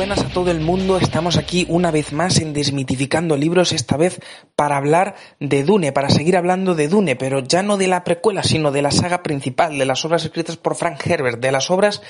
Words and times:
buenas 0.00 0.24
a 0.24 0.28
todo 0.30 0.50
el 0.50 0.60
mundo, 0.60 0.96
estamos 0.96 1.36
aquí 1.36 1.66
una 1.68 1.90
vez 1.90 2.14
más 2.14 2.38
en 2.38 2.54
Desmitificando 2.54 3.36
Libros, 3.36 3.72
esta 3.72 3.98
vez 3.98 4.18
para 4.56 4.78
hablar 4.78 5.14
de 5.40 5.62
Dune, 5.62 5.92
para 5.92 6.08
seguir 6.08 6.38
hablando 6.38 6.74
de 6.74 6.88
Dune, 6.88 7.16
pero 7.16 7.40
ya 7.40 7.62
no 7.62 7.76
de 7.76 7.86
la 7.86 8.02
precuela, 8.02 8.42
sino 8.42 8.72
de 8.72 8.80
la 8.80 8.92
saga 8.92 9.22
principal, 9.22 9.76
de 9.76 9.84
las 9.84 10.02
obras 10.06 10.24
escritas 10.24 10.56
por 10.56 10.74
Frank 10.74 11.06
Herbert, 11.06 11.38
de 11.38 11.52
las 11.52 11.70
obras 11.70 12.00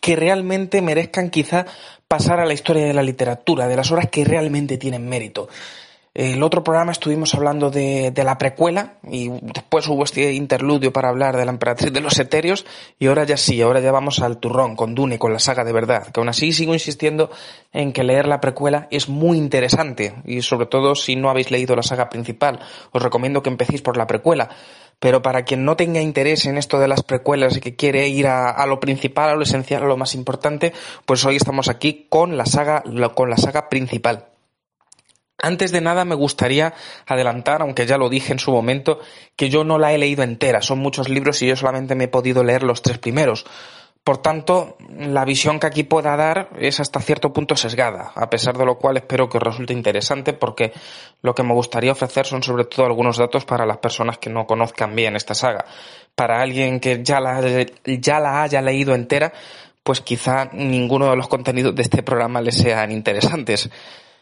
que 0.00 0.16
realmente 0.16 0.82
merezcan 0.82 1.30
quizá 1.30 1.66
pasar 2.08 2.40
a 2.40 2.46
la 2.46 2.52
historia 2.52 2.84
de 2.84 2.94
la 2.94 3.04
literatura, 3.04 3.68
de 3.68 3.76
las 3.76 3.92
obras 3.92 4.08
que 4.10 4.24
realmente 4.24 4.76
tienen 4.76 5.08
mérito. 5.08 5.48
El 6.18 6.42
otro 6.42 6.64
programa 6.64 6.92
estuvimos 6.92 7.34
hablando 7.34 7.68
de, 7.68 8.10
la 8.24 8.38
precuela 8.38 8.94
y 9.06 9.28
después 9.28 9.86
hubo 9.86 10.02
este 10.02 10.32
interludio 10.32 10.90
para 10.90 11.10
hablar 11.10 11.36
de 11.36 11.44
la 11.44 11.50
emperatriz 11.50 11.92
de 11.92 12.00
los 12.00 12.18
etéreos 12.18 12.64
y 12.98 13.08
ahora 13.08 13.24
ya 13.24 13.36
sí, 13.36 13.60
ahora 13.60 13.80
ya 13.80 13.92
vamos 13.92 14.20
al 14.20 14.38
turrón 14.38 14.76
con 14.76 14.94
Dune, 14.94 15.18
con 15.18 15.34
la 15.34 15.38
saga 15.38 15.62
de 15.62 15.74
verdad, 15.74 16.06
que 16.06 16.18
aún 16.18 16.30
así 16.30 16.54
sigo 16.54 16.72
insistiendo 16.72 17.30
en 17.70 17.92
que 17.92 18.02
leer 18.02 18.28
la 18.28 18.40
precuela 18.40 18.88
es 18.90 19.10
muy 19.10 19.36
interesante 19.36 20.14
y 20.24 20.40
sobre 20.40 20.64
todo 20.64 20.94
si 20.94 21.16
no 21.16 21.28
habéis 21.28 21.50
leído 21.50 21.76
la 21.76 21.82
saga 21.82 22.08
principal, 22.08 22.60
os 22.92 23.02
recomiendo 23.02 23.42
que 23.42 23.50
empecéis 23.50 23.82
por 23.82 23.98
la 23.98 24.06
precuela. 24.06 24.48
Pero 24.98 25.20
para 25.20 25.42
quien 25.42 25.66
no 25.66 25.76
tenga 25.76 26.00
interés 26.00 26.46
en 26.46 26.56
esto 26.56 26.78
de 26.78 26.88
las 26.88 27.02
precuelas 27.02 27.58
y 27.58 27.60
que 27.60 27.76
quiere 27.76 28.08
ir 28.08 28.26
a, 28.26 28.48
a 28.48 28.64
lo 28.64 28.80
principal, 28.80 29.28
a 29.28 29.34
lo 29.34 29.42
esencial, 29.42 29.82
a 29.82 29.86
lo 29.86 29.98
más 29.98 30.14
importante, 30.14 30.72
pues 31.04 31.22
hoy 31.26 31.36
estamos 31.36 31.68
aquí 31.68 32.06
con 32.08 32.38
la 32.38 32.46
saga, 32.46 32.82
con 33.14 33.28
la 33.28 33.36
saga 33.36 33.68
principal. 33.68 34.28
Antes 35.46 35.70
de 35.70 35.80
nada 35.80 36.04
me 36.04 36.16
gustaría 36.16 36.74
adelantar, 37.06 37.62
aunque 37.62 37.86
ya 37.86 37.98
lo 37.98 38.08
dije 38.08 38.32
en 38.32 38.40
su 38.40 38.50
momento, 38.50 38.98
que 39.36 39.48
yo 39.48 39.62
no 39.62 39.78
la 39.78 39.92
he 39.92 39.98
leído 39.98 40.24
entera. 40.24 40.60
Son 40.60 40.80
muchos 40.80 41.08
libros 41.08 41.40
y 41.40 41.46
yo 41.46 41.54
solamente 41.54 41.94
me 41.94 42.04
he 42.04 42.08
podido 42.08 42.42
leer 42.42 42.64
los 42.64 42.82
tres 42.82 42.98
primeros. 42.98 43.46
Por 44.02 44.18
tanto, 44.18 44.76
la 44.98 45.24
visión 45.24 45.60
que 45.60 45.68
aquí 45.68 45.84
pueda 45.84 46.16
dar 46.16 46.50
es 46.58 46.80
hasta 46.80 47.00
cierto 47.00 47.32
punto 47.32 47.54
sesgada, 47.56 48.12
a 48.14 48.28
pesar 48.28 48.56
de 48.56 48.64
lo 48.64 48.76
cual 48.78 48.96
espero 48.96 49.28
que 49.28 49.38
os 49.38 49.42
resulte 49.42 49.72
interesante 49.72 50.32
porque 50.32 50.72
lo 51.22 51.34
que 51.34 51.44
me 51.44 51.54
gustaría 51.54 51.92
ofrecer 51.92 52.26
son 52.26 52.42
sobre 52.42 52.64
todo 52.64 52.86
algunos 52.86 53.16
datos 53.16 53.44
para 53.44 53.66
las 53.66 53.78
personas 53.78 54.18
que 54.18 54.30
no 54.30 54.46
conozcan 54.46 54.94
bien 54.96 55.14
esta 55.14 55.34
saga. 55.34 55.64
Para 56.16 56.40
alguien 56.40 56.80
que 56.80 57.04
ya 57.04 57.20
la, 57.20 57.40
ya 57.84 58.18
la 58.20 58.42
haya 58.42 58.62
leído 58.62 58.94
entera, 58.94 59.32
pues 59.84 60.00
quizá 60.00 60.50
ninguno 60.52 61.10
de 61.10 61.16
los 61.16 61.28
contenidos 61.28 61.74
de 61.74 61.82
este 61.82 62.02
programa 62.02 62.40
les 62.40 62.56
sean 62.56 62.90
interesantes. 62.90 63.70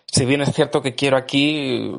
Si 0.06 0.24
bien 0.24 0.40
es 0.42 0.52
cierto 0.52 0.82
que 0.82 0.94
quiero 0.94 1.16
aquí 1.16 1.90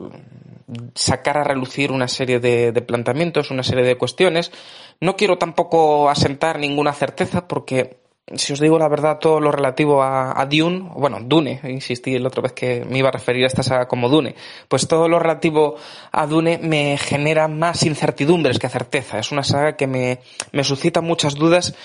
sacar 0.96 1.38
a 1.38 1.44
relucir 1.44 1.92
una 1.92 2.08
serie 2.08 2.40
de, 2.40 2.72
de, 2.72 2.82
planteamientos, 2.82 3.52
una 3.52 3.64
serie 3.64 3.84
de 3.84 3.98
cuestiones, 3.98 4.52
no 5.00 5.16
quiero 5.16 5.38
tampoco 5.38 6.10
asentar 6.10 6.60
ninguna 6.60 6.94
certeza 6.94 7.48
porque, 7.48 7.98
si 8.34 8.54
os 8.54 8.60
digo 8.60 8.80
la 8.80 8.88
verdad, 8.88 9.20
todo 9.20 9.40
lo 9.40 9.52
relativo 9.52 10.02
a, 10.02 10.46
Dune, 10.50 10.90
bueno, 10.96 11.20
Dune, 11.22 11.60
insistí 11.66 12.18
la 12.18 12.30
otra 12.30 12.44
vez 12.44 12.54
que 12.54 12.86
me 12.86 12.98
iba 12.98 13.10
a 13.10 13.12
referir 13.12 13.44
a 13.44 13.48
esta 13.48 13.64
saga 13.64 13.88
como 13.88 14.10
Dune, 14.10 14.36
pues 14.68 14.88
todo 14.88 15.08
lo 15.08 15.20
relativo 15.20 15.76
a 16.12 16.26
Dune 16.26 16.58
me 16.58 16.98
genera 16.98 17.48
más 17.48 17.84
incertidumbres 17.84 18.58
que 18.58 18.70
certeza. 18.70 19.20
Es 19.20 19.32
una 19.32 19.44
saga 19.44 19.76
que 19.76 19.88
me, 19.88 20.20
me 20.52 20.64
suscita 20.64 21.02
muchas 21.02 21.36
dudas 21.36 21.76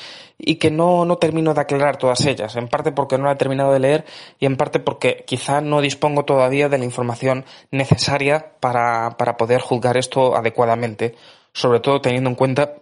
y 0.42 0.56
que 0.56 0.70
no, 0.70 1.04
no 1.04 1.18
termino 1.18 1.54
de 1.54 1.60
aclarar 1.60 1.96
todas 1.96 2.24
ellas, 2.26 2.56
en 2.56 2.68
parte 2.68 2.92
porque 2.92 3.18
no 3.18 3.24
la 3.24 3.32
he 3.32 3.36
terminado 3.36 3.72
de 3.72 3.80
leer 3.80 4.04
y 4.38 4.46
en 4.46 4.56
parte 4.56 4.80
porque 4.80 5.24
quizá 5.26 5.60
no 5.60 5.80
dispongo 5.80 6.24
todavía 6.24 6.68
de 6.68 6.78
la 6.78 6.84
información 6.84 7.44
necesaria 7.70 8.52
para, 8.60 9.16
para 9.16 9.36
poder 9.36 9.60
juzgar 9.60 9.96
esto 9.96 10.36
adecuadamente, 10.36 11.14
sobre 11.52 11.80
todo 11.80 12.00
teniendo 12.00 12.30
en 12.30 12.36
cuenta 12.36 12.74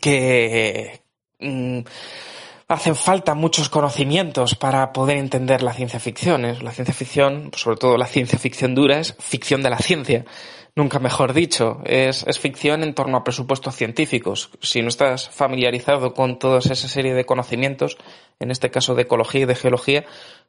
que 0.00 1.00
mmm, 1.40 1.80
hacen 2.68 2.94
falta 2.94 3.34
muchos 3.34 3.68
conocimientos 3.68 4.54
para 4.54 4.92
poder 4.92 5.16
entender 5.16 5.62
la 5.62 5.72
ciencia 5.72 5.98
ficción. 5.98 6.42
La 6.62 6.72
ciencia 6.72 6.94
ficción, 6.94 7.50
sobre 7.54 7.78
todo 7.78 7.96
la 7.96 8.06
ciencia 8.06 8.38
ficción 8.38 8.74
dura, 8.74 8.98
es 9.00 9.16
ficción 9.18 9.62
de 9.62 9.70
la 9.70 9.78
ciencia 9.78 10.24
nunca 10.78 11.00
mejor 11.00 11.32
dicho, 11.32 11.80
es, 11.84 12.24
ficción 12.38 12.84
en 12.84 12.94
torno 12.94 13.18
a 13.18 13.24
presupuestos 13.24 13.74
científicos. 13.74 14.50
Si 14.62 14.80
no 14.80 14.88
estás 14.88 15.28
familiarizado 15.28 16.14
con 16.14 16.38
toda 16.38 16.60
esa 16.60 16.76
serie 16.76 17.14
de 17.14 17.26
conocimientos, 17.26 17.98
en 18.38 18.52
este 18.52 18.70
caso 18.70 18.94
de 18.94 19.02
ecología 19.02 19.42
y 19.42 19.44
de 19.46 19.56
geología, 19.56 20.04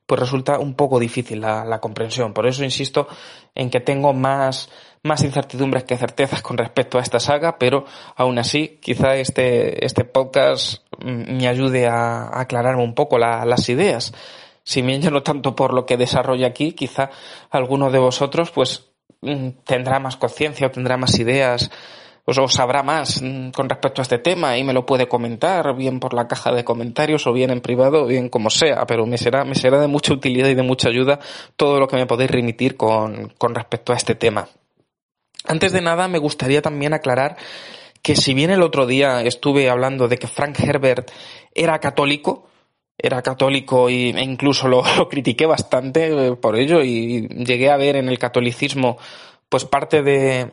pues 0.05 0.21
resulta 0.21 0.59
un 0.59 0.75
poco 0.75 0.99
difícil 0.99 1.41
la, 1.41 1.79
comprensión. 1.81 2.33
Por 2.33 2.45
eso 2.45 2.63
insisto 2.63 3.07
en 3.55 3.71
que 3.71 3.79
tengo 3.79 4.13
más, 4.13 4.69
más 5.01 5.23
incertidumbres 5.23 5.83
que 5.83 5.97
certezas 5.97 6.43
con 6.43 6.57
respecto 6.57 6.99
a 6.99 7.01
esta 7.01 7.19
saga, 7.19 7.57
pero 7.57 7.85
aún 8.15 8.37
así, 8.37 8.77
quizá 8.81 9.15
este, 9.15 9.83
este 9.83 10.05
podcast 10.05 10.83
me 11.03 11.47
ayude 11.47 11.87
a, 11.87 12.25
a 12.25 12.41
aclararme 12.41 12.83
un 12.83 12.93
poco 12.93 13.17
la, 13.17 13.45
las 13.45 13.67
ideas. 13.67 14.13
Si 14.63 14.83
bien 14.83 15.01
yo 15.01 15.09
no 15.09 15.23
tanto 15.23 15.55
por 15.55 15.73
lo 15.73 15.87
que 15.87 15.97
desarrollo 15.97 16.45
aquí, 16.45 16.73
quizá 16.73 17.09
alguno 17.49 17.89
de 17.89 17.97
vosotros, 17.97 18.51
pues 18.51 18.88
tendrá 19.65 19.99
más 19.99 20.17
conciencia 20.17 20.67
o 20.67 20.71
tendrá 20.71 20.97
más 20.97 21.17
ideas 21.19 21.69
o 22.37 22.47
sabrá 22.47 22.83
más 22.83 23.21
con 23.55 23.69
respecto 23.69 24.01
a 24.01 24.03
este 24.03 24.19
tema 24.19 24.57
y 24.57 24.63
me 24.63 24.73
lo 24.73 24.85
puede 24.85 25.07
comentar 25.07 25.75
bien 25.75 25.99
por 25.99 26.13
la 26.13 26.27
caja 26.27 26.51
de 26.51 26.63
comentarios 26.63 27.25
o 27.25 27.33
bien 27.33 27.49
en 27.49 27.61
privado 27.61 28.03
o 28.03 28.05
bien 28.05 28.29
como 28.29 28.49
sea, 28.49 28.85
pero 28.85 29.05
me 29.05 29.17
será, 29.17 29.43
me 29.45 29.55
será 29.55 29.79
de 29.79 29.87
mucha 29.87 30.13
utilidad 30.13 30.49
y 30.49 30.53
de 30.53 30.63
mucha 30.63 30.89
ayuda 30.89 31.19
todo 31.55 31.79
lo 31.79 31.87
que 31.87 31.95
me 31.95 32.05
podéis 32.05 32.31
remitir 32.31 32.77
con, 32.77 33.33
con 33.37 33.55
respecto 33.55 33.93
a 33.93 33.95
este 33.95 34.15
tema. 34.15 34.47
Antes 35.45 35.71
de 35.71 35.81
nada 35.81 36.07
me 36.07 36.19
gustaría 36.19 36.61
también 36.61 36.93
aclarar 36.93 37.37
que 38.01 38.15
si 38.15 38.33
bien 38.33 38.51
el 38.51 38.61
otro 38.61 38.85
día 38.85 39.21
estuve 39.23 39.69
hablando 39.69 40.07
de 40.07 40.17
que 40.17 40.27
Frank 40.27 40.59
Herbert 40.59 41.11
era 41.53 41.79
católico, 41.79 42.48
era 43.01 43.21
católico 43.21 43.89
y, 43.89 44.09
e 44.09 44.21
incluso 44.21 44.67
lo, 44.67 44.83
lo, 44.97 45.09
critiqué 45.09 45.45
bastante 45.45 46.35
por 46.35 46.57
ello 46.57 46.81
y 46.81 47.27
llegué 47.27 47.69
a 47.69 47.77
ver 47.77 47.95
en 47.95 48.09
el 48.09 48.19
catolicismo 48.19 48.97
pues 49.47 49.65
parte 49.65 50.03
de 50.03 50.51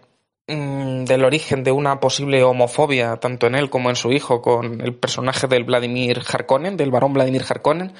mmm, 0.48 1.04
del 1.04 1.24
origen 1.24 1.64
de 1.64 1.72
una 1.72 2.00
posible 2.00 2.42
homofobia 2.44 3.16
tanto 3.16 3.46
en 3.46 3.56
él 3.56 3.68
como 3.68 3.90
en 3.90 3.96
su 3.96 4.12
hijo 4.12 4.40
con 4.40 4.80
el 4.80 4.94
personaje 4.94 5.46
del 5.48 5.64
Vladimir 5.64 6.22
Harkonnen, 6.26 6.76
del 6.76 6.90
varón 6.90 7.12
Vladimir 7.12 7.44
Harkonnen. 7.48 7.92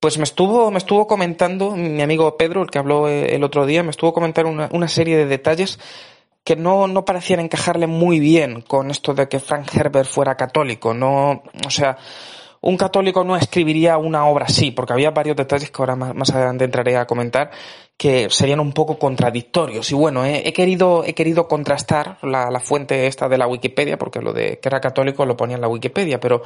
Pues 0.00 0.18
me 0.18 0.24
estuvo, 0.24 0.70
me 0.70 0.76
estuvo 0.76 1.06
comentando 1.06 1.70
mi 1.76 2.02
amigo 2.02 2.36
Pedro, 2.36 2.60
el 2.60 2.70
que 2.70 2.78
habló 2.78 3.08
el 3.08 3.42
otro 3.42 3.64
día, 3.64 3.82
me 3.82 3.90
estuvo 3.90 4.12
comentando 4.12 4.50
una, 4.50 4.68
una 4.70 4.88
serie 4.88 5.16
de 5.16 5.24
detalles 5.24 5.78
que 6.44 6.56
no, 6.56 6.86
no 6.86 7.06
parecían 7.06 7.40
encajarle 7.40 7.86
muy 7.86 8.20
bien 8.20 8.60
con 8.60 8.90
esto 8.90 9.14
de 9.14 9.28
que 9.28 9.40
Frank 9.40 9.74
Herbert 9.74 10.08
fuera 10.08 10.36
católico. 10.36 10.92
No, 10.92 11.42
o 11.66 11.70
sea, 11.70 11.96
un 12.66 12.78
católico 12.78 13.24
no 13.24 13.36
escribiría 13.36 13.98
una 13.98 14.24
obra 14.24 14.46
así, 14.46 14.70
porque 14.70 14.94
había 14.94 15.10
varios 15.10 15.36
detalles 15.36 15.70
que 15.70 15.82
ahora 15.82 15.96
más, 15.96 16.30
adelante 16.30 16.64
entraré 16.64 16.96
a 16.96 17.06
comentar 17.06 17.50
que 17.98 18.30
serían 18.30 18.58
un 18.58 18.72
poco 18.72 18.98
contradictorios. 18.98 19.90
Y 19.90 19.94
bueno, 19.94 20.24
he, 20.24 20.48
he 20.48 20.52
querido, 20.54 21.04
he 21.04 21.12
querido 21.12 21.46
contrastar 21.46 22.16
la, 22.22 22.50
la, 22.50 22.60
fuente 22.60 23.06
esta 23.06 23.28
de 23.28 23.36
la 23.36 23.46
Wikipedia, 23.46 23.98
porque 23.98 24.20
lo 24.20 24.32
de 24.32 24.58
que 24.60 24.68
era 24.68 24.80
católico 24.80 25.26
lo 25.26 25.36
ponía 25.36 25.56
en 25.56 25.60
la 25.60 25.68
Wikipedia, 25.68 26.18
pero 26.20 26.42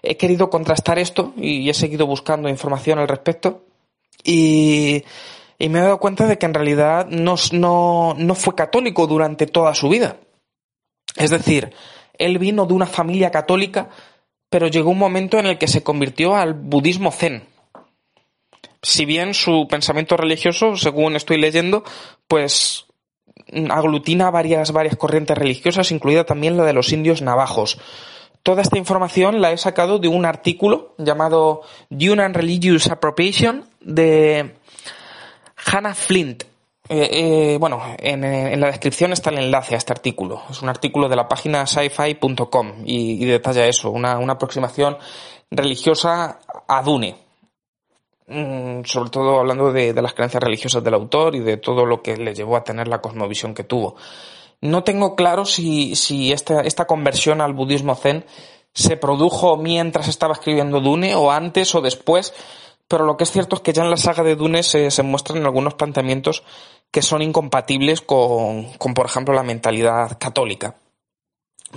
he 0.00 0.16
querido 0.16 0.48
contrastar 0.48 1.00
esto 1.00 1.32
y 1.36 1.68
he 1.68 1.74
seguido 1.74 2.06
buscando 2.06 2.48
información 2.48 3.00
al 3.00 3.08
respecto 3.08 3.64
y, 4.22 5.02
y 5.58 5.68
me 5.68 5.80
he 5.80 5.82
dado 5.82 5.98
cuenta 5.98 6.28
de 6.28 6.38
que 6.38 6.46
en 6.46 6.54
realidad 6.54 7.08
no, 7.08 7.34
no, 7.50 8.14
no 8.16 8.34
fue 8.36 8.54
católico 8.54 9.08
durante 9.08 9.46
toda 9.46 9.74
su 9.74 9.88
vida. 9.88 10.18
Es 11.16 11.30
decir, 11.30 11.72
él 12.16 12.38
vino 12.38 12.64
de 12.66 12.74
una 12.74 12.86
familia 12.86 13.32
católica 13.32 13.88
pero 14.50 14.68
llegó 14.68 14.90
un 14.90 14.98
momento 14.98 15.38
en 15.38 15.46
el 15.46 15.58
que 15.58 15.68
se 15.68 15.82
convirtió 15.82 16.34
al 16.34 16.54
budismo 16.54 17.10
zen. 17.12 17.44
Si 18.82 19.04
bien 19.04 19.34
su 19.34 19.66
pensamiento 19.68 20.16
religioso, 20.16 20.76
según 20.76 21.16
estoy 21.16 21.38
leyendo, 21.38 21.84
pues 22.28 22.86
aglutina 23.70 24.30
varias, 24.30 24.72
varias 24.72 24.96
corrientes 24.96 25.36
religiosas, 25.36 25.90
incluida 25.90 26.24
también 26.24 26.56
la 26.56 26.64
de 26.64 26.72
los 26.72 26.92
indios 26.92 27.22
navajos. 27.22 27.78
Toda 28.42 28.62
esta 28.62 28.78
información 28.78 29.40
la 29.40 29.52
he 29.52 29.58
sacado 29.58 29.98
de 29.98 30.08
un 30.08 30.24
artículo 30.24 30.94
llamado 30.96 31.62
Dune 31.90 32.22
and 32.22 32.36
Religious 32.36 32.88
Appropriation 32.88 33.64
de 33.80 34.54
Hannah 35.56 35.94
Flint. 35.94 36.44
Eh, 36.90 37.08
eh, 37.52 37.58
bueno, 37.58 37.82
en, 37.98 38.24
en, 38.24 38.60
la 38.60 38.68
descripción 38.68 39.12
está 39.12 39.28
el 39.28 39.38
enlace 39.38 39.74
a 39.74 39.78
este 39.78 39.92
artículo. 39.92 40.42
Es 40.48 40.62
un 40.62 40.70
artículo 40.70 41.08
de 41.08 41.16
la 41.16 41.28
página 41.28 41.66
sci-fi.com 41.66 42.82
y, 42.84 43.24
detalla 43.26 43.66
eso, 43.66 43.90
una, 43.90 44.14
aproximación 44.14 44.96
religiosa 45.50 46.38
a 46.66 46.82
Dune. 46.82 47.16
Mm, 48.26 48.84
sobre 48.84 49.10
todo 49.10 49.40
hablando 49.40 49.70
de, 49.70 49.92
las 49.92 50.14
creencias 50.14 50.42
religiosas 50.42 50.82
del 50.82 50.94
autor 50.94 51.34
y 51.34 51.40
de 51.40 51.58
todo 51.58 51.84
lo 51.84 52.02
que 52.02 52.16
le 52.16 52.34
llevó 52.34 52.56
a 52.56 52.64
tener 52.64 52.88
la 52.88 53.02
cosmovisión 53.02 53.52
que 53.52 53.64
tuvo. 53.64 53.96
No 54.62 54.82
tengo 54.82 55.14
claro 55.14 55.44
si, 55.44 55.92
esta 56.32 56.86
conversión 56.86 57.42
al 57.42 57.52
budismo 57.52 57.94
zen 57.96 58.24
se 58.72 58.96
produjo 58.96 59.56
mientras 59.56 60.08
estaba 60.08 60.32
escribiendo 60.32 60.80
Dune 60.80 61.14
o 61.14 61.30
antes 61.30 61.74
o 61.74 61.80
después, 61.80 62.32
pero 62.88 63.04
lo 63.04 63.16
que 63.16 63.24
es 63.24 63.30
cierto 63.30 63.56
es 63.56 63.62
que 63.62 63.72
ya 63.72 63.84
en 63.84 63.90
la 63.90 63.96
saga 63.98 64.22
de 64.22 64.34
Dune 64.34 64.62
se, 64.62 65.02
muestran 65.02 65.44
algunos 65.44 65.74
planteamientos 65.74 66.42
que 66.90 67.02
son 67.02 67.20
incompatibles 67.20 68.00
con, 68.00 68.64
con, 68.78 68.94
por 68.94 69.06
ejemplo, 69.06 69.34
la 69.34 69.42
mentalidad 69.42 70.16
católica. 70.18 70.76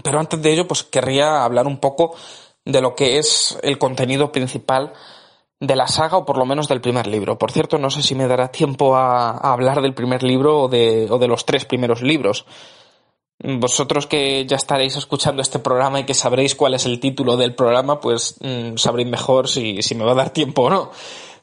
Pero 0.04 0.19
antes 0.19 0.42
de 0.42 0.54
ello, 0.54 0.68
pues 0.68 0.84
querría 0.84 1.44
hablar 1.44 1.68
un 1.68 1.80
poco 1.80 2.16
de 2.63 2.81
lo 2.81 2.96
que 2.96 3.18
es 3.18 3.60
el 3.62 3.78
contenido 3.78 4.31
principal 4.31 4.94
de 5.60 5.75
la 5.75 5.88
saga 5.88 6.18
o 6.18 6.25
por 6.25 6.38
lo 6.38 6.46
menos 6.46 6.68
del 6.68 6.81
primer 6.81 7.08
libro. 7.08 7.38
Por 7.38 7.52
cierto, 7.52 7.78
no 7.78 7.92
sé 7.92 8.02
si 8.02 8.16
me 8.16 8.28
dará 8.28 8.50
tiempo 8.50 8.96
a, 8.96 9.31
a 9.31 9.54
hablar 9.54 9.81
del 9.81 9.94
primer 9.94 10.24
libro 10.24 10.62
o 10.62 10.68
de, 10.69 11.07
o 11.10 11.19
de, 11.19 11.28
los 11.28 11.46
tres 11.46 11.66
primeros 11.66 12.02
libros. 12.02 12.46
Vosotros 13.44 14.06
que 14.06 14.46
ya 14.46 14.56
estaréis 14.56 14.96
escuchando 14.96 15.42
este 15.42 15.58
programa 15.58 16.00
y 16.00 16.06
que 16.06 16.14
sabréis 16.14 16.56
cuál 16.56 16.76
es 16.76 16.86
el 16.86 17.00
título 17.00 17.38
del 17.38 17.56
programa, 17.56 18.00
pues 18.00 18.36
mmm, 18.40 18.76
sabréis 18.76 19.10
mejor 19.10 19.48
si, 19.48 19.82
si 19.82 19.96
me 19.96 20.04
va 20.04 20.12
a 20.12 20.16
dar 20.16 20.30
tiempo 20.30 20.64
o 20.64 20.70
no. 20.70 20.92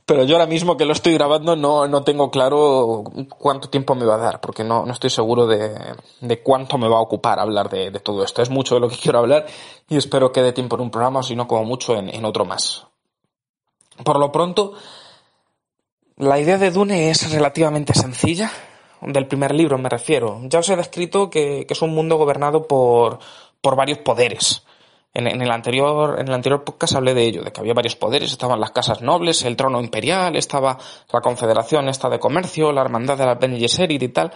Pero 0.09 0.25
yo 0.25 0.37
ahora 0.37 0.47
mismo 0.47 0.77
que 0.77 0.87
lo 0.87 0.93
estoy 0.93 1.13
grabando 1.13 1.55
no, 1.55 1.87
no 1.87 2.03
tengo 2.03 2.31
claro 2.31 3.05
cuánto 3.37 3.69
tiempo 3.69 3.95
me 3.95 4.07
va 4.07 4.15
a 4.15 4.19
dar, 4.19 4.41
porque 4.41 4.65
no, 4.65 4.87
no 4.87 4.93
estoy 4.93 5.11
seguro 5.11 5.47
de, 5.47 5.77
de, 6.23 6.43
cuánto 6.43 6.79
me 6.79 6.89
va 6.89 6.97
a 6.97 7.03
ocupar 7.03 7.39
hablar 7.39 7.69
de, 7.69 7.91
de, 7.91 8.01
todo 8.01 8.25
esto. 8.25 8.41
Es 8.41 8.49
mucho 8.49 8.77
de 8.77 8.81
lo 8.81 8.89
que 8.89 8.97
quiero 9.03 9.19
hablar 9.19 9.47
y 9.89 9.97
espero 9.99 10.33
que 10.33 10.41
dé 10.41 10.53
tiempo 10.53 10.77
en 10.77 10.83
un 10.83 10.91
programa 10.91 11.21
o 11.21 11.23
si 11.23 11.37
no 11.37 11.47
como 11.47 11.65
mucho 11.65 11.95
en, 11.95 12.09
en 12.09 12.25
otro 12.25 12.47
más. 12.47 12.87
Por 14.03 14.19
lo 14.19 14.33
pronto, 14.33 14.73
la 16.17 16.39
idea 16.41 16.57
de 16.57 16.71
Dune 16.71 17.11
es 17.11 17.31
relativamente 17.31 17.93
sencilla, 17.93 18.51
del 19.01 19.27
primer 19.27 19.55
libro 19.55 19.79
me 19.79 19.89
refiero. 19.89 20.41
Ya 20.45 20.61
os 20.61 20.69
he 20.69 20.77
descrito 20.77 21.31
que, 21.31 21.67
es 21.69 21.83
un 21.83 21.95
mundo 21.95 22.17
gobernado 22.17 22.67
por, 22.67 23.19
por 23.61 23.77
varios 23.77 23.99
poderes. 23.99 24.65
En, 25.15 25.27
el 25.27 25.51
anterior, 25.51 26.21
en 26.21 26.29
el 26.29 26.35
anterior 26.35 26.63
podcast 26.63 26.95
hablé 26.95 27.15
de 27.15 27.25
ello, 27.25 27.43
de 27.43 27.51
que 27.51 27.61
había 27.61 27.75
varios 27.75 27.97
poderes, 27.97 28.31
estaban 28.31 28.61
las 28.61 28.71
casas 28.71 29.03
nobles, 29.03 29.43
el 29.43 29.57
trono 29.57 29.81
imperial, 29.81 30.37
estaba 30.37 30.79
la 31.13 31.21
confederación 31.21 31.89
esta 31.89 32.09
de 32.09 32.21
comercio, 32.21 32.71
la 32.73 32.83
hermandad 32.83 33.19
de 33.19 33.27
la 33.27 33.35
Bene 33.35 33.59
Gesserit 33.59 34.03
y 34.03 34.09
tal, 34.11 34.31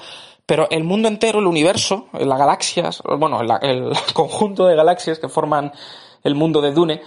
pero 0.45 0.69
el 0.71 0.83
mundo 0.83 1.07
entero, 1.07 1.39
el 1.39 1.47
universo, 1.47 2.09
las 2.13 2.39
galaxias, 2.39 3.03
bueno, 3.19 3.41
el, 3.43 3.51
el 3.63 3.93
conjunto 4.13 4.67
de 4.67 4.75
galaxias 4.75 5.21
que 5.21 5.29
forman 5.29 5.73
el 6.25 6.35
mundo 6.35 6.61
de 6.61 6.73
Dune, 6.73 7.03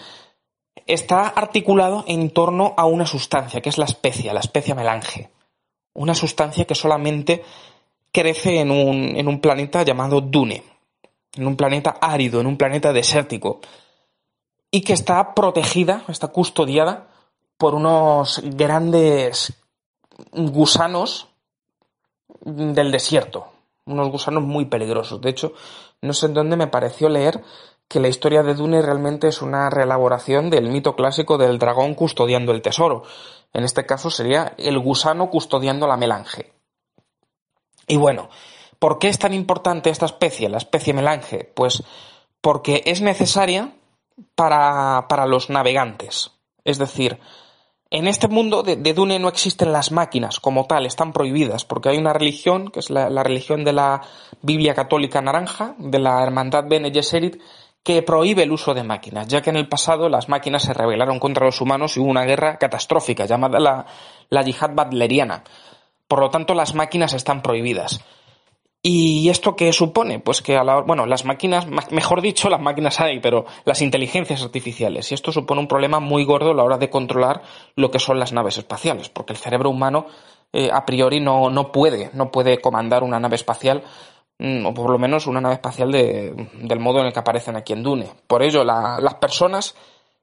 está 0.87 1.27
articulado 1.27 2.03
en 2.07 2.29
torno 2.29 2.73
a 2.77 2.85
una 2.85 3.05
sustancia, 3.05 3.61
que 3.61 3.69
es 3.69 3.77
la 3.77 3.85
especia, 3.85 4.33
la 4.33 4.39
especia 4.39 4.75
melange. 4.75 5.31
Una 5.95 6.13
sustancia 6.13 6.65
que 6.65 6.75
solamente 6.75 7.43
crece 8.11 8.59
en 8.61 8.71
un, 8.71 9.17
en 9.17 9.27
un 9.27 9.41
planeta 9.41 9.83
llamado 9.83 10.21
Dune, 10.21 10.63
en 11.33 11.47
un 11.47 11.57
planeta 11.57 11.97
árido, 11.99 12.39
en 12.39 12.47
un 12.47 12.57
planeta 12.57 12.93
desértico, 12.93 13.59
y 14.71 14.81
que 14.81 14.93
está 14.93 15.33
protegida, 15.33 16.03
está 16.07 16.27
custodiada 16.29 17.07
por 17.57 17.75
unos 17.75 18.41
grandes 18.43 19.53
gusanos 20.31 21.27
del 22.41 22.91
desierto, 22.91 23.47
unos 23.85 24.09
gusanos 24.09 24.43
muy 24.43 24.65
peligrosos. 24.65 25.21
De 25.21 25.29
hecho, 25.29 25.53
no 26.01 26.13
sé 26.13 26.27
en 26.27 26.33
dónde 26.33 26.57
me 26.57 26.67
pareció 26.67 27.09
leer 27.09 27.41
que 27.87 27.99
la 27.99 28.07
historia 28.07 28.43
de 28.43 28.55
Dune 28.55 28.81
realmente 28.81 29.27
es 29.27 29.41
una 29.41 29.69
reelaboración 29.69 30.49
del 30.49 30.69
mito 30.69 30.95
clásico 30.95 31.37
del 31.37 31.59
dragón 31.59 31.93
custodiando 31.93 32.51
el 32.51 32.61
tesoro. 32.61 33.03
En 33.53 33.63
este 33.63 33.85
caso 33.85 34.09
sería 34.09 34.53
el 34.57 34.79
gusano 34.79 35.29
custodiando 35.29 35.87
la 35.87 35.97
melange. 35.97 36.53
Y 37.87 37.97
bueno, 37.97 38.29
¿por 38.79 38.97
qué 38.99 39.09
es 39.09 39.19
tan 39.19 39.33
importante 39.33 39.89
esta 39.89 40.07
especie, 40.07 40.49
la 40.49 40.57
especie 40.57 40.93
melange? 40.93 41.51
Pues 41.55 41.83
porque 42.41 42.83
es 42.85 43.01
necesaria 43.01 43.75
para, 44.35 45.07
para 45.07 45.25
los 45.25 45.49
navegantes. 45.49 46.31
Es 46.63 46.79
decir, 46.79 47.19
en 47.91 48.07
este 48.07 48.27
mundo 48.27 48.63
de, 48.63 48.75
Dune 48.93 49.19
no 49.19 49.27
existen 49.27 49.71
las 49.71 49.91
máquinas 49.91 50.39
como 50.39 50.65
tal, 50.65 50.85
están 50.85 51.13
prohibidas, 51.13 51.65
porque 51.65 51.89
hay 51.89 51.97
una 51.97 52.13
religión, 52.13 52.69
que 52.69 52.79
es 52.79 52.89
la, 52.89 53.09
la 53.09 53.23
religión 53.23 53.63
de 53.63 53.73
la 53.73 54.01
Biblia 54.41 54.73
Católica 54.73 55.21
Naranja, 55.21 55.75
de 55.77 55.99
la 55.99 56.21
Hermandad 56.23 56.65
Bene 56.67 56.91
Gesserit, 56.91 57.41
que 57.85 58.01
prohíbe 58.01 58.41
el 58.41 58.51
uso 58.51 58.73
de 58.73 58.83
máquinas, 58.83 59.27
ya 59.27 59.43
que 59.43 59.51
en 59.51 59.57
el 59.57 59.69
pasado 59.69 60.09
las 60.09 60.27
máquinas 60.27 60.63
se 60.63 60.73
rebelaron 60.73 61.19
contra 61.19 61.45
los 61.45 61.61
humanos 61.61 61.95
y 61.95 61.99
hubo 61.99 62.09
una 62.09 62.25
guerra 62.25 62.57
catastrófica 62.57 63.27
llamada 63.27 63.59
la, 63.59 63.85
la 64.29 64.41
yihad 64.41 64.71
badleriana. 64.73 65.43
Por 66.07 66.19
lo 66.19 66.31
tanto, 66.31 66.55
las 66.55 66.73
máquinas 66.73 67.13
están 67.13 67.43
prohibidas. 67.43 68.03
¿Y 68.81 69.29
esto 69.29 69.55
qué 69.55 69.71
supone? 69.71 70.19
Pues 70.19 70.41
que 70.41 70.57
a 70.57 70.63
la 70.63 70.81
bueno, 70.81 71.05
las 71.05 71.25
máquinas, 71.25 71.67
mejor 71.91 72.21
dicho, 72.21 72.49
las 72.49 72.59
máquinas 72.59 72.99
hay, 72.99 73.19
pero 73.19 73.45
las 73.65 73.83
inteligencias 73.83 74.41
artificiales. 74.41 75.11
Y 75.11 75.13
esto 75.13 75.31
supone 75.31 75.61
un 75.61 75.67
problema 75.67 75.99
muy 75.99 76.25
gordo 76.25 76.51
a 76.51 76.55
la 76.55 76.63
hora 76.63 76.79
de 76.79 76.89
controlar 76.89 77.43
lo 77.75 77.91
que 77.91 77.99
son 77.99 78.17
las 78.17 78.33
naves 78.33 78.57
espaciales, 78.57 79.09
porque 79.09 79.33
el 79.33 79.37
cerebro 79.37 79.69
humano 79.69 80.07
eh, 80.53 80.71
a 80.73 80.85
priori 80.85 81.19
no, 81.19 81.51
no 81.51 81.71
puede, 81.71 82.09
no 82.13 82.31
puede 82.31 82.59
comandar 82.59 83.03
una 83.03 83.19
nave 83.19 83.35
espacial 83.35 83.83
o 84.39 84.73
por 84.73 84.89
lo 84.89 84.97
menos 84.97 85.27
una 85.27 85.41
nave 85.41 85.55
espacial 85.55 85.91
de, 85.91 86.49
del 86.61 86.79
modo 86.79 86.99
en 86.99 87.07
el 87.07 87.13
que 87.13 87.19
aparecen 87.19 87.55
aquí 87.55 87.73
en 87.73 87.83
Dune. 87.83 88.09
Por 88.27 88.43
ello, 88.43 88.63
la, 88.63 88.99
las 88.99 89.15
personas 89.15 89.75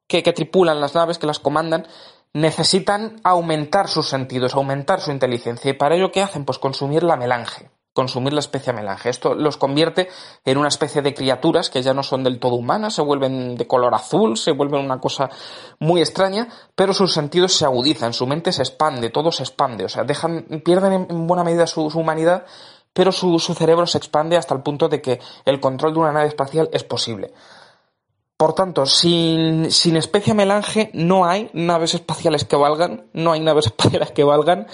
que, 0.06 0.32
tripulan 0.32 0.80
las 0.80 0.94
naves, 0.94 1.18
que 1.18 1.26
las 1.26 1.38
comandan, 1.38 1.86
necesitan 2.34 3.20
aumentar 3.24 3.88
sus 3.88 4.08
sentidos, 4.08 4.54
aumentar 4.54 5.00
su 5.00 5.10
inteligencia. 5.10 5.70
¿Y 5.70 5.74
para 5.74 5.96
ello 5.96 6.12
qué 6.12 6.22
hacen? 6.22 6.44
Pues 6.44 6.58
consumir 6.58 7.02
la 7.02 7.16
melange, 7.16 7.70
consumir 7.94 8.32
la 8.32 8.40
especie 8.40 8.72
melange. 8.72 9.08
Esto 9.08 9.34
los 9.34 9.56
convierte 9.56 10.08
en 10.44 10.58
una 10.58 10.68
especie 10.68 11.02
de 11.02 11.14
criaturas 11.14 11.70
que 11.70 11.82
ya 11.82 11.94
no 11.94 12.02
son 12.02 12.24
del 12.24 12.38
todo 12.38 12.56
humanas, 12.56 12.94
se 12.94 13.02
vuelven 13.02 13.56
de 13.56 13.66
color 13.66 13.94
azul, 13.94 14.36
se 14.36 14.52
vuelven 14.52 14.84
una 14.84 15.00
cosa 15.00 15.30
muy 15.78 16.00
extraña, 16.00 16.48
pero 16.74 16.92
sus 16.92 17.12
sentidos 17.12 17.54
se 17.54 17.64
agudizan, 17.64 18.12
su 18.12 18.26
mente 18.26 18.52
se 18.52 18.62
expande, 18.62 19.10
todo 19.10 19.32
se 19.32 19.42
expande, 19.42 19.84
o 19.84 19.88
sea, 19.88 20.04
dejan, 20.04 20.62
pierden 20.64 21.06
en 21.08 21.26
buena 21.26 21.44
medida 21.44 21.66
su 21.66 21.86
humanidad 21.86 22.44
pero 22.92 23.12
su, 23.12 23.38
cerebro 23.38 23.86
se 23.86 23.98
expande 23.98 24.36
hasta 24.36 24.54
el 24.54 24.62
punto 24.62 24.88
de 24.88 25.00
que 25.00 25.20
el 25.44 25.60
control 25.60 25.94
de 25.94 26.00
una 26.00 26.12
nave 26.12 26.28
espacial 26.28 26.68
es 26.72 26.84
posible. 26.84 27.32
Por 28.36 28.54
tanto, 28.54 28.86
sin, 28.86 29.70
sin 29.70 29.96
especie 29.96 30.34
melange 30.34 30.90
no 30.94 31.24
hay 31.24 31.48
naves 31.52 31.94
espaciales 31.94 32.44
que 32.44 32.56
valgan, 32.56 33.06
no 33.12 33.32
hay 33.32 33.40
naves 33.40 33.66
espaciales 33.66 34.10
que 34.10 34.24
valgan 34.24 34.66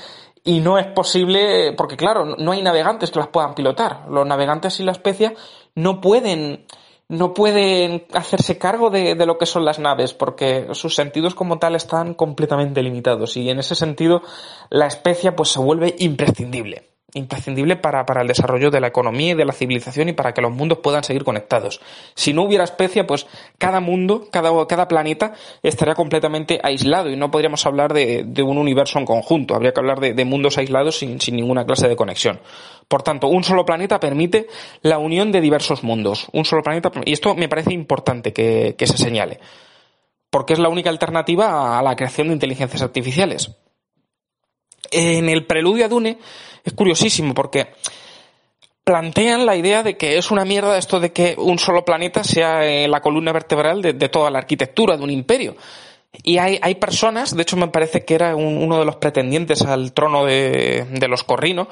y 0.43 0.61
no 0.61 0.79
es 0.79 0.87
posible, 0.87 1.75
porque 1.77 1.97
claro, 1.97 2.25
no 2.25 2.53
hay 2.53 2.63
navegantes 2.63 3.11
que 3.11 3.19
las 3.19 3.29
puedan 3.29 3.55
pilotar. 3.55 4.07
Los 4.09 4.27
navegantes 4.27 4.81
y 4.81 4.85
la 4.85 4.93
especie 4.93 5.37
no 5.75 6.01
pueden, 6.01 6.65
no 7.09 7.35
pueden 7.35 8.07
hacerse 8.15 8.57
cargo 8.57 8.89
de, 8.89 9.15
de, 9.15 9.27
lo 9.27 9.37
que 9.37 9.47
son 9.47 9.65
las 9.65 9.79
naves, 9.79 10.15
porque 10.15 10.69
sus 10.73 10.95
sentidos 10.95 11.35
como 11.35 11.59
tal 11.59 11.75
están 11.75 12.15
completamente 12.15 12.83
limitados. 12.83 13.37
Y 13.37 13.51
en 13.51 13.59
ese 13.59 13.75
sentido, 13.75 14.23
la 14.71 14.87
especie 14.87 15.33
pues 15.33 15.51
se 15.51 15.61
vuelve 15.61 15.95
imprescindible 15.99 16.98
imprescindible 17.15 17.77
para, 17.77 18.05
para, 18.05 18.21
el 18.21 18.29
desarrollo 18.29 18.71
de 18.71 18.81
la 18.81 18.89
economía 18.89 19.33
y 19.33 19.35
de 19.35 19.47
la 19.47 19.55
civilización 19.55 20.11
y 20.11 20.13
para 20.13 20.35
que 20.35 20.43
los 20.43 20.53
mundos 20.53 20.79
puedan 20.83 21.03
seguir 21.03 21.25
conectados. 21.25 21.81
Si 22.15 22.35
no 22.35 22.43
hubiera 22.43 22.65
especie, 22.65 23.05
pues 23.05 23.27
cada 23.57 23.81
mundo, 23.81 24.29
cada, 24.31 24.51
cada 24.67 24.89
planeta 24.89 25.33
estaría 25.63 25.95
completamente 25.95 26.61
aislado 26.63 27.09
y 27.09 27.17
no 27.17 27.31
podríamos 27.31 27.65
hablar 27.65 27.95
de, 27.95 28.25
de 28.27 28.43
un 28.43 28.59
universo 28.59 28.99
en 28.99 29.07
conjunto. 29.07 29.55
Habría 29.55 29.73
que 29.73 29.81
hablar 29.81 30.01
de, 30.01 30.13
de 30.13 30.25
mundos 30.27 30.59
aislados 30.59 30.99
sin, 30.99 31.19
sin, 31.21 31.37
ninguna 31.37 31.65
clase 31.65 31.89
de 31.89 31.97
conexión. 31.97 32.41
Por 32.89 33.03
tanto, 33.03 33.29
un 33.29 33.43
solo 33.43 33.65
planeta 33.65 34.01
permite 34.01 34.47
la 34.83 34.99
unión 34.99 35.33
de 35.33 35.41
diversos 35.41 35.83
mundos. 35.83 36.27
Un 36.33 36.45
solo 36.45 36.63
planeta, 36.63 36.91
y 37.07 37.13
esto 37.13 37.35
me 37.35 37.49
parece 37.49 37.73
importante 37.73 38.35
que, 38.35 38.75
que 38.77 38.87
se 38.87 38.99
señale. 38.99 39.41
Porque 40.31 40.53
es 40.53 40.59
la 40.59 40.69
única 40.69 40.91
alternativa 40.91 41.79
a 41.79 41.83
la 41.83 41.97
creación 41.97 42.29
de 42.29 42.35
inteligencias 42.35 42.83
artificiales. 42.83 43.57
En 44.91 45.29
el 45.29 45.47
preludio 45.47 45.85
a 45.85 45.89
Dune 45.89 46.19
es 46.65 46.73
curiosísimo 46.73 47.35
porque 47.35 47.69
plantean 48.85 49.45
la 49.45 49.55
idea 49.55 49.83
de 49.83 49.97
que 49.99 50.17
es 50.17 50.31
una 50.31 50.47
mierda 50.47 50.79
esto 50.79 50.99
de 50.99 51.13
que 51.13 51.35
un 51.37 51.59
solo 51.59 51.85
planeta 51.85 52.25
sea 52.25 52.65
eh, 52.65 52.89
la 52.89 53.01
columna 53.01 53.33
vertebral 53.33 53.83
de, 53.83 53.93
de, 53.93 54.09
toda 54.09 54.31
la 54.31 54.39
arquitectura 54.39 54.97
de 54.97 55.05
un 55.05 55.11
imperio. 55.11 55.57
Y 56.23 56.39
hay, 56.39 56.59
hay 56.63 56.77
personas, 56.77 57.37
de 57.37 57.43
hecho 57.43 57.57
me 57.57 57.69
parece 57.69 58.05
que 58.05 58.15
era 58.15 58.35
un, 58.35 58.57
uno 58.57 58.79
de 58.79 58.87
los 58.87 58.97
pretendientes 58.97 59.63
al 59.63 59.93
trono 59.93 60.25
de, 60.25 60.87
de 60.91 61.09
los 61.09 61.23
corrinos, 61.23 61.69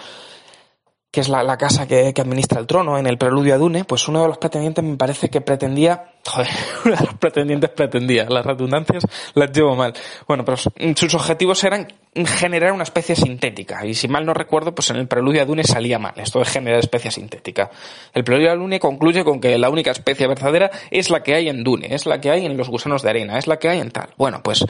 que 1.16 1.23
es 1.23 1.30
la, 1.30 1.56
casa 1.56 1.88
que, 1.88 2.12
que, 2.12 2.20
administra 2.20 2.61
el 2.61 2.66
trono 2.66 2.99
en 2.99 3.06
el 3.06 3.16
preludio 3.16 3.54
a 3.54 3.56
Dune, 3.56 3.87
pues 3.87 4.06
uno 4.06 4.20
de 4.20 4.28
los 4.28 4.37
pretendientes 4.37 4.85
me 4.85 4.99
parece 4.99 5.30
que 5.30 5.40
pretendía, 5.40 6.12
joder, 6.26 6.50
uno 6.85 6.94
de 6.94 7.06
los 7.06 7.14
pretendientes 7.14 7.70
pretendía, 7.70 8.26
las 8.28 8.44
redundancias 8.44 9.02
las 9.32 9.50
llevo 9.50 9.75
mal. 9.75 9.94
Bueno, 10.28 10.44
pero 10.44 10.58
sus 10.58 11.14
objetivos 11.14 11.64
eran 11.64 11.88
generar 12.14 12.73
una 12.73 12.82
especie 12.82 13.16
sintética, 13.16 13.87
y 13.87 13.94
si 13.94 14.08
mal 14.08 14.26
no 14.26 14.35
recuerdo, 14.35 14.75
pues 14.75 14.90
en 14.90 14.96
el 14.96 15.08
preludio 15.08 15.40
a 15.40 15.46
Dune 15.46 15.64
salía 15.64 15.99
mal, 15.99 16.12
esto 16.16 16.38
de 16.38 16.44
generar 16.44 16.80
especie 16.80 17.11
sintética. 17.11 17.70
El 18.12 18.23
preludio 18.23 18.52
a 18.52 18.54
Dune 18.54 18.78
concluye 18.78 19.25
con 19.25 19.40
que 19.40 19.56
la 19.56 19.70
única 19.70 19.92
especie 19.92 20.26
verdadera 20.26 20.70
es 20.90 21.08
la 21.08 21.23
que 21.23 21.35
hay 21.35 21.49
en 21.49 21.64
Dune, 21.64 21.94
es 21.94 22.04
la 22.04 22.20
que 22.20 22.30
hay 22.30 22.44
en 22.44 22.58
los 22.58 22.68
gusanos 22.68 23.00
de 23.00 23.08
arena, 23.08 23.38
es 23.38 23.46
la 23.46 23.58
que 23.58 23.70
hay 23.70 23.80
en 23.80 23.90
tal. 23.90 24.11
Bueno, 24.18 24.42
pues, 24.42 24.66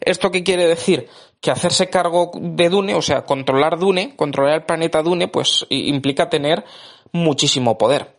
¿esto 0.00 0.30
qué 0.30 0.44
quiere 0.44 0.66
decir? 0.66 1.08
Que 1.40 1.50
hacerse 1.50 1.88
cargo 1.88 2.32
de 2.34 2.68
Dune, 2.68 2.94
o 2.94 3.02
sea, 3.02 3.24
controlar 3.24 3.78
Dune, 3.78 4.16
controlar 4.16 4.54
el 4.54 4.64
planeta 4.64 5.02
Dune, 5.02 5.28
pues 5.28 5.66
implica 5.68 6.28
tener 6.28 6.64
muchísimo 7.12 7.78
poder. 7.78 8.16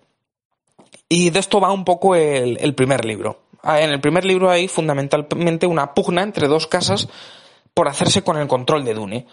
Y 1.09 1.31
de 1.31 1.39
esto 1.39 1.59
va 1.59 1.71
un 1.71 1.85
poco 1.85 2.15
el, 2.15 2.75
primer 2.75 3.03
libro. 3.03 3.41
Ah, 3.61 3.81
en 3.81 3.89
el 3.89 3.99
primer 3.99 4.25
libro 4.25 4.49
hay 4.49 4.67
fundamentalmente 4.67 5.67
una 5.67 5.93
pugna 5.93 6.21
entre 6.21 6.47
dos 6.47 6.67
casas 6.67 7.09
por 7.73 7.87
hacerse 7.87 8.23
con 8.23 8.37
el 8.37 8.47
control 8.47 8.85
de 8.85 8.93
Dune. 8.93 9.27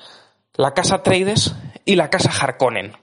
La 0.55 0.73
casa 0.73 1.03
Trades 1.03 1.55
y 1.85 1.97
la 1.97 2.11
casa 2.11 2.31
Harkonnen. 2.31 2.97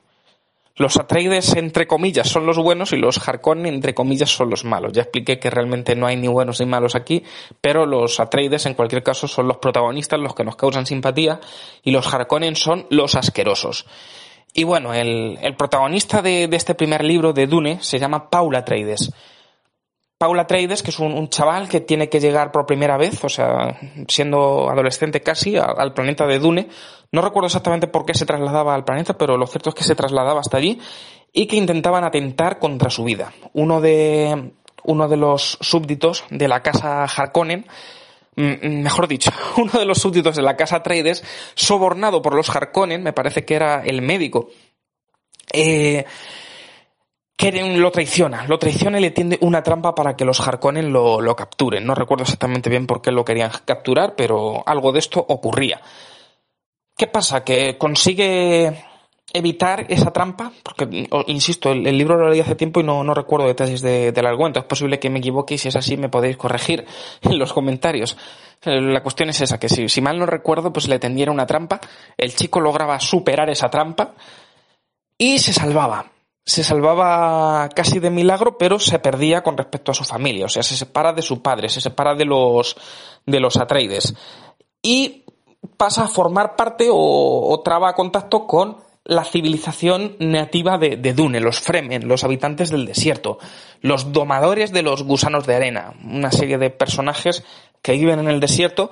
Los 0.76 0.98
Atreides, 0.98 1.56
entre 1.56 1.86
comillas, 1.86 2.28
son 2.28 2.48
los 2.48 2.58
buenos 2.58 2.94
y 2.94 2.98
los 2.98 3.28
Harkonnen, 3.28 3.76
entre 3.76 3.94
comillas, 3.94 4.32
son 4.32 4.50
los 4.50 4.66
malos. 4.66 4.94
Ya 4.94 5.04
expliqué 5.04 5.38
que 5.38 5.52
realmente 5.52 5.96
no 5.96 6.08
hay 6.08 6.16
ni 6.16 6.28
buenos 6.28 6.60
ni 6.60 6.66
malos 6.66 6.96
aquí, 6.96 7.24
pero 7.62 7.86
los 7.86 8.20
Atreides, 8.20 8.66
en 8.66 8.74
cualquier 8.74 9.04
caso, 9.04 9.28
son 9.28 9.48
los 9.48 9.58
protagonistas, 9.58 10.20
los 10.20 10.34
que 10.34 10.44
nos 10.44 10.56
causan 10.56 10.88
simpatía, 10.88 11.40
y 11.84 11.92
los 11.92 12.12
Harkonnen 12.12 12.56
son 12.56 12.88
los 12.90 13.14
asquerosos. 13.14 13.86
Y 14.52 14.64
bueno, 14.64 14.96
el, 14.96 15.56
protagonista 15.58 16.24
de, 16.24 16.48
de, 16.48 16.58
este 16.58 16.74
primer 16.74 17.04
libro 17.04 17.34
de 17.34 17.46
Dune 17.46 17.78
se 17.82 18.00
llama 18.00 18.32
Paul 18.32 18.56
Atreides. 18.56 19.12
Paul 20.24 20.40
Atreides, 20.40 20.82
que 20.82 20.92
es 20.92 21.00
un, 21.00 21.28
chaval 21.28 21.68
que 21.68 21.82
tiene 21.82 22.08
que 22.08 22.22
llegar 22.22 22.54
por 22.54 22.66
primera 22.66 22.96
vez, 22.96 23.22
o 23.26 23.28
sea, 23.28 23.78
siendo 24.08 24.70
adolescente 24.70 25.20
casi, 25.20 25.58
al, 25.58 25.94
planeta 25.94 26.26
de 26.26 26.40
Dune, 26.40 26.70
no 27.12 27.22
recuerdo 27.22 27.48
exactamente 27.48 27.88
por 27.88 28.06
qué 28.06 28.14
se 28.14 28.26
trasladaba 28.26 28.74
al 28.74 28.86
planeta, 28.86 29.18
pero 29.18 29.36
lo 29.36 29.46
cierto 29.48 29.72
es 29.72 29.76
que 29.76 29.84
se 29.84 29.96
trasladaba 29.96 30.40
hasta 30.40 30.56
allí 30.56 30.80
y 31.34 31.46
que 31.46 31.58
intentaban 31.58 32.06
atentar 32.06 32.58
contra 32.58 32.90
su 32.90 33.04
vida. 33.04 33.34
Uno 33.52 33.82
de, 33.82 34.54
uno 34.86 35.10
de 35.10 35.18
los 35.18 35.58
súbditos 35.60 36.24
de 36.30 36.48
la 36.48 36.64
casa 36.64 37.04
Harkonnen, 37.04 37.66
mejor 38.38 39.10
dicho, 39.10 39.30
uno 39.58 39.74
de 39.74 39.84
los 39.84 39.98
súbditos 39.98 40.38
de 40.38 40.42
la 40.42 40.56
casa 40.56 40.78
Atreides, 40.78 41.22
sobornado 41.54 42.22
por 42.22 42.34
los 42.34 42.50
Harkonnen, 42.50 43.04
me 43.04 43.12
parece 43.12 43.44
que 43.44 43.56
era 43.56 43.84
el 43.84 44.02
médico, 44.02 44.52
eh, 45.52 46.06
que 47.36 47.52
lo 47.52 47.92
traiciona, 47.92 48.46
lo 48.48 48.60
traiciona 48.60 49.00
y 49.00 49.02
le 49.02 49.12
tiende 49.12 49.38
una 49.42 49.64
trampa 49.64 49.96
para 49.96 50.16
que 50.16 50.26
los 50.26 50.40
Harkonnen 50.40 50.94
lo, 50.94 51.20
lo 51.20 51.36
capturen. 51.36 51.86
No 51.86 51.96
recuerdo 51.96 52.24
exactamente 52.24 52.70
bien 52.70 52.88
por 52.88 53.02
qué 53.02 53.12
lo 53.12 53.26
querían 53.26 53.52
capturar, 53.66 54.16
pero 54.16 54.64
algo 54.66 54.92
de 54.92 55.00
esto 55.00 55.24
ocurría. 55.28 55.82
¿Qué 56.96 57.08
pasa? 57.08 57.44
Que 57.44 57.78
consigue 57.78 58.86
evitar 59.34 59.88
esa 59.90 60.12
trampa, 60.12 60.52
porque, 60.62 61.08
insisto, 61.28 61.72
el, 61.72 61.98
libro 61.98 62.18
lo 62.18 62.30
leí 62.30 62.40
hace 62.40 62.56
tiempo 62.56 62.80
y 62.80 62.84
no, 62.84 63.04
no 63.04 63.16
recuerdo 63.16 63.48
detalles 63.48 63.82
de, 63.82 64.12
del 64.12 64.26
argumento. 64.28 64.60
Es 64.60 64.66
posible 64.66 65.00
que 65.00 65.10
me 65.10 65.20
equivoque 65.20 65.56
y 65.56 65.58
si 65.58 65.70
es 65.70 65.76
así 65.76 65.98
me 65.98 66.10
podéis 66.10 66.38
corregir 66.38 66.86
en 67.22 67.40
los 67.40 67.52
comentarios. 67.52 68.16
La 68.64 69.02
cuestión 69.02 69.30
es 69.30 69.42
esa, 69.42 69.60
que 69.60 69.68
si, 69.68 69.90
si 69.90 70.02
mal 70.02 70.18
no 70.18 70.26
recuerdo, 70.26 70.72
pues 70.72 70.88
le 70.88 71.00
tendiera 71.00 71.32
una 71.32 71.48
trampa, 71.48 71.82
el 72.16 72.34
chico 72.34 72.62
lograba 72.62 73.00
superar 73.00 73.50
esa 73.50 73.70
trampa 73.70 74.14
y 75.18 75.40
se 75.40 75.52
salvaba. 75.52 76.06
Se 76.46 76.64
salvaba 76.64 77.70
casi 77.70 78.00
de 78.00 78.10
milagro, 78.10 78.58
pero 78.58 78.80
se 78.80 79.00
perdía 79.00 79.44
con 79.44 79.58
respecto 79.58 79.92
a 79.92 79.96
su 79.96 80.04
familia. 80.04 80.46
O 80.46 80.50
sea, 80.50 80.64
se 80.64 80.76
separa 80.76 81.14
de 81.14 81.22
su 81.22 81.42
padre, 81.42 81.70
se 81.70 81.82
separa 81.82 82.16
de 82.16 82.26
los, 82.26 82.76
de 83.26 83.40
los 83.40 83.58
Atreides. 83.58 84.14
Y 84.82 85.24
pasa 85.78 86.04
a 86.04 86.08
formar 86.08 86.56
parte 86.56 86.90
o, 86.90 86.96
o 87.50 87.62
traba 87.62 87.94
contacto 87.94 88.46
con 88.46 88.78
la 89.06 89.26
civilización 89.26 90.16
nativa 90.20 90.78
de, 90.78 90.96
de, 90.96 91.14
Dune, 91.14 91.40
los 91.40 91.60
Fremen, 91.60 92.08
los 92.08 92.24
habitantes 92.24 92.70
del 92.70 92.86
desierto, 92.86 93.38
los 93.82 94.14
domadores 94.14 94.72
de 94.72 94.82
los 94.82 95.04
gusanos 95.04 95.46
de 95.46 95.56
arena, 95.56 95.94
una 96.04 96.32
serie 96.32 96.58
de 96.58 96.70
personajes 96.70 97.44
que 97.82 97.94
viven 97.94 98.20
en 98.20 98.30
el 98.30 98.40
desierto 98.40 98.92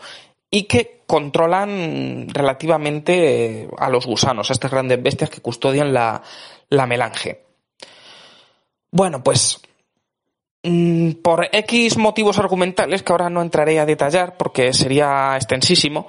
y 0.52 0.64
que 0.64 1.02
controlan 1.08 2.28
relativamente 2.30 3.70
a 3.78 3.90
los 3.90 4.06
gusanos, 4.06 4.50
a 4.50 4.54
estas 4.54 4.70
grandes 4.70 5.02
bestias 5.02 5.30
que 5.30 5.42
custodian 5.42 5.94
la, 5.94 6.22
la 6.70 6.86
melange. 6.86 7.46
Bueno, 8.92 9.24
pues 9.24 9.62
mmm, 10.64 11.12
por 11.24 11.48
X 11.52 11.98
motivos 11.98 12.38
argumentales 12.38 13.02
que 13.02 13.14
ahora 13.14 13.30
no 13.30 13.42
entraré 13.42 13.80
a 13.80 13.86
detallar 13.86 14.36
porque 14.38 14.74
sería 14.74 15.36
extensísimo, 15.38 16.08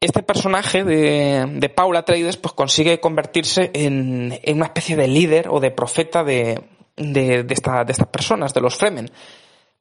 este 0.00 0.22
personaje 0.22 0.84
de, 0.84 1.44
de 1.56 1.68
Paula 1.68 2.00
Atreides 2.00 2.36
pues 2.36 2.54
consigue 2.54 3.00
convertirse 3.00 3.70
en, 3.74 4.38
en, 4.42 4.56
una 4.56 4.66
especie 4.66 4.96
de 4.96 5.08
líder 5.08 5.48
o 5.50 5.60
de 5.60 5.72
profeta 5.72 6.22
de, 6.22 6.60
de, 6.96 7.42
de, 7.42 7.44
de 7.44 7.54
estas 7.54 8.08
personas, 8.08 8.54
de 8.54 8.60
los 8.60 8.76
Fremen. 8.76 9.10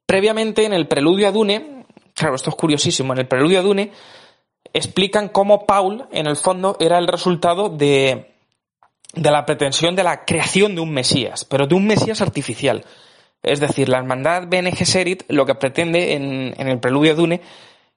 Previamente, 0.05 0.65
en 0.65 0.73
el 0.73 0.87
preludio 0.87 1.27
a 1.27 1.31
Dune, 1.31 1.76
claro, 2.17 2.35
esto 2.35 2.49
es 2.49 2.55
curiosísimo, 2.55 3.13
en 3.13 3.19
el 3.19 3.27
preludio 3.27 3.59
a 3.59 3.63
Dune 3.63 3.91
explican 4.73 5.29
cómo 5.29 5.65
Paul, 5.65 6.07
en 6.11 6.27
el 6.27 6.35
fondo, 6.35 6.75
era 6.79 6.97
el 6.97 7.07
resultado 7.07 7.69
de, 7.69 8.33
de 9.13 9.31
la 9.31 9.45
pretensión 9.45 9.95
de 9.95 10.03
la 10.03 10.25
creación 10.25 10.75
de 10.75 10.81
un 10.81 10.91
Mesías, 10.91 11.45
pero 11.45 11.67
de 11.67 11.75
un 11.75 11.85
Mesías 11.87 12.21
artificial. 12.21 12.83
Es 13.43 13.59
decir, 13.59 13.87
la 13.87 13.99
hermandad 13.99 14.43
Bene 14.47 14.71
Gesserit 14.71 15.23
lo 15.29 15.45
que 15.45 15.55
pretende 15.55 16.13
en, 16.13 16.53
en 16.57 16.67
el 16.67 16.79
preludio 16.79 17.13
a 17.13 17.15
Dune 17.15 17.41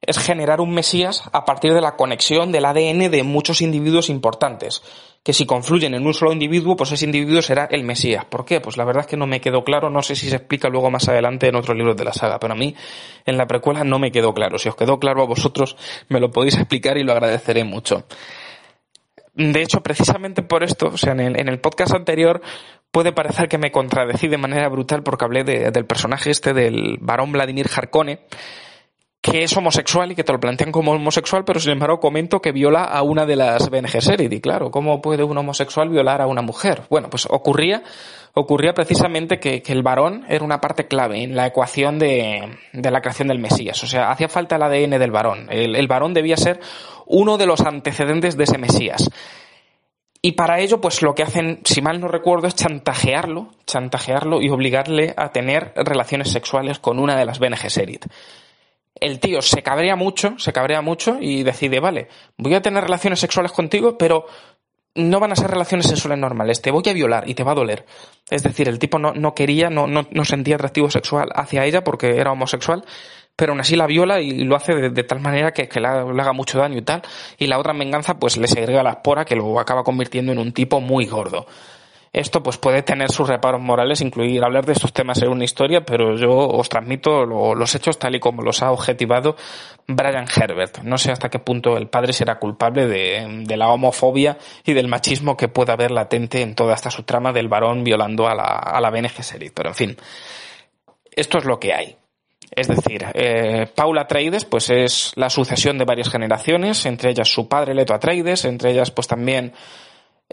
es 0.01 0.19
generar 0.19 0.61
un 0.61 0.73
Mesías 0.73 1.25
a 1.33 1.45
partir 1.45 1.75
de 1.75 1.81
la 1.81 1.97
conexión 1.97 2.53
del 2.53 2.65
ADN 2.65 3.11
de 3.11 3.23
muchos 3.23 3.61
individuos 3.61 4.09
importantes, 4.09 4.83
que 5.23 5.35
si 5.35 5.45
confluyen 5.45 5.95
en 5.95 6.07
un 6.07 6.15
solo 6.15 6.33
individuo, 6.33 6.77
pues 6.77 6.93
ese 6.93 7.05
individuo 7.05 7.43
será 7.43 7.67
el 7.71 7.85
Mesías. 7.85 8.25
¿Por 8.25 8.45
qué? 8.45 8.61
Pues 8.61 8.77
la 8.79 8.85
verdad 8.85 9.03
es 9.03 9.07
que 9.07 9.19
no 9.19 9.27
me 9.27 9.41
quedó 9.41 9.65
claro, 9.65 9.91
no 9.91 10.03
sé 10.03 10.17
si 10.17 10.31
se 10.31 10.37
explica 10.37 10.69
luego 10.69 10.91
más 10.91 11.09
adelante 11.09 11.49
en 11.49 11.57
otros 11.57 11.77
libros 11.77 11.97
de 11.97 12.05
la 12.05 12.13
saga, 12.13 12.39
pero 12.39 12.55
a 12.55 12.57
mí 12.57 12.75
en 13.27 13.37
la 13.37 13.47
precuela 13.47 13.85
no 13.85 13.99
me 13.99 14.11
quedó 14.11 14.33
claro. 14.33 14.59
Si 14.59 14.69
os 14.69 14.77
quedó 14.77 14.99
claro 14.99 15.23
a 15.23 15.27
vosotros, 15.27 15.77
me 16.09 16.21
lo 16.21 16.31
podéis 16.31 16.57
explicar 16.57 16.97
y 16.97 17.05
lo 17.05 17.13
agradeceré 17.13 17.65
mucho. 17.65 18.07
De 19.35 19.63
hecho, 19.63 19.83
precisamente 19.83 20.43
por 20.43 20.65
esto, 20.65 20.89
o 20.89 20.97
sea, 20.97 21.13
en 21.13 21.49
el, 21.49 21.61
podcast 21.61 21.95
anterior 21.95 22.41
puede 22.91 23.13
parecer 23.13 23.49
que 23.49 23.59
me 23.59 23.71
contradecí 23.71 24.27
de 24.27 24.39
manera 24.39 24.69
brutal 24.69 25.03
porque 25.03 25.25
hablé 25.25 25.45
de, 25.45 25.71
del 25.71 25.87
personaje 25.87 26.31
este 26.31 26.53
del 26.53 26.99
varón 27.01 27.31
Vladimir 27.31 27.69
Harkone, 27.75 28.21
que 29.21 29.43
es 29.43 29.55
homosexual 29.55 30.13
y 30.13 30.15
que 30.15 30.25
te 30.25 30.33
lo 30.33 30.41
plantean 30.41 30.73
como 30.73 30.93
homosexual, 30.93 31.45
pero 31.45 31.61
sin 31.61 31.73
embargo 31.73 32.01
comento 32.01 32.41
que 32.41 32.53
viola 32.53 32.85
a 32.85 33.03
una 33.03 33.27
de 33.27 33.37
las 33.37 33.69
Bene 33.69 33.89
Gesserit. 33.89 34.33
Y 34.33 34.41
claro, 34.41 34.71
¿cómo 34.71 35.03
puede 35.03 35.25
un 35.25 35.37
homosexual 35.37 35.91
violar 35.91 36.23
a 36.23 36.27
una 36.27 36.41
mujer? 36.41 36.85
Bueno, 36.89 37.11
pues 37.11 37.27
ocurría, 37.29 37.83
ocurría 38.33 38.73
precisamente 38.73 39.39
que, 39.39 39.63
el 39.67 39.83
varón 39.83 40.25
era 40.29 40.45
una 40.45 40.61
parte 40.61 40.87
clave 40.87 41.23
en 41.23 41.37
la 41.37 41.47
ecuación 41.47 41.99
de, 41.99 42.59
de, 42.73 42.91
la 42.91 43.03
creación 43.03 43.29
del 43.29 43.39
Mesías. 43.39 43.83
O 43.83 43.87
sea, 43.87 44.11
hacía 44.11 44.29
falta 44.29 44.57
el 44.57 44.63
ADN 44.63 44.99
del 44.99 45.11
varón. 45.11 45.49
El, 45.51 45.87
varón 45.87 46.15
debía 46.15 46.39
ser 46.39 46.59
uno 47.07 47.37
de 47.37 47.47
los 47.47 47.61
antecedentes 47.61 48.39
de 48.39 48.45
ese 48.45 48.57
Mesías. 48.57 49.11
Y 50.23 50.33
para 50.33 50.61
ello, 50.61 50.81
pues 50.81 51.03
lo 51.03 51.15
que 51.15 51.23
hacen, 51.23 51.61
si 51.65 51.83
mal 51.83 52.01
no 52.01 52.09
recuerdo, 52.09 52.47
es 52.47 52.55
chantajearlo, 52.55 53.49
chantajearlo 53.67 54.41
y 54.41 54.49
obligarle 54.49 55.15
a 55.17 55.31
tener 55.31 55.73
relaciones 55.77 56.31
sexuales 56.31 56.79
con 56.79 56.99
una 56.99 57.17
de 57.17 57.25
las 57.27 57.39
Bene 57.39 57.57
el 59.01 59.19
tío 59.19 59.43
se 59.43 59.63
cabrea 59.63 59.97
mucho, 59.97 60.39
se 60.39 60.53
cabrea 60.53 60.83
mucho 60.83 61.19
y 61.21 61.43
decide, 61.43 61.81
vale, 61.81 62.09
voy 62.37 62.55
a 62.55 62.63
tener 62.63 62.85
relaciones 62.85 63.21
sexuales 63.21 63.53
contigo, 63.53 63.97
pero 63.99 64.27
no 64.95 65.21
van 65.21 65.33
a 65.33 65.37
ser 65.37 65.51
relaciones 65.51 65.87
sexuales 65.87 66.19
normales, 66.19 66.61
te 66.61 66.71
voy 66.71 66.83
a 66.89 66.93
violar 66.93 67.29
y 67.29 67.35
te 67.35 67.45
va 67.45 67.53
a 67.53 67.57
doler. 67.57 67.87
Es 68.29 68.43
decir, 68.43 68.69
el 68.69 68.79
tipo 68.79 68.99
no, 68.99 69.13
no 69.13 69.35
quería, 69.35 69.71
no, 69.71 69.87
no, 69.87 70.07
no, 70.11 70.25
sentía 70.25 70.57
atractivo 70.57 70.91
sexual 70.91 71.29
hacia 71.35 71.65
ella 71.65 71.85
porque 71.85 72.17
era 72.17 72.33
homosexual, 72.33 72.85
pero 73.37 73.53
aún 73.53 73.61
así 73.61 73.77
la 73.77 73.87
viola 73.87 74.21
y 74.21 74.45
lo 74.45 74.57
hace 74.57 74.75
de, 74.75 75.05
tal 75.05 75.21
manera 75.21 75.53
que, 75.53 75.69
que 75.69 75.81
le, 75.81 75.89
haga 75.89 76.33
mucho 76.33 76.59
daño 76.59 76.79
y 76.79 76.83
tal. 76.83 77.03
Y 77.39 77.47
la 77.47 77.59
otra 77.59 77.73
venganza 77.73 78.19
pues 78.19 78.37
le 78.37 78.49
segrega 78.49 78.83
la 78.83 78.91
espora 78.91 79.25
que 79.25 79.37
lo 79.37 79.59
acaba 79.59 79.85
convirtiendo 79.85 80.33
en 80.33 80.39
un 80.39 80.53
tipo 80.53 80.81
muy 80.81 81.07
gordo. 81.07 81.47
Esto 82.13 82.43
pues 82.43 82.59
puede 82.59 82.83
tener 82.83 83.13
sus 83.13 83.29
reparos 83.29 83.61
morales, 83.61 84.01
incluir 84.01 84.43
hablar 84.43 84.67
de 84.67 84.73
estos 84.73 84.93
temas 84.93 85.23
en 85.23 85.29
una 85.29 85.45
historia, 85.45 85.85
pero 85.85 86.17
yo 86.17 86.33
os 86.33 86.69
transmito 86.69 87.25
lo, 87.25 87.55
los 87.55 87.73
hechos 87.77 88.01
tal 88.01 88.17
y 88.17 88.21
como 88.21 88.43
los 88.43 88.63
ha 88.63 88.73
objetivado 88.73 89.37
Brian 89.87 90.27
Herbert. 90.27 90.79
No 90.83 90.99
sé 90.99 91.13
hasta 91.13 91.29
qué 91.29 91.39
punto 91.39 91.77
el 91.77 91.89
padre 91.89 92.13
será 92.13 92.41
culpable 92.41 92.89
de, 92.89 93.57
la 93.57 93.69
homofobia 93.69 94.39
y 94.65 94.73
del 94.73 94.89
machismo 94.89 95.37
que 95.37 95.47
pueda 95.47 95.75
haber 95.75 95.93
latente 95.93 96.43
en 96.43 96.57
toda 96.57 96.75
esta 96.75 96.91
subtrama 96.91 97.33
del 97.33 97.47
varón 97.47 97.85
violando 97.85 98.27
a 98.27 98.35
la, 98.35 98.43
a 98.43 98.81
la 98.81 98.91
Gesserit. 99.09 99.53
Pero 99.55 99.69
en 99.69 99.75
fin, 99.77 99.97
esto 101.13 101.39
es 101.39 101.45
lo 101.45 101.61
que 101.61 101.75
hay. 101.75 101.97
Es 102.51 102.67
decir, 102.67 103.07
eh, 103.15 103.69
Paula 103.73 104.03
Atreides 104.03 104.45
pues 104.45 104.71
es 104.71 105.13
la 105.15 105.31
sucesión 105.31 105.79
de 105.79 105.85
varias 105.85 106.11
generaciones, 106.11 106.85
entre 106.87 107.11
ellas 107.11 107.29
su 107.29 107.49
padre 107.49 107.75
Leto 107.75 107.95
Atreides, 107.95 108.45
entre 108.45 108.73
ellas 108.73 108.91
pues 108.91 109.07
también 109.07 109.53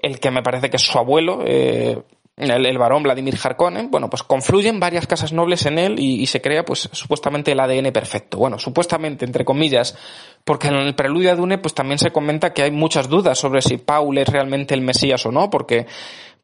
el 0.01 0.19
que 0.19 0.31
me 0.31 0.43
parece 0.43 0.69
que 0.69 0.77
es 0.77 0.83
su 0.83 0.97
abuelo, 0.97 1.41
eh, 1.45 2.01
el, 2.37 2.77
varón 2.77 3.01
Vladimir 3.01 3.35
Harkonnen, 3.41 3.89
bueno, 3.89 4.09
pues 4.09 4.21
confluyen 4.21 4.79
varias 4.79 5.07
casas 5.07 5.33
nobles 5.33 5.65
en 5.65 5.79
él 5.79 5.99
y, 5.99 6.25
se 6.27 6.39
crea, 6.39 6.63
pues, 6.63 6.87
supuestamente 6.91 7.51
el 7.51 7.59
ADN 7.59 7.91
perfecto. 7.91 8.37
Bueno, 8.37 8.59
supuestamente, 8.59 9.25
entre 9.25 9.43
comillas, 9.43 9.97
porque 10.43 10.67
en 10.67 10.75
el 10.75 10.93
preludio 10.93 11.31
de 11.31 11.35
Dune, 11.35 11.57
pues 11.57 11.73
también 11.73 11.97
se 11.97 12.11
comenta 12.11 12.53
que 12.53 12.61
hay 12.61 12.71
muchas 12.71 13.09
dudas 13.09 13.39
sobre 13.39 13.63
si 13.63 13.77
Paul 13.77 14.19
es 14.19 14.29
realmente 14.29 14.75
el 14.75 14.81
Mesías 14.81 15.25
o 15.25 15.31
no, 15.31 15.49
porque 15.49 15.87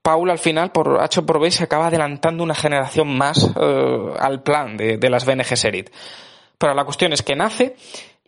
Paul 0.01 0.31
al 0.31 0.39
final, 0.39 0.71
por 0.71 0.99
H 0.99 1.21
por 1.21 1.39
B, 1.39 1.51
se 1.51 1.63
acaba 1.63 1.87
adelantando 1.87 2.43
una 2.43 2.55
generación 2.55 3.15
más 3.15 3.51
eh, 3.55 4.13
al 4.19 4.41
plan 4.41 4.75
de, 4.75 4.97
de 4.97 5.09
las 5.11 5.25
Bene 5.25 5.43
Gesserit. 5.43 5.91
Pero 6.57 6.73
la 6.73 6.85
cuestión 6.85 7.13
es 7.13 7.21
que 7.21 7.35
nace 7.35 7.75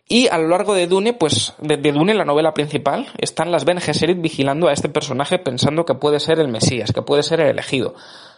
y 0.08 0.28
a 0.28 0.38
lo 0.38 0.46
largo 0.48 0.74
de 0.74 0.86
Dune, 0.86 1.14
pues, 1.14 1.54
de, 1.58 1.76
Dune, 1.78 2.14
la 2.14 2.24
novela 2.24 2.54
principal, 2.54 3.08
están 3.18 3.50
las 3.50 3.64
Ben 3.64 3.80
Gesserit 3.80 4.20
vigilando 4.20 4.68
a 4.68 4.72
este 4.72 4.88
personaje 4.88 5.40
pensando 5.40 5.84
que 5.84 5.94
puede 5.94 6.20
ser 6.20 6.38
el 6.38 6.46
Mesías, 6.46 6.92
que 6.92 7.02
puede 7.02 7.24
ser 7.24 7.40
el 7.40 7.48
elegido. 7.48 7.94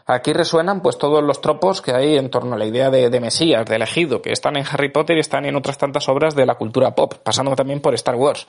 Aquí 0.06 0.32
resuenan 0.32 0.80
pues 0.80 0.96
todos 0.96 1.22
los 1.22 1.42
tropos 1.42 1.82
que 1.82 1.92
hay 1.92 2.16
en 2.16 2.30
torno 2.30 2.54
a 2.54 2.58
la 2.58 2.64
idea 2.64 2.88
de, 2.88 3.20
Mesías, 3.20 3.66
de 3.66 3.76
elegido, 3.76 4.22
que 4.22 4.32
están 4.32 4.56
en 4.56 4.64
Harry 4.64 4.90
Potter 4.90 5.18
y 5.18 5.20
están 5.20 5.44
en 5.44 5.56
otras 5.56 5.76
tantas 5.76 6.08
obras 6.08 6.34
de 6.34 6.46
la 6.46 6.54
cultura 6.54 6.94
pop, 6.94 7.16
pasando 7.22 7.54
también 7.54 7.82
por 7.82 7.92
Star 7.92 8.14
Wars. 8.14 8.46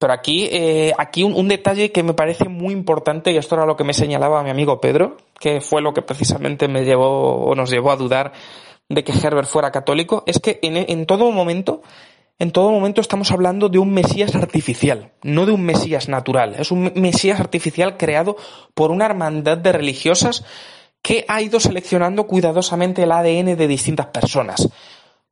Pero 0.00 0.12
aquí, 0.12 0.48
eh, 0.50 0.92
aquí 0.98 1.22
un, 1.22 1.34
un, 1.34 1.46
detalle 1.46 1.92
que 1.92 2.02
me 2.02 2.14
parece 2.14 2.48
muy 2.48 2.74
importante, 2.74 3.30
y 3.30 3.36
esto 3.36 3.54
era 3.54 3.64
lo 3.64 3.76
que 3.76 3.84
me 3.84 3.94
señalaba 3.94 4.42
mi 4.42 4.50
amigo 4.50 4.80
Pedro, 4.80 5.18
que 5.38 5.60
fue 5.60 5.80
lo 5.80 5.94
que 5.94 6.02
precisamente 6.02 6.66
me 6.66 6.84
llevó 6.84 7.44
o 7.44 7.54
nos 7.54 7.70
llevó 7.70 7.92
a 7.92 7.96
dudar 7.96 8.32
de 8.88 9.04
que 9.04 9.12
Herbert 9.12 9.46
fuera 9.46 9.70
católico, 9.70 10.24
es 10.26 10.40
que 10.40 10.58
en, 10.62 10.76
en 10.76 11.06
todo 11.06 11.30
momento 11.30 11.82
en 12.38 12.50
todo 12.50 12.70
momento 12.70 13.00
estamos 13.00 13.30
hablando 13.30 13.68
de 13.68 13.78
un 13.78 13.92
Mesías 13.92 14.34
artificial, 14.34 15.12
no 15.22 15.46
de 15.46 15.52
un 15.52 15.62
Mesías 15.62 16.08
natural. 16.08 16.56
Es 16.58 16.70
un 16.72 16.92
Mesías 16.96 17.38
artificial 17.38 17.96
creado 17.96 18.36
por 18.74 18.90
una 18.90 19.06
hermandad 19.06 19.56
de 19.58 19.72
religiosas 19.72 20.44
que 21.00 21.24
ha 21.28 21.42
ido 21.42 21.60
seleccionando 21.60 22.26
cuidadosamente 22.26 23.02
el 23.02 23.12
ADN 23.12 23.56
de 23.56 23.68
distintas 23.68 24.06
personas. 24.06 24.68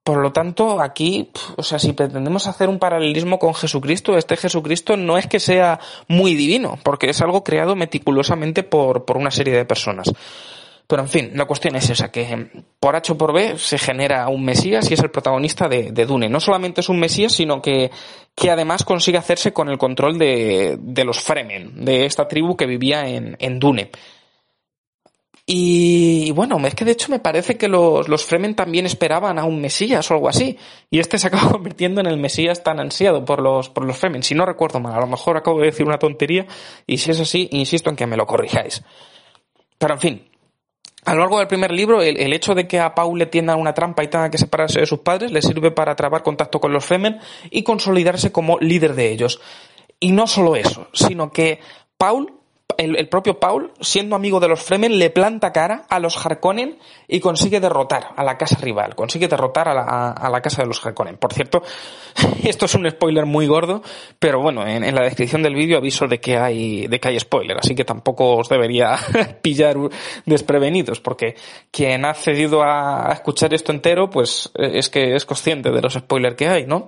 Por 0.04 0.18
lo 0.18 0.32
tanto, 0.32 0.80
aquí, 0.80 1.30
o 1.56 1.62
sea, 1.62 1.78
si 1.78 1.92
pretendemos 1.92 2.46
hacer 2.48 2.68
un 2.68 2.80
paralelismo 2.80 3.38
con 3.38 3.54
Jesucristo, 3.54 4.18
este 4.18 4.36
Jesucristo 4.36 4.96
no 4.96 5.16
es 5.16 5.28
que 5.28 5.38
sea 5.38 5.78
muy 6.08 6.34
divino, 6.34 6.78
porque 6.82 7.08
es 7.08 7.20
algo 7.20 7.44
creado 7.44 7.76
meticulosamente 7.76 8.64
por, 8.64 9.04
por 9.04 9.16
una 9.16 9.30
serie 9.30 9.56
de 9.56 9.64
personas. 9.64 10.12
Pero 10.86 11.02
en 11.02 11.08
fin, 11.08 11.30
la 11.34 11.46
cuestión 11.46 11.76
es 11.76 11.88
esa, 11.88 12.10
que 12.10 12.50
por 12.78 12.96
H 12.96 13.12
o 13.12 13.18
por 13.18 13.32
B 13.32 13.56
se 13.56 13.78
genera 13.78 14.28
un 14.28 14.44
Mesías 14.44 14.90
y 14.90 14.94
es 14.94 15.00
el 15.00 15.10
protagonista 15.10 15.68
de, 15.68 15.90
Dune. 16.06 16.28
No 16.28 16.40
solamente 16.40 16.82
es 16.82 16.88
un 16.88 16.98
Mesías, 16.98 17.32
sino 17.32 17.62
que, 17.62 17.90
que 18.34 18.50
además 18.50 18.84
consigue 18.84 19.16
hacerse 19.16 19.52
con 19.52 19.68
el 19.68 19.78
control 19.78 20.18
de, 20.18 20.76
de 20.78 21.04
los 21.04 21.20
Fremen, 21.20 21.84
de 21.84 22.04
esta 22.04 22.28
tribu 22.28 22.56
que 22.56 22.66
vivía 22.66 23.08
en, 23.08 23.36
en 23.38 23.58
Dune. 23.58 23.90
Y, 25.44 26.30
bueno, 26.32 26.56
es 26.66 26.74
que 26.74 26.84
de 26.84 26.92
hecho 26.92 27.10
me 27.10 27.18
parece 27.18 27.56
que 27.56 27.66
los, 27.66 28.08
los, 28.08 28.24
Fremen 28.24 28.54
también 28.54 28.86
esperaban 28.86 29.40
a 29.40 29.44
un 29.44 29.60
Mesías 29.60 30.08
o 30.10 30.14
algo 30.14 30.28
así. 30.28 30.56
Y 30.88 31.00
este 31.00 31.18
se 31.18 31.26
acaba 31.26 31.50
convirtiendo 31.52 32.00
en 32.00 32.06
el 32.06 32.16
Mesías 32.16 32.62
tan 32.62 32.78
ansiado 32.78 33.24
por 33.24 33.42
los, 33.42 33.68
por 33.68 33.84
los 33.84 33.96
Fremen. 33.96 34.22
Si 34.22 34.34
no 34.34 34.46
recuerdo 34.46 34.78
mal, 34.78 34.94
a 34.94 35.00
lo 35.00 35.08
mejor 35.08 35.36
acabo 35.36 35.60
de 35.60 35.66
decir 35.66 35.86
una 35.86 35.98
tontería 35.98 36.46
y 36.86 36.98
si 36.98 37.10
es 37.10 37.20
así, 37.20 37.48
insisto 37.50 37.90
en 37.90 37.96
que 37.96 38.06
me 38.06 38.16
lo 38.16 38.26
corrijáis. 38.26 38.84
Pero 39.78 39.94
en 39.94 40.00
fin, 40.00 40.30
a 41.04 41.14
lo 41.14 41.20
largo 41.20 41.38
del 41.38 41.48
primer 41.48 41.72
libro, 41.72 42.00
el, 42.00 42.32
hecho 42.32 42.54
de 42.54 42.68
que 42.68 42.78
a 42.78 42.94
Paul 42.94 43.18
le 43.18 43.26
tiendan 43.26 43.58
una 43.58 43.74
trampa 43.74 44.04
y 44.04 44.08
tenga 44.08 44.30
que 44.30 44.38
separarse 44.38 44.80
de 44.80 44.86
sus 44.86 45.00
padres 45.00 45.32
le 45.32 45.42
sirve 45.42 45.72
para 45.72 45.96
trabar 45.96 46.22
contacto 46.22 46.60
con 46.60 46.72
los 46.72 46.84
Fremen 46.84 47.18
y 47.50 47.64
consolidarse 47.64 48.30
como 48.30 48.58
líder 48.60 48.94
de 48.94 49.10
ellos. 49.10 49.40
Y 49.98 50.12
no 50.12 50.28
solo 50.28 50.54
eso, 50.54 50.88
sino 50.92 51.32
que 51.32 51.58
Paul 51.98 52.41
el, 52.78 53.08
propio 53.08 53.38
Paul, 53.38 53.72
siendo 53.80 54.16
amigo 54.16 54.40
de 54.40 54.48
los 54.48 54.62
Fremen, 54.62 54.98
le 54.98 55.10
planta 55.10 55.52
cara 55.52 55.86
a 55.88 55.98
los 55.98 56.16
Harkonnen 56.24 56.78
y 57.08 57.20
consigue 57.20 57.60
derrotar 57.60 58.10
a 58.16 58.24
la 58.24 58.38
casa 58.38 58.58
rival, 58.60 58.94
consigue 58.94 59.28
derrotar 59.28 59.68
a 59.68 60.30
la, 60.30 60.40
casa 60.40 60.62
de 60.62 60.68
los 60.68 60.84
Harkonnen. 60.84 61.16
Por 61.16 61.32
cierto, 61.32 61.62
esto 62.44 62.66
es 62.66 62.74
un 62.74 62.88
spoiler 62.90 63.26
muy 63.26 63.46
gordo, 63.46 63.82
pero 64.18 64.40
bueno, 64.40 64.66
en, 64.66 64.94
la 64.94 65.02
descripción 65.02 65.42
del 65.42 65.54
vídeo 65.54 65.78
aviso 65.78 66.06
de 66.06 66.20
que 66.20 66.36
hay, 66.36 66.86
de 66.86 67.00
que 67.00 67.08
hay 67.08 67.20
spoiler, 67.20 67.58
así 67.58 67.74
que 67.74 67.84
tampoco 67.84 68.36
os 68.36 68.48
debería 68.48 68.96
pillar 69.42 69.76
desprevenidos, 70.26 71.00
porque 71.00 71.36
quien 71.70 72.04
ha 72.04 72.10
accedido 72.10 72.62
a, 72.62 73.10
escuchar 73.12 73.54
esto 73.54 73.72
entero, 73.72 74.10
pues 74.10 74.50
eh, 74.54 74.72
es 74.74 74.88
que 74.88 75.14
es 75.14 75.24
consciente 75.24 75.70
de 75.70 75.80
los 75.80 75.94
spoilers 75.94 76.36
que 76.36 76.48
hay, 76.48 76.66
¿no? 76.66 76.86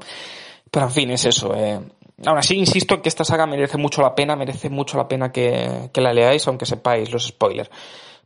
Pero 0.70 0.86
en 0.86 0.92
fin, 0.92 1.10
es 1.10 1.24
eso. 1.24 1.54
Eh. 1.54 1.78
Aún 2.24 2.38
así, 2.38 2.56
insisto 2.56 3.02
que 3.02 3.08
esta 3.08 3.24
saga 3.24 3.46
merece 3.46 3.76
mucho 3.76 4.00
la 4.00 4.14
pena, 4.14 4.36
merece 4.36 4.70
mucho 4.70 4.96
la 4.96 5.08
pena 5.08 5.32
que, 5.32 5.90
la 5.94 6.12
leáis, 6.12 6.46
aunque 6.46 6.64
sepáis 6.64 7.10
los 7.10 7.26
spoilers. 7.26 7.70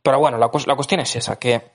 Pero 0.03 0.19
bueno, 0.19 0.37
la, 0.37 0.49
cuestión 0.49 1.01
es 1.01 1.17
esa, 1.17 1.39
que 1.39 1.73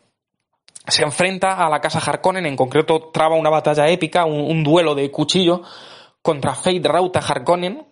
se 0.87 1.03
enfrenta 1.03 1.65
a 1.65 1.69
la 1.69 1.81
casa 1.81 1.99
Harkonnen, 1.99 2.45
en 2.45 2.55
concreto 2.55 3.09
traba 3.11 3.35
una 3.35 3.49
batalla 3.49 3.87
épica, 3.89 4.25
un, 4.25 4.63
duelo 4.63 4.93
de 4.93 5.09
cuchillo 5.09 5.63
contra 6.21 6.53
Fate 6.53 6.81
Rauta 6.83 7.19
Harkonnen, 7.19 7.87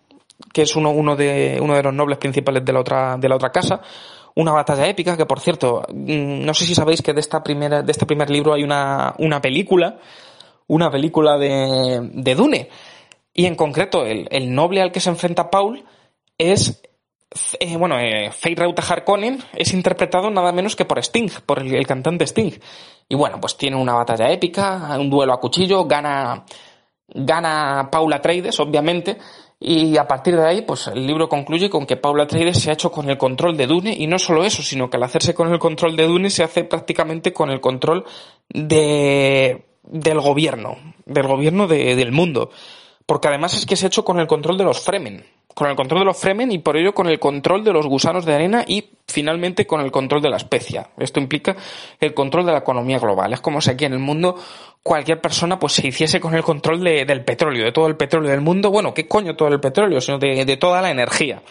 que 0.52 0.62
es 0.62 0.76
uno, 0.76 0.90
uno, 0.90 1.16
de, 1.16 1.58
uno 1.60 1.74
de 1.74 1.82
los 1.82 1.94
nobles 1.94 2.18
principales 2.18 2.64
de 2.64 2.72
la 2.72 2.80
otra, 2.80 3.16
de 3.16 3.28
la 3.28 3.36
otra 3.36 3.50
casa. 3.50 3.80
Una 4.34 4.52
batalla 4.52 4.86
épica 4.86 5.16
que, 5.16 5.26
por 5.26 5.40
cierto, 5.40 5.82
mm, 5.88 6.44
no 6.44 6.54
sé 6.54 6.64
si 6.64 6.74
sabéis 6.74 7.02
que 7.02 7.12
de, 7.12 7.20
esta 7.20 7.42
primera, 7.42 7.82
de 7.82 7.92
este 7.92 8.06
primer 8.06 8.30
libro 8.30 8.54
hay 8.54 8.62
una, 8.62 9.14
una 9.18 9.40
película, 9.40 9.98
una 10.68 10.90
película 10.90 11.36
de, 11.36 12.08
de 12.12 12.34
Dune 12.34 12.68
y 13.34 13.46
en 13.46 13.54
concreto, 13.54 14.04
el, 14.04 14.54
noble 14.54 14.82
al 14.82 14.92
que 14.92 15.00
se 15.00 15.10
enfrenta 15.10 15.50
Paul 15.50 15.84
es 16.36 16.82
eh, 17.60 17.76
bueno, 17.78 17.98
eh, 17.98 18.30
Fate 18.30 18.56
Rauta 18.56 18.82
Harkonnen 18.82 19.42
es 19.54 19.72
interpretado 19.72 20.30
nada 20.30 20.52
menos 20.52 20.76
que 20.76 20.84
por 20.84 20.98
Sting, 20.98 21.30
por 21.46 21.60
el, 21.60 21.86
cantante 21.86 22.26
Sting. 22.26 22.52
Y 23.08 23.14
bueno, 23.14 23.40
pues 23.40 23.56
tiene 23.56 23.76
una 23.76 23.94
batalla 23.94 24.30
épica, 24.30 24.96
un 24.98 25.08
duelo 25.08 25.32
a 25.32 25.40
cuchillo, 25.40 25.86
gana, 25.86 26.44
gana 27.08 27.88
Paul 27.90 28.12
Atreides, 28.12 28.60
obviamente, 28.60 29.16
y 29.58 29.96
a 29.96 30.06
partir 30.06 30.36
de 30.36 30.46
ahí, 30.46 30.62
pues 30.62 30.88
el 30.88 31.06
libro 31.06 31.28
concluye 31.28 31.70
con 31.70 31.86
que 31.86 31.96
Paul 31.96 32.20
Atreides 32.20 32.58
se 32.58 32.70
ha 32.70 32.74
hecho 32.74 32.90
con 32.90 33.08
el 33.08 33.16
control 33.16 33.56
de 33.56 33.66
Dune, 33.66 33.94
y 33.96 34.06
no 34.06 34.18
solo 34.18 34.44
eso, 34.44 34.62
sino 34.62 34.90
que 34.90 34.98
al 34.98 35.04
hacerse 35.04 35.34
con 35.34 35.50
el 35.52 35.58
control 35.58 35.96
de 35.96 36.06
Dune 36.06 36.28
se 36.28 36.42
hace 36.42 36.64
prácticamente 36.64 37.32
con 37.32 37.50
el 37.50 37.60
control 37.60 38.04
de, 38.48 39.64
del 39.82 40.20
gobierno, 40.20 40.76
del 41.06 41.26
gobierno 41.26 41.66
del 41.66 42.12
mundo 42.12 42.50
porque 43.06 43.28
además 43.28 43.54
es 43.54 43.66
que 43.66 43.76
se 43.76 43.86
ha 43.86 43.88
hecho 43.88 44.04
con 44.04 44.18
el 44.18 44.26
control 44.26 44.58
de 44.58 44.64
los 44.64 44.80
Fremen, 44.80 45.24
con 45.54 45.68
el 45.68 45.76
control 45.76 46.00
de 46.00 46.06
los 46.06 46.16
Fremen 46.16 46.50
y 46.52 46.58
por 46.58 46.76
ello 46.76 46.94
con 46.94 47.08
el 47.08 47.18
control 47.18 47.64
de 47.64 47.72
los 47.72 47.86
gusanos 47.86 48.24
de 48.24 48.34
arena 48.34 48.64
y 48.66 48.90
finalmente 49.06 49.66
con 49.66 49.80
el 49.80 49.90
control 49.90 50.22
de 50.22 50.30
la 50.30 50.36
especia. 50.36 50.90
Esto 50.98 51.20
implica 51.20 51.56
el 52.00 52.14
control 52.14 52.46
de 52.46 52.52
la 52.52 52.58
economía 52.58 52.98
global. 52.98 53.32
Es 53.32 53.40
como 53.40 53.60
si 53.60 53.70
aquí 53.70 53.84
en 53.84 53.92
el 53.94 53.98
mundo 53.98 54.36
cualquier 54.82 55.20
persona 55.20 55.58
pues 55.58 55.74
se 55.74 55.86
hiciese 55.86 56.20
con 56.20 56.34
el 56.34 56.42
control 56.42 56.82
del 56.82 57.24
petróleo, 57.24 57.64
de 57.64 57.72
todo 57.72 57.86
el 57.86 57.96
petróleo 57.96 58.30
del 58.30 58.40
mundo. 58.40 58.70
Bueno, 58.70 58.94
¿qué 58.94 59.06
coño 59.06 59.36
todo 59.36 59.48
el 59.48 59.60
petróleo? 59.60 60.00
Sino 60.00 60.18
de 60.18 60.56
toda 60.56 60.80
la 60.80 60.90
energía. 60.90 61.42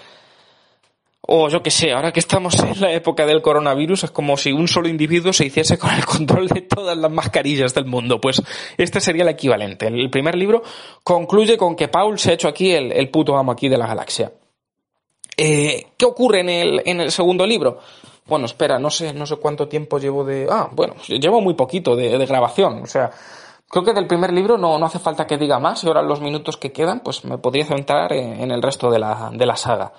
O 1.24 1.50
yo 1.50 1.62
que 1.62 1.70
sé, 1.70 1.92
ahora 1.92 2.12
que 2.12 2.20
estamos 2.20 2.58
en 2.60 2.82
la 2.82 2.92
época 2.92 3.28
del 3.28 3.44
coronavirus, 3.44 4.06
es 4.06 4.12
como 4.12 4.38
si 4.38 4.52
un 4.52 4.68
solo 4.68 4.90
individuo 4.90 5.32
se 5.32 5.46
hiciese 5.46 5.78
con 5.78 5.92
el 5.92 6.04
control 6.06 6.48
de 6.48 6.62
todas 6.62 6.98
las 6.98 7.12
mascarillas 7.12 7.76
del 7.76 7.86
mundo. 7.86 8.20
Pues 8.20 8.42
este 8.78 9.00
sería 9.00 9.24
el 9.24 9.30
equivalente. 9.30 9.88
El 9.88 10.10
primer 10.10 10.36
libro 10.36 10.64
concluye 11.04 11.58
con 11.58 11.76
que 11.76 11.88
Paul 11.88 12.18
se 12.18 12.32
ha 12.32 12.34
hecho 12.34 12.48
aquí 12.48 12.72
el, 12.72 13.10
puto 13.10 13.38
amo 13.38 13.52
aquí 13.52 13.70
de 13.70 13.78
la 13.78 13.88
galaxia. 13.88 14.32
Eh, 15.38 15.92
¿Qué 15.96 16.06
ocurre 16.06 16.40
en 16.42 16.50
el, 16.50 16.82
en 16.86 17.02
el 17.02 17.12
segundo 17.12 17.46
libro? 17.46 17.80
Bueno, 18.26 18.46
espera, 18.46 18.80
no 18.80 18.90
sé, 18.90 19.14
no 19.14 19.26
sé 19.26 19.36
cuánto 19.36 19.68
tiempo 19.68 20.00
llevo 20.00 20.24
de. 20.24 20.48
Ah, 20.50 20.70
bueno, 20.72 20.96
llevo 21.08 21.40
muy 21.40 21.54
poquito 21.54 21.96
de, 21.96 22.26
grabación. 22.26 22.82
O 22.82 22.88
sea, 22.88 23.12
creo 23.70 23.84
que 23.84 23.94
del 23.94 24.08
primer 24.08 24.34
libro 24.34 24.58
no, 24.58 24.78
no 24.80 24.86
hace 24.88 25.00
falta 25.00 25.28
que 25.28 25.38
diga 25.38 25.60
más 25.60 25.84
y 25.84 25.88
ahora 25.88 26.02
los 26.02 26.20
minutos 26.20 26.58
que 26.58 26.72
quedan, 26.72 27.02
pues 27.02 27.24
me 27.26 27.38
podría 27.38 27.66
centrar 27.66 28.12
en, 28.14 28.42
en 28.42 28.52
el 28.52 28.62
resto 28.62 28.90
de 28.90 29.00
la, 29.00 29.30
de 29.32 29.46
la 29.46 29.56
saga 29.56 29.94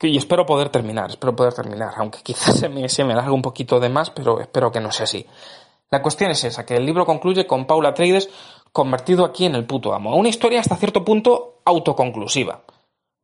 y 0.00 0.16
espero 0.16 0.46
poder 0.46 0.70
terminar, 0.70 1.10
espero 1.10 1.36
poder 1.36 1.52
terminar, 1.52 1.92
aunque 1.96 2.20
quizás 2.22 2.58
se 2.58 2.68
me, 2.68 2.88
se 2.88 3.04
me 3.04 3.14
largue 3.14 3.32
un 3.32 3.42
poquito 3.42 3.80
de 3.80 3.88
más, 3.88 4.10
pero 4.10 4.40
espero 4.40 4.70
que 4.70 4.80
no 4.80 4.92
sea 4.92 5.04
así. 5.04 5.26
La 5.90 6.02
cuestión 6.02 6.30
es 6.30 6.44
esa, 6.44 6.64
que 6.64 6.76
el 6.76 6.86
libro 6.86 7.04
concluye 7.04 7.46
con 7.46 7.66
Paula 7.66 7.90
Atreides 7.90 8.30
convertido 8.72 9.24
aquí 9.24 9.46
en 9.46 9.56
el 9.56 9.66
puto 9.66 9.92
amo. 9.92 10.14
Una 10.16 10.28
historia 10.28 10.60
hasta 10.60 10.76
cierto 10.76 11.04
punto 11.04 11.60
autoconclusiva. 11.64 12.62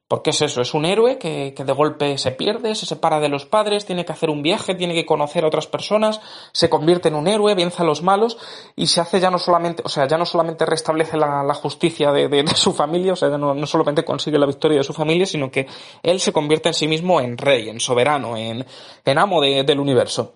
Porque 0.08 0.30
es 0.30 0.40
eso, 0.40 0.60
es 0.60 0.72
un 0.72 0.84
héroe 0.84 1.18
que, 1.18 1.52
de 1.52 1.72
golpe 1.72 2.16
se 2.16 2.30
pierde, 2.30 2.76
se 2.76 2.86
separa 2.86 3.18
de 3.18 3.28
los 3.28 3.44
padres, 3.44 3.86
tiene 3.86 4.04
que 4.04 4.12
hacer 4.12 4.30
un 4.30 4.40
viaje, 4.40 4.76
tiene 4.76 4.94
que 4.94 5.04
conocer 5.04 5.42
a 5.42 5.48
otras 5.48 5.66
personas, 5.66 6.20
se 6.52 6.70
convierte 6.70 7.08
en 7.08 7.16
un 7.16 7.26
héroe, 7.26 7.56
vence 7.56 7.82
a 7.82 7.84
los 7.84 8.02
malos 8.02 8.38
y 8.76 8.86
se 8.86 9.00
hace 9.00 9.18
ya 9.18 9.32
no 9.32 9.38
solamente, 9.38 9.82
o 9.84 9.88
sea, 9.88 10.06
ya 10.06 10.16
no 10.16 10.24
solamente 10.24 10.64
restablece 10.64 11.16
la, 11.16 11.52
justicia 11.54 12.12
de, 12.12 12.46
su 12.54 12.72
familia, 12.72 13.14
o 13.14 13.16
sea, 13.16 13.30
no, 13.30 13.52
no, 13.52 13.66
solamente 13.66 14.04
consigue 14.04 14.38
la 14.38 14.46
victoria 14.46 14.78
de 14.78 14.84
su 14.84 14.92
familia, 14.92 15.26
sino 15.26 15.50
que 15.50 15.66
él 16.04 16.20
se 16.20 16.32
convierte 16.32 16.68
en 16.68 16.74
sí 16.74 16.86
mismo 16.86 17.20
en 17.20 17.36
rey, 17.36 17.68
en 17.68 17.80
soberano, 17.80 18.36
en, 18.36 18.64
en 19.04 19.18
amo 19.18 19.40
del 19.40 19.80
universo. 19.80 20.34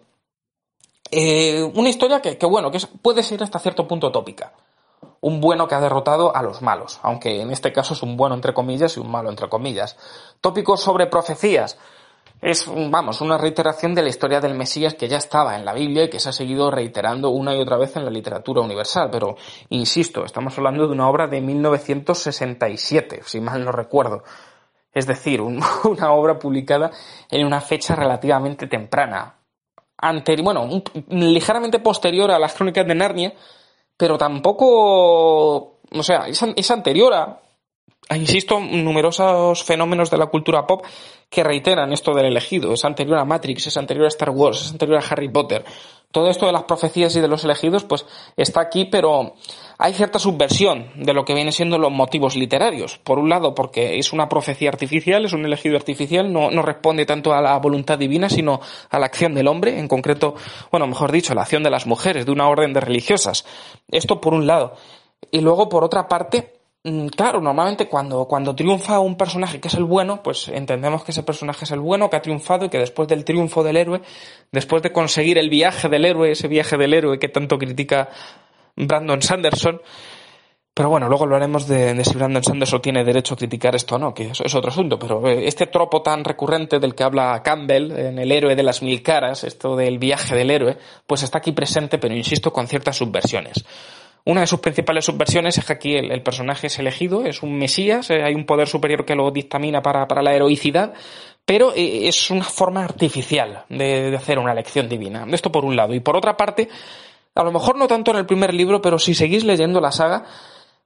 Eh, 1.13 1.63
una 1.75 1.89
historia 1.89 2.21
que, 2.21 2.37
que 2.37 2.47
bueno, 2.47 2.73
que 2.73 2.81
puede 3.03 3.23
ser 3.23 3.41
hasta 3.45 3.61
cierto 3.61 3.87
punto 3.87 4.11
tópica. 4.11 4.53
Un 5.21 5.41
bueno 5.41 5.69
que 5.69 5.75
ha 5.75 5.81
derrotado 5.81 6.35
a 6.35 6.43
los 6.43 6.63
malos, 6.63 6.99
aunque 7.03 7.41
en 7.41 7.51
este 7.51 7.73
caso 7.73 7.95
es 7.95 8.03
un 8.03 8.17
bueno 8.17 8.35
entre 8.35 8.55
comillas 8.55 8.97
y 8.97 9.01
un 9.01 9.11
malo 9.11 9.29
entre 9.29 9.49
comillas. 9.49 9.97
Tópicos 10.41 10.81
sobre 10.81 11.07
profecías. 11.07 11.79
Es, 12.41 12.67
vamos, 12.67 13.21
una 13.21 13.37
reiteración 13.37 13.95
de 13.95 14.03
la 14.03 14.09
historia 14.09 14.41
del 14.41 14.55
Mesías 14.55 14.95
que 14.95 15.09
ya 15.09 15.19
estaba 15.19 15.57
en 15.57 15.67
la 15.67 15.75
Biblia 15.75 16.05
y 16.05 16.09
que 16.09 16.19
se 16.19 16.31
ha 16.31 16.33
seguido 16.33 16.71
reiterando 16.71 17.29
una 17.29 17.55
y 17.55 17.61
otra 17.61 17.77
vez 17.77 17.97
en 17.97 18.05
la 18.07 18.11
literatura 18.11 18.63
universal. 18.63 19.11
Pero, 19.13 19.37
insisto, 19.69 20.25
estamos 20.25 20.57
hablando 20.57 20.87
de 20.87 20.93
una 20.95 21.09
obra 21.11 21.27
de 21.27 21.43
1967, 21.43 23.21
si 23.27 23.41
mal 23.43 23.63
no 23.63 23.73
recuerdo. 23.73 24.23
Es 24.93 25.07
decir, 25.07 25.43
una 25.85 26.13
obra 26.13 26.39
publicada 26.39 26.91
en 27.31 27.47
una 27.47 27.61
fecha 27.61 27.95
relativamente 27.95 28.67
temprana. 28.67 29.35
bueno, 30.43 30.67
ligeramente 31.09 31.79
posterior 31.81 32.31
a 32.31 32.39
las 32.39 32.55
crónicas 32.55 32.87
de 32.87 32.95
Narnia, 32.95 33.35
pero 34.01 34.17
tampoco, 34.17 35.81
o 35.93 36.03
sea, 36.03 36.27
es, 36.27 36.71
anterior 36.71 37.13
a, 37.13 37.39
insisto, 38.17 38.59
numerosos 38.59 39.63
fenómenos 39.63 40.11
de 40.11 40.17
la 40.17 40.29
cultura 40.29 40.67
pop 40.67 40.87
que 41.29 41.45
reiteran 41.45 41.93
esto 41.93 42.15
del 42.15 42.25
elegido. 42.25 42.73
Es 42.73 42.83
anterior 42.87 43.19
a 43.19 43.27
Matrix, 43.27 43.67
es 43.67 43.77
anterior 43.77 44.07
a 44.07 44.09
Star 44.09 44.31
Wars, 44.31 44.63
es 44.63 44.71
anterior 44.73 44.97
a 44.97 45.07
Harry 45.07 45.29
Potter. 45.29 45.67
Todo 46.11 46.31
esto 46.31 46.47
de 46.47 46.53
las 46.53 46.63
profecías 46.63 47.15
y 47.15 47.21
de 47.21 47.29
los 47.29 47.45
elegidos, 47.45 47.85
pues 47.85 48.07
está 48.39 48.63
aquí, 48.63 48.87
pero 48.87 49.35
hay 49.83 49.95
cierta 49.95 50.19
subversión 50.19 50.89
de 50.95 51.15
lo 51.15 51.25
que 51.25 51.33
vienen 51.33 51.55
siendo 51.55 51.79
los 51.79 51.91
motivos 51.91 52.37
literarios. 52.37 52.99
Por 52.99 53.19
un 53.19 53.31
lado, 53.31 53.55
porque 53.55 53.99
es 53.99 54.13
una 54.13 54.29
profecía 54.29 54.69
artificial, 54.69 55.25
es 55.25 55.33
un 55.33 55.47
elegido 55.47 55.77
artificial, 55.77 56.31
no, 56.31 56.51
no 56.51 56.61
responde 56.61 57.07
tanto 57.07 57.33
a 57.33 57.41
la 57.41 57.57
voluntad 57.59 57.99
divina, 57.99 58.29
sino 58.29 58.61
a 58.91 58.99
la 58.99 59.07
acción 59.07 59.35
del 59.35 59.49
hombre, 59.49 59.79
en 59.79 59.89
concreto, 59.89 60.35
bueno, 60.71 60.87
mejor 60.87 61.11
dicho, 61.11 61.33
a 61.33 61.35
la 61.35 61.43
acción 61.43 61.63
de 61.63 61.71
las 61.71 61.87
mujeres, 61.87 62.27
de 62.27 62.33
una 62.33 62.47
orden 62.47 62.75
de 62.75 62.81
religiosas. 62.81 63.47
Esto 63.91 64.21
por 64.21 64.35
un 64.35 64.47
lado. 64.47 64.75
Y 65.31 65.41
luego, 65.41 65.71
por 65.71 65.83
otra 65.83 66.07
parte, 66.07 66.53
mm, 66.85 67.07
claro, 67.07 67.41
normalmente 67.41 67.89
cuando, 67.89 68.27
cuando 68.27 68.55
triunfa 68.55 69.01
un 69.01 69.17
personaje 69.17 69.61
que 69.61 69.69
es 69.69 69.75
el 69.75 69.85
bueno, 69.85 70.23
pues 70.23 70.49
entendemos 70.49 71.05
que 71.05 71.13
ese 71.13 71.23
personaje 71.23 71.65
es 71.65 71.71
el 71.71 71.81
bueno, 71.81 72.11
que 72.11 72.17
ha 72.17 72.23
triunfado 72.23 72.67
y 72.67 72.69
que 72.69 72.79
después 72.79 73.09
del 73.09 73.25
triunfo 73.25 73.63
del 73.63 73.79
héroe, 73.79 74.03
después 74.53 74.83
de 74.83 74.93
conseguir 74.93 75.39
el 75.39 75.49
viaje 75.49 75.89
del 75.89 76.05
héroe, 76.05 76.33
ese 76.33 76.49
viaje 76.49 76.77
del 76.77 76.93
héroe 76.93 77.19
que 77.19 77.29
tanto 77.29 77.57
critica 77.57 78.11
Brandon 78.87 79.21
Sanderson, 79.23 79.81
pero 80.73 80.89
bueno, 80.89 81.09
luego 81.09 81.25
hablaremos 81.25 81.67
de, 81.67 81.95
de, 81.95 82.05
si 82.05 82.15
Brandon 82.15 82.43
Sanderson 82.43 82.81
tiene 82.81 83.05
derecho 83.05 83.35
a 83.35 83.37
criticar 83.37 83.75
esto 83.75 83.97
o 83.97 83.99
no, 83.99 84.15
que 84.15 84.29
eso 84.29 84.45
es 84.45 84.55
otro 84.55 84.71
asunto. 84.71 84.99
Pero 84.99 85.27
eh, 85.29 85.47
este 85.47 85.67
tropo 85.67 86.01
tan 86.01 86.25
recurrente 86.25 86.79
del 86.79 86.95
que 86.95 87.03
habla 87.03 87.43
Campbell 87.43 87.91
en 87.91 88.19
El 88.19 88.31
héroe 88.33 88.55
de 88.55 88.63
las 88.63 88.81
mil 88.81 89.03
caras, 89.03 89.45
esto 89.45 89.77
del 89.77 89.99
viaje 89.99 90.35
del 90.35 90.51
héroe, 90.51 90.79
pues 91.07 91.23
está 91.23 91.39
aquí 91.39 91.53
presente, 91.53 91.99
pero 91.99 92.15
insisto, 92.15 92.53
con 92.53 92.67
ciertas 92.69 92.97
subversiones. 92.97 93.65
Una 94.25 94.43
de 94.43 94.47
sus 94.47 94.61
principales 94.61 95.05
subversiones 95.05 95.59
es 95.59 95.65
que 95.65 95.73
aquí 95.73 95.97
el, 95.97 96.23
personaje 96.23 96.69
es 96.69 96.79
elegido, 96.79 97.25
es 97.25 97.43
un 97.43 97.59
mesías, 97.59 98.11
eh, 98.11 98.23
hay 98.23 98.35
un 98.35 98.47
poder 98.47 98.69
superior 98.69 99.05
que 99.05 99.15
lo 99.15 99.31
dictamina 99.31 99.83
para, 99.83 100.23
la 100.23 100.35
heroicidad, 100.35 100.93
pero 101.45 101.75
eh, 101.75 102.07
es 102.07 102.31
una 102.31 102.45
forma 102.45 102.85
artificial 102.85 103.65
de, 103.69 104.11
de 104.11 104.17
hacer 104.17 104.39
una 104.39 104.53
elección 104.53 104.89
divina. 104.89 105.27
Esto 105.33 105.51
por 105.51 105.65
un 105.65 105.75
lado. 105.75 105.95
Y 105.95 106.01
por 106.01 106.17
otra 106.17 106.37
parte, 106.37 106.69
a 107.35 107.45
lo 107.45 107.53
mejor 107.53 107.77
no 107.77 107.87
tanto 107.87 108.11
en 108.11 108.19
el 108.19 108.27
primer 108.27 108.55
libro, 108.55 108.81
pero 108.83 108.99
si 108.99 109.15
seguís 109.15 109.45
leyendo 109.45 109.81
la 109.81 109.93
saga, 109.93 110.25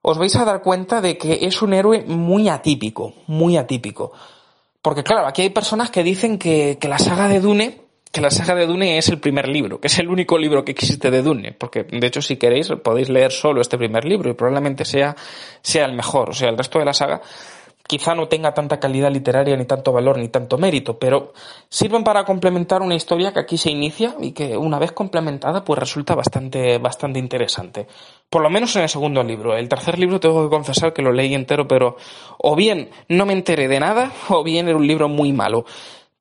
os 0.03 0.19
vais 0.19 0.37
a 0.37 0.45
dar 0.45 0.63
cuenta 0.63 1.01
de 1.01 1.17
que 1.17 1.41
es 1.43 1.63
un 1.63 1.73
héroe 1.73 2.05
muy 2.07 2.49
atípico, 2.49 3.15
muy 3.27 3.57
atípico. 3.57 4.13
Porque 4.83 5.03
claro, 5.03 5.27
aquí 5.27 5.43
hay 5.43 5.51
personas 5.51 5.91
que 5.91 6.03
dicen 6.03 6.39
que, 6.39 6.77
que 6.79 6.89
la 6.89 6.99
saga 6.99 7.29
de 7.29 7.41
Dune 7.41 7.85
que 8.15 8.21
la 8.21 8.31
saga 8.31 8.55
de 8.55 8.67
Dune 8.67 8.97
es 8.97 9.09
el 9.09 9.19
primer 9.19 9.49
libro, 9.49 9.81
que 9.81 9.89
es 9.89 9.99
el 9.99 10.09
único 10.09 10.39
libro 10.39 10.65
que 10.65 10.71
existe 10.71 11.11
de 11.11 11.21
Dune, 11.21 11.51
porque 11.51 11.83
de 11.83 12.07
hecho 12.07 12.23
si 12.23 12.37
queréis 12.37 12.69
podéis 12.81 13.09
leer 13.09 13.33
solo 13.33 13.61
este 13.61 13.77
primer 13.77 14.05
libro 14.05 14.31
y 14.31 14.35
probablemente 14.35 14.85
sea, 14.85 15.17
sea 15.61 15.85
el 15.85 15.95
mejor, 15.95 16.31
o 16.31 16.33
sea, 16.33 16.49
el 16.49 16.57
resto 16.57 16.79
de 16.79 16.85
la 16.85 16.93
saga 16.93 17.21
quizá 17.87 18.15
no 18.15 18.29
tenga 18.29 18.55
tanta 18.55 18.81
calidad 18.81 19.11
literaria 19.11 19.57
ni 19.57 19.67
tanto 19.67 19.93
valor 19.93 20.19
ni 20.19 20.29
tanto 20.29 20.57
mérito, 20.59 20.99
pero 20.99 21.33
sirven 21.69 22.03
para 22.03 22.25
complementar 22.25 22.83
una 22.83 22.95
historia 22.95 23.33
que 23.33 23.41
aquí 23.41 23.59
se 23.59 23.71
inicia 23.71 24.17
y 24.21 24.33
que 24.33 24.57
una 24.57 24.79
vez 24.79 24.93
complementada 24.93 25.65
pues 25.65 25.79
resulta 25.79 26.15
bastante, 26.15 26.79
bastante 26.79 27.19
interesante. 27.19 27.87
Por 28.31 28.43
lo 28.43 28.51
menos 28.51 28.75
en 28.77 28.83
el 28.83 28.89
segundo 28.89 29.23
libro. 29.23 29.57
El 29.57 29.69
tercer 29.69 29.99
libro 29.99 30.19
tengo 30.19 30.43
que 30.45 30.55
confesar 30.55 30.93
que 30.93 31.03
lo 31.03 31.13
leí 31.13 31.35
entero, 31.35 31.69
pero 31.69 31.97
o 32.39 32.57
bien 32.57 32.91
no 33.09 33.27
me 33.27 33.35
enteré 33.35 33.69
de 33.69 33.81
nada 33.81 34.13
o 34.31 34.43
bien 34.43 34.69
era 34.69 34.77
un 34.77 34.87
libro 34.87 35.09
muy 35.09 35.33
malo 35.33 35.65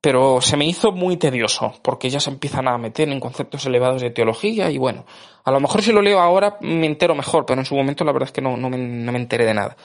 pero 0.04 0.42
se 0.42 0.58
me 0.58 0.66
hizo 0.66 0.92
muy 0.92 1.16
tedioso, 1.16 1.76
porque 1.82 2.10
ya 2.10 2.20
se 2.20 2.30
empiezan 2.30 2.68
a 2.68 2.78
meter 2.78 3.08
en 3.08 3.22
conceptos 3.22 3.66
elevados 3.66 4.02
de 4.02 4.10
teología 4.10 4.70
y 4.70 4.78
bueno, 4.78 5.06
a 5.46 5.50
lo 5.50 5.62
mejor 5.62 5.82
si 5.82 5.94
lo 5.94 6.02
leo 6.02 6.20
ahora 6.20 6.58
me 6.60 6.88
entero 6.88 7.16
mejor, 7.16 7.46
pero 7.46 7.62
en 7.62 7.66
su 7.66 7.74
momento 7.74 8.04
la 8.04 8.12
verdad 8.12 8.28
es 8.28 8.34
que 8.34 8.42
no, 8.42 8.58
no, 8.58 8.70
me, 8.70 8.78
no 8.78 9.14
me 9.14 9.18
enteré 9.18 9.46
de 9.46 9.54
nada. 9.54 9.78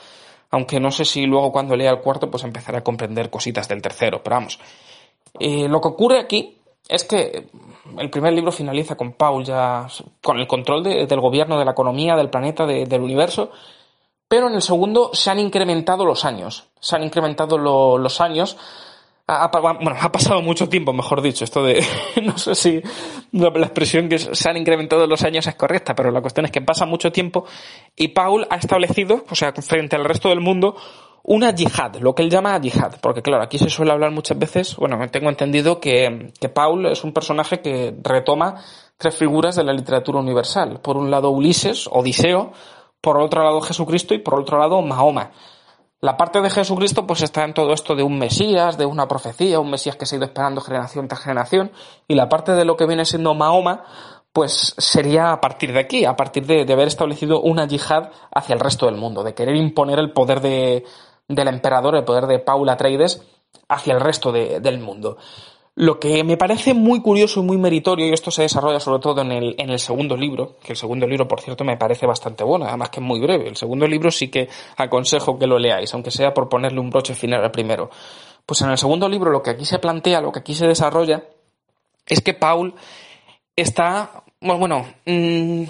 Aunque 0.51 0.79
no 0.79 0.91
sé 0.91 1.05
si 1.05 1.25
luego 1.25 1.51
cuando 1.51 1.75
lea 1.75 1.91
el 1.91 1.99
cuarto 1.99 2.29
pues 2.29 2.43
empezaré 2.43 2.79
a 2.79 2.83
comprender 2.83 3.29
cositas 3.29 3.67
del 3.67 3.81
tercero, 3.81 4.21
pero 4.23 4.37
vamos. 4.37 4.59
Eh, 5.39 5.67
lo 5.67 5.79
que 5.79 5.89
ocurre 5.89 6.19
aquí 6.19 6.57
es 6.87 7.03
que 7.03 7.47
el 7.97 8.09
primer 8.09 8.33
libro 8.33 8.51
finaliza 8.51 8.95
con 8.95 9.13
Paul 9.13 9.45
ya 9.45 9.87
con 10.23 10.39
el 10.39 10.47
control 10.47 10.83
del 10.83 11.19
gobierno, 11.19 11.59
de 11.59 11.65
la 11.65 11.71
economía, 11.71 12.15
del 12.15 12.29
planeta, 12.29 12.65
del 12.65 13.01
universo, 13.01 13.51
pero 14.27 14.47
en 14.47 14.55
el 14.55 14.61
segundo 14.61 15.11
se 15.13 15.29
han 15.29 15.39
incrementado 15.39 16.05
los 16.05 16.25
años. 16.25 16.67
Se 16.79 16.95
han 16.95 17.03
incrementado 17.03 17.57
los 17.57 18.21
años 18.21 18.57
ha, 19.29 19.47
bueno, 19.47 19.95
ha 19.99 20.11
pasado 20.11 20.41
mucho 20.41 20.67
tiempo, 20.67 20.91
mejor 20.93 21.21
dicho, 21.21 21.43
esto 21.43 21.63
de, 21.63 21.83
no 22.23 22.37
sé 22.37 22.55
si 22.55 22.81
la, 23.31 23.49
expresión 23.49 24.09
que 24.09 24.17
se 24.17 24.49
han 24.49 24.57
incrementado 24.57 25.05
los 25.05 25.23
años 25.23 25.45
es 25.47 25.55
correcta, 25.55 25.95
pero 25.95 26.11
la 26.11 26.21
cuestión 26.21 26.45
es 26.45 26.51
que 26.51 26.61
pasa 26.61 26.85
mucho 26.85 27.11
tiempo 27.11 27.45
y 27.95 28.09
Paul 28.09 28.47
ha 28.49 28.55
establecido, 28.55 29.25
o 29.29 29.35
sea, 29.35 29.53
frente 29.53 29.95
al 29.95 30.05
resto 30.05 30.29
del 30.29 30.41
mundo, 30.41 30.75
una 31.23 31.53
yihad, 31.53 31.97
lo 31.97 32.15
que 32.15 32.23
él 32.23 32.29
llama 32.29 32.59
yihad, 32.59 32.95
porque 33.01 33.21
claro, 33.21 33.43
aquí 33.43 33.59
se 33.59 33.69
suele 33.69 33.91
hablar 33.91 34.11
muchas 34.11 34.39
veces, 34.39 34.75
bueno, 34.77 34.97
tengo 35.11 35.29
entendido 35.29 35.79
que, 35.79 36.31
que 36.39 36.49
Paul 36.49 36.87
es 36.87 37.03
un 37.03 37.13
personaje 37.13 37.61
que 37.61 37.93
retoma 38.01 38.55
tres 38.97 39.15
figuras 39.15 39.55
de 39.55 39.63
la 39.63 39.73
literatura 39.73 40.19
universal. 40.19 40.81
Por 40.81 40.97
un 40.97 41.09
lado 41.09 41.29
Ulises, 41.29 41.87
Odiseo, 41.89 42.51
por 42.99 43.17
otro 43.17 43.43
lado 43.43 43.61
Jesucristo 43.61 44.13
y 44.13 44.19
por 44.19 44.39
otro 44.39 44.59
lado 44.59 44.81
Mahoma. 44.81 45.31
La 46.01 46.15
parte 46.15 46.39
de 46.39 46.49
Jesucristo 46.49 47.05
pues 47.05 47.21
está 47.21 47.43
en 47.43 47.53
todo 47.53 47.73
esto 47.73 47.93
de 47.93 48.03
un 48.03 48.17
Mesías, 48.17 48.77
de 48.77 48.85
una 48.85 49.07
profecía, 49.09 49.59
un 49.59 49.69
Mesías 49.69 49.97
que 49.97 50.05
se 50.05 50.15
ha 50.15 50.17
ido 50.17 50.25
esperando 50.25 50.61
generación 50.61 51.09
tras 51.09 51.21
generación, 51.21 51.71
y 52.07 52.15
la 52.15 52.29
parte 52.29 52.53
de 52.53 52.63
lo 52.63 52.77
que 52.77 52.85
viene 52.85 53.03
siendo 53.03 53.33
Mahoma 53.33 53.83
pues 54.31 54.75
sería 54.77 55.31
a 55.31 55.41
partir 55.41 55.73
de 55.73 55.79
aquí, 55.79 56.05
a 56.05 56.15
partir 56.15 56.45
de, 56.45 56.61
haber 56.71 56.87
establecido 56.87 57.41
una 57.41 57.67
yihad 57.67 58.11
hacia 58.33 58.53
el 58.53 58.61
resto 58.61 58.85
del 58.85 58.95
mundo, 58.95 59.23
de 59.23 59.33
querer 59.33 59.55
imponer 59.57 59.99
el 59.99 60.13
poder 60.13 60.39
de, 60.39 60.85
del 61.27 61.47
emperador, 61.49 61.95
el 61.95 62.05
poder 62.05 62.27
de 62.27 62.39
Paul 62.39 62.69
Atreides 62.69 63.21
hacia 63.67 63.93
el 63.93 63.99
resto 63.99 64.31
del 64.31 64.79
mundo. 64.79 65.17
Lo 65.79 65.97
que 65.97 66.25
me 66.25 66.35
parece 66.35 66.73
muy 66.73 67.01
curioso 67.01 67.39
y 67.39 67.43
muy 67.43 67.57
meritorio, 67.57 68.05
y 68.05 68.11
esto 68.11 68.31
se 68.31 68.41
desarrolla 68.41 68.81
sobre 68.81 68.99
todo 68.99 69.21
en 69.21 69.31
el, 69.31 69.55
en 69.57 69.69
el 69.69 69.79
segundo 69.79 70.17
libro, 70.17 70.57
que 70.61 70.73
el 70.73 70.77
segundo 70.77 71.07
libro, 71.07 71.25
por 71.25 71.39
cierto, 71.39 71.63
me 71.63 71.77
parece 71.77 72.05
bastante 72.05 72.43
bueno, 72.43 72.65
además 72.65 72.89
que 72.89 72.99
es 72.99 73.05
muy 73.05 73.21
breve. 73.21 73.47
El 73.47 73.55
segundo 73.55 73.87
libro 73.87 74.11
sí 74.11 74.27
que 74.27 74.49
aconsejo 74.75 75.39
que 75.39 75.47
lo 75.47 75.57
leáis, 75.57 75.93
aunque 75.93 76.11
sea 76.11 76.33
por 76.33 76.49
ponerle 76.49 76.81
un 76.81 76.89
broche 76.89 77.15
final 77.15 77.45
al 77.45 77.51
primero. 77.51 77.89
Pues 78.45 78.59
en 78.61 78.71
el 78.71 78.77
segundo 78.77 79.07
libro 79.07 79.31
lo 79.31 79.41
que 79.41 79.51
aquí 79.51 79.63
se 79.63 79.79
plantea, 79.79 80.19
lo 80.19 80.33
que 80.33 80.39
aquí 80.39 80.53
se 80.53 80.67
desarrolla, 80.67 81.23
es 82.05 82.19
que 82.19 82.33
Paul 82.33 82.73
está, 83.55 84.25
bueno, 84.41 84.85
mmm, 85.05 85.63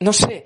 no 0.00 0.12
sé, 0.12 0.44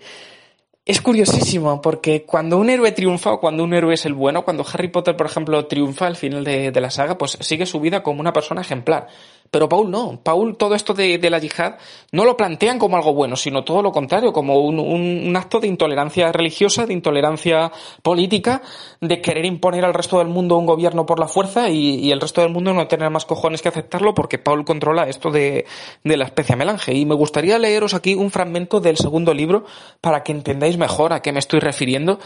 es 0.89 1.03
curiosísimo 1.03 1.83
porque 1.83 2.25
cuando 2.25 2.57
un 2.57 2.71
héroe 2.71 2.93
triunfa 2.93 3.35
o 3.35 3.41
cuando 3.41 3.63
un 3.63 3.75
héroe 3.75 3.93
es 3.93 4.07
el 4.07 4.15
bueno, 4.15 4.43
cuando 4.43 4.65
Harry 4.73 4.89
Potter, 4.89 5.15
por 5.19 5.27
ejemplo, 5.27 5.67
triunfa 5.67 6.07
al 6.07 6.17
final 6.17 6.45
de, 6.45 6.73
la 6.81 6.91
saga, 6.91 7.19
pues 7.19 7.37
sigue 7.43 7.67
su 7.67 7.79
vida 7.79 8.03
como 8.03 8.21
una 8.21 8.33
persona 8.33 8.63
ejemplar. 8.63 9.07
Pero 9.51 9.69
Paul 9.69 9.91
no. 9.91 10.21
Paul 10.23 10.57
todo 10.57 10.75
esto 10.75 10.95
de, 10.95 11.19
la 11.31 11.39
yihad 11.39 11.77
no 12.13 12.25
lo 12.25 12.37
plantean 12.37 12.79
como 12.79 12.97
algo 12.97 13.15
bueno, 13.15 13.37
sino 13.37 13.65
todo 13.65 13.83
lo 13.83 13.93
contrario, 13.93 14.33
como 14.33 14.61
un, 14.61 15.35
acto 15.37 15.61
de 15.61 15.69
intolerancia 15.69 16.33
religiosa, 16.33 16.87
de 16.87 16.93
intolerancia 16.93 17.71
política, 18.03 18.63
de 19.01 19.21
querer 19.21 19.45
imponer 19.45 19.85
al 19.85 19.95
resto 19.95 20.19
del 20.19 20.29
mundo 20.29 20.57
un 20.57 20.67
gobierno 20.67 21.07
por 21.07 21.19
la 21.19 21.29
fuerza 21.29 21.71
y, 21.71 21.97
y 21.97 22.13
el 22.13 22.21
resto 22.21 22.41
del 22.41 22.53
mundo 22.53 22.75
no 22.75 22.89
tener 22.89 23.11
más 23.11 23.25
cojones 23.25 23.63
que 23.63 23.69
aceptarlo 23.69 24.15
porque 24.15 24.39
Paul 24.39 24.65
controla 24.65 25.09
esto 25.09 25.31
de, 25.31 25.67
de 26.05 26.17
la 26.17 26.25
especie 26.25 26.57
melange. 26.57 26.95
Y 26.95 27.07
me 27.07 27.15
gustaría 27.15 27.59
leeros 27.59 27.95
aquí 27.95 28.15
un 28.15 28.31
fragmento 28.31 28.81
del 28.81 28.97
segundo 28.97 29.35
libro 29.35 29.65
para 30.01 30.23
que 30.23 30.33
entendáis 30.33 30.77
mejor 30.77 31.13
a 31.13 31.23
qué 31.23 31.33
me 31.33 31.39
estoy 31.39 31.61
refiriendo 31.61 32.19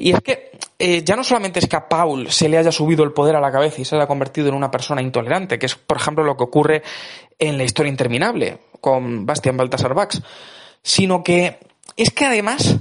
y 0.00 0.12
es 0.12 0.20
que 0.20 0.52
eh, 0.78 1.02
ya 1.04 1.16
no 1.16 1.24
solamente 1.24 1.58
es 1.58 1.66
que 1.66 1.74
a 1.74 1.88
Paul 1.88 2.30
se 2.30 2.48
le 2.48 2.56
haya 2.56 2.70
subido 2.70 3.02
el 3.02 3.12
poder 3.12 3.34
a 3.34 3.40
la 3.40 3.50
cabeza 3.50 3.80
y 3.80 3.84
se 3.84 3.96
haya 3.96 4.06
convertido 4.06 4.48
en 4.48 4.54
una 4.54 4.70
persona 4.70 5.02
intolerante, 5.02 5.58
que 5.58 5.66
es, 5.66 5.74
por 5.74 5.96
ejemplo, 5.96 6.22
lo 6.22 6.36
que 6.36 6.44
ocurre 6.44 6.82
en 7.36 7.58
la 7.58 7.64
historia 7.64 7.90
interminable 7.90 8.58
con 8.80 9.26
Bastian 9.26 9.56
Baltasar 9.56 9.94
Bax, 9.94 10.22
sino 10.82 11.24
que 11.24 11.58
es 11.96 12.10
que 12.10 12.26
además 12.26 12.76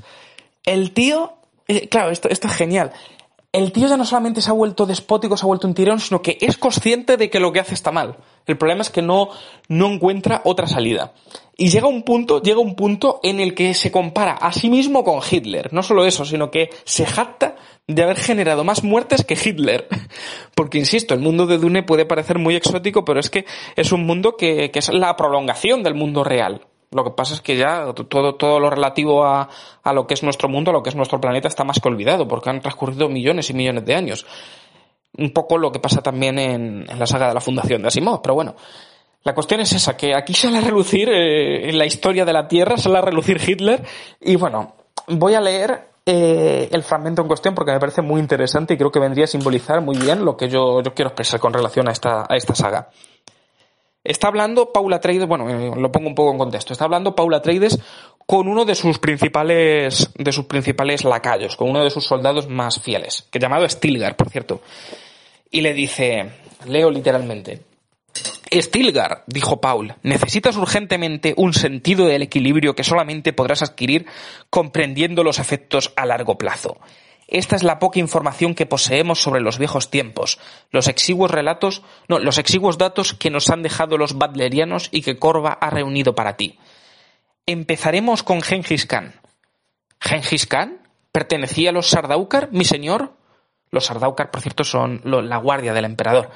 el 0.64 0.94
tío, 0.94 1.34
eh, 1.68 1.90
claro, 1.90 2.12
esto, 2.12 2.30
esto 2.30 2.48
es 2.48 2.54
genial, 2.54 2.94
el 3.58 3.72
tío 3.72 3.88
ya 3.88 3.98
no 3.98 4.06
solamente 4.06 4.42
se 4.42 4.52
ha 4.52 4.54
vuelto 4.54 4.86
despótico, 4.86 5.36
se 5.36 5.46
ha 5.46 5.48
vuelto 5.48 5.68
un 5.68 5.74
tirón, 5.74 6.00
sino 6.00 6.22
que 6.22 6.38
es 6.40 6.58
consciente 6.58 7.18
de 7.18 7.30
que 7.30 7.40
lo 7.40 7.52
que 7.52 7.60
hace 7.60 7.74
está 7.74 7.92
mal. 7.92 8.18
El 8.46 8.58
problema 8.58 8.82
es 8.82 8.92
que 8.92 9.02
no, 9.02 9.30
no 9.68 9.88
encuentra 9.88 10.42
otra 10.46 10.68
salida. 10.68 11.14
Y 11.58 11.70
llega 11.70 11.88
un 11.88 12.04
punto, 12.04 12.42
llega 12.42 12.60
un 12.60 12.76
punto 12.76 13.20
en 13.24 13.40
el 13.40 13.56
que 13.56 13.74
se 13.74 13.92
compara 13.92 14.34
a 14.34 14.54
sí 14.54 14.70
mismo 14.70 15.04
con 15.04 15.22
Hitler. 15.28 15.74
No 15.74 15.82
solo 15.82 16.06
eso, 16.06 16.24
sino 16.24 16.52
que 16.52 16.70
se 16.84 17.06
jacta 17.06 17.56
de 17.88 18.04
haber 18.04 18.18
generado 18.18 18.64
más 18.64 18.84
muertes 18.84 19.26
que 19.26 19.34
Hitler. 19.34 19.88
Porque, 20.56 20.78
insisto, 20.78 21.16
el 21.16 21.20
mundo 21.20 21.48
de 21.48 21.58
Dune 21.58 21.82
puede 21.82 22.06
parecer 22.06 22.38
muy 22.38 22.56
exótico, 22.56 23.04
pero 23.04 23.20
es 23.20 23.32
que 23.32 23.46
es 23.76 23.92
un 23.92 24.06
mundo 24.06 24.38
que, 24.38 24.70
que 24.70 24.80
es 24.80 24.94
la 24.94 25.16
prolongación 25.16 25.82
del 25.82 25.96
mundo 25.96 26.24
real. 26.24 26.62
Lo 26.92 27.04
que 27.04 27.12
pasa 27.12 27.34
es 27.34 27.42
que 27.42 27.58
ya 27.58 27.94
todo, 27.94 28.36
todo 28.36 28.60
lo 28.60 28.70
relativo 28.70 29.26
a, 29.26 29.50
a 29.84 29.94
lo 29.94 30.08
que 30.08 30.14
es 30.14 30.24
nuestro 30.24 30.48
mundo, 30.48 30.72
a 30.72 30.74
lo 30.74 30.84
que 30.84 30.90
es 30.90 30.96
nuestro 30.96 31.20
planeta, 31.20 31.48
está 31.48 31.64
más 31.64 31.80
que 31.80 31.90
olvidado, 31.90 32.28
porque 32.28 32.50
han 32.50 32.62
transcurrido 32.62 33.10
millones 33.10 33.50
y 33.50 33.54
millones 33.54 33.86
de 33.86 33.96
años. 33.96 34.26
Un 35.18 35.32
poco 35.32 35.58
lo 35.58 35.72
que 35.72 35.80
pasa 35.80 36.02
también 36.02 36.40
en, 36.40 36.86
la 36.86 37.06
saga 37.06 37.28
de 37.28 37.34
la 37.34 37.42
Fundación 37.42 37.82
de 37.82 37.90
Asimov, 37.90 38.22
pero 38.22 38.36
bueno. 38.36 38.56
La 39.24 39.34
cuestión 39.34 39.60
es 39.60 39.74
esa, 39.74 39.98
que 39.98 40.16
aquí 40.16 40.34
sale 40.34 40.60
a 40.60 40.62
relucir 40.62 41.10
eh, 41.10 41.70
en 41.70 41.78
la 41.78 41.86
historia 41.86 42.24
de 42.24 42.32
la 42.32 42.48
Tierra, 42.48 42.78
sale 42.78 43.00
a 43.00 43.02
relucir 43.02 43.42
Hitler, 43.46 43.84
y 44.22 44.38
bueno, 44.38 44.76
voy 45.08 45.34
a 45.34 45.42
leer 45.42 45.90
eh, 46.06 46.70
el 46.72 46.84
fragmento 46.84 47.22
en 47.22 47.28
cuestión 47.28 47.54
porque 47.54 47.74
me 47.74 47.80
parece 47.82 48.02
muy 48.02 48.22
interesante 48.22 48.74
y 48.74 48.78
creo 48.78 48.90
que 48.90 49.00
vendría 49.00 49.26
a 49.26 49.28
simbolizar 49.28 49.82
muy 49.82 49.98
bien 49.98 50.24
lo 50.24 50.38
que 50.38 50.48
yo, 50.48 50.82
yo 50.82 50.94
quiero 50.94 51.10
expresar 51.10 51.42
con 51.42 51.52
relación 51.52 51.90
a 51.90 51.92
esta, 51.92 52.22
a 52.22 52.38
esta 52.38 52.56
saga. 52.56 52.90
Está 54.08 54.30
hablando 54.30 54.72
Paula 54.72 55.02
Trades, 55.02 55.28
bueno, 55.28 55.50
eh, 55.50 55.74
lo 55.76 55.92
pongo 55.92 56.08
un 56.08 56.16
poco 56.16 56.32
en 56.32 56.38
contexto. 56.38 56.72
Está 56.72 56.86
hablando 56.86 57.14
Paula 57.14 57.42
Trades 57.42 57.78
con 58.26 58.48
uno 58.48 58.64
de 58.64 58.74
sus 58.74 59.00
principales, 59.00 60.10
de 60.16 60.32
sus 60.32 60.46
principales 60.46 61.04
lacayos, 61.04 61.58
con 61.58 61.70
uno 61.70 61.84
de 61.84 61.90
sus 61.90 62.06
soldados 62.06 62.48
más 62.48 62.82
fieles, 62.82 63.28
que 63.30 63.38
llamado 63.38 63.68
Stilgar, 63.68 64.16
por 64.16 64.30
cierto. 64.30 64.62
Y 65.52 65.60
le 65.60 65.74
dice, 65.74 66.30
leo 66.66 66.90
literalmente, 66.90 67.60
Stilgar, 68.50 69.24
dijo 69.28 69.60
Paul, 69.60 69.96
necesitas 70.04 70.56
urgentemente 70.56 71.34
un 71.36 71.54
sentido 71.54 72.06
del 72.06 72.22
equilibrio 72.22 72.76
que 72.76 72.86
solamente 72.86 73.34
podrás 73.34 73.62
adquirir 73.62 74.06
comprendiendo 74.50 75.22
los 75.22 75.38
efectos 75.38 75.92
a 75.98 76.06
largo 76.06 76.38
plazo. 76.38 76.78
Esta 77.28 77.58
es 77.58 77.64
la 77.64 77.80
poca 77.80 78.00
información 78.00 78.56
que 78.56 78.66
poseemos 78.66 79.22
sobre 79.22 79.42
los 79.42 79.58
viejos 79.58 79.92
tiempos, 79.92 80.40
los 80.72 80.88
exiguos 80.88 81.30
relatos, 81.30 81.84
no, 82.08 82.20
los 82.20 82.38
exiguos 82.38 82.78
datos 82.78 83.14
que 83.14 83.30
nos 83.30 83.50
han 83.50 83.64
dejado 83.64 83.98
los 83.98 84.18
badlerianos 84.18 84.88
y 84.92 85.02
que 85.02 85.18
Corva 85.18 85.52
ha 85.52 85.70
reunido 85.70 86.16
para 86.16 86.38
ti. 86.38 86.58
Empezaremos 87.46 88.24
con 88.24 88.42
Gengis 88.42 88.86
Khan. 88.86 89.14
¿Gengis 90.00 90.46
Khan? 90.46 90.80
¿Pertenecía 91.12 91.72
a 91.72 91.74
los 91.74 91.88
Sardaukar, 91.88 92.50
mi 92.52 92.64
señor? 92.64 93.14
Los 93.72 93.86
Sardaukar, 93.86 94.32
por 94.32 94.42
cierto, 94.42 94.64
son 94.64 95.02
la 95.04 95.38
guardia 95.38 95.74
del 95.74 95.86
emperador. 95.86 96.30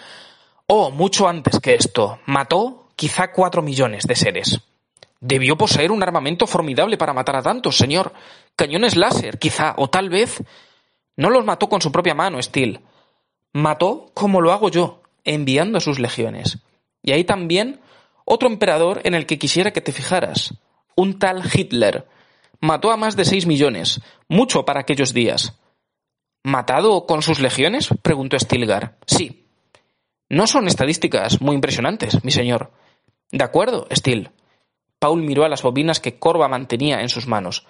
Oh, 0.67 0.91
mucho 0.91 1.27
antes 1.27 1.59
que 1.59 1.75
esto. 1.75 2.19
Mató 2.25 2.89
quizá 2.97 3.31
cuatro 3.31 3.61
millones 3.61 4.05
de 4.05 4.15
seres. 4.15 4.61
Debió 5.21 5.57
poseer 5.57 5.91
un 5.91 6.03
armamento 6.03 6.47
formidable 6.47 6.97
para 6.97 7.13
matar 7.13 7.35
a 7.37 7.41
tantos, 7.41 7.77
señor. 7.77 8.11
Cañones 8.55 8.95
láser, 8.95 9.37
quizá, 9.37 9.75
o 9.77 9.89
tal 9.89 10.09
vez 10.09 10.41
no 11.21 11.29
los 11.29 11.45
mató 11.45 11.69
con 11.69 11.81
su 11.81 11.91
propia 11.91 12.15
mano, 12.15 12.41
Steel. 12.41 12.79
Mató 13.53 14.09
como 14.15 14.41
lo 14.41 14.51
hago 14.51 14.69
yo, 14.69 15.03
enviando 15.23 15.77
a 15.77 15.81
sus 15.81 15.99
legiones. 15.99 16.57
Y 17.03 17.11
hay 17.11 17.25
también 17.25 17.79
otro 18.25 18.49
emperador 18.49 19.01
en 19.03 19.13
el 19.13 19.27
que 19.27 19.37
quisiera 19.37 19.69
que 19.71 19.81
te 19.81 19.91
fijaras. 19.91 20.55
Un 20.95 21.19
tal 21.19 21.43
Hitler. 21.53 22.07
Mató 22.59 22.89
a 22.89 22.97
más 22.97 23.15
de 23.15 23.25
seis 23.25 23.45
millones, 23.45 24.01
mucho 24.29 24.65
para 24.65 24.79
aquellos 24.79 25.13
días. 25.13 25.59
¿Matado 26.41 27.05
con 27.05 27.21
sus 27.21 27.39
legiones? 27.39 27.89
preguntó 28.01 28.39
Stilgar. 28.39 28.97
Sí. 29.05 29.45
No 30.27 30.47
son 30.47 30.67
estadísticas 30.67 31.39
muy 31.39 31.53
impresionantes, 31.53 32.23
mi 32.25 32.31
señor. 32.31 32.71
De 33.31 33.43
acuerdo, 33.43 33.87
Steel. 33.93 34.31
Paul 34.97 35.21
miró 35.21 35.45
a 35.45 35.49
las 35.49 35.61
bobinas 35.61 35.99
que 35.99 36.17
Corva 36.17 36.47
mantenía 36.47 37.01
en 37.01 37.09
sus 37.09 37.27
manos. 37.27 37.67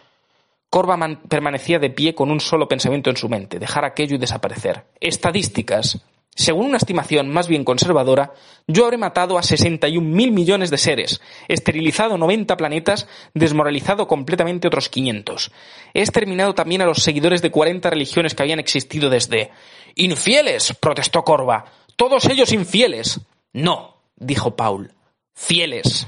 Corva 0.71 0.97
permanecía 1.27 1.79
de 1.79 1.89
pie 1.89 2.15
con 2.15 2.31
un 2.31 2.39
solo 2.39 2.69
pensamiento 2.69 3.09
en 3.09 3.17
su 3.17 3.27
mente, 3.27 3.59
dejar 3.59 3.83
aquello 3.83 4.15
y 4.15 4.19
desaparecer. 4.19 4.85
Estadísticas. 5.01 5.99
Según 6.33 6.67
una 6.67 6.77
estimación 6.77 7.27
más 7.27 7.49
bien 7.49 7.65
conservadora, 7.65 8.31
yo 8.67 8.85
habré 8.85 8.97
matado 8.97 9.37
a 9.37 9.43
61 9.43 10.07
mil 10.07 10.31
millones 10.31 10.69
de 10.69 10.77
seres, 10.77 11.19
esterilizado 11.49 12.17
90 12.17 12.55
planetas, 12.55 13.09
desmoralizado 13.33 14.07
completamente 14.07 14.65
otros 14.65 14.87
500. 14.87 15.51
He 15.93 15.99
exterminado 15.99 16.55
también 16.55 16.81
a 16.81 16.85
los 16.85 17.03
seguidores 17.03 17.41
de 17.41 17.51
40 17.51 17.89
religiones 17.89 18.33
que 18.33 18.43
habían 18.43 18.59
existido 18.59 19.09
desde. 19.09 19.51
¡Infieles! 19.95 20.73
protestó 20.79 21.25
Corva. 21.25 21.65
¡Todos 21.97 22.23
ellos 22.29 22.53
infieles! 22.53 23.19
No, 23.51 23.97
dijo 24.15 24.55
Paul. 24.55 24.93
Fieles. 25.33 26.07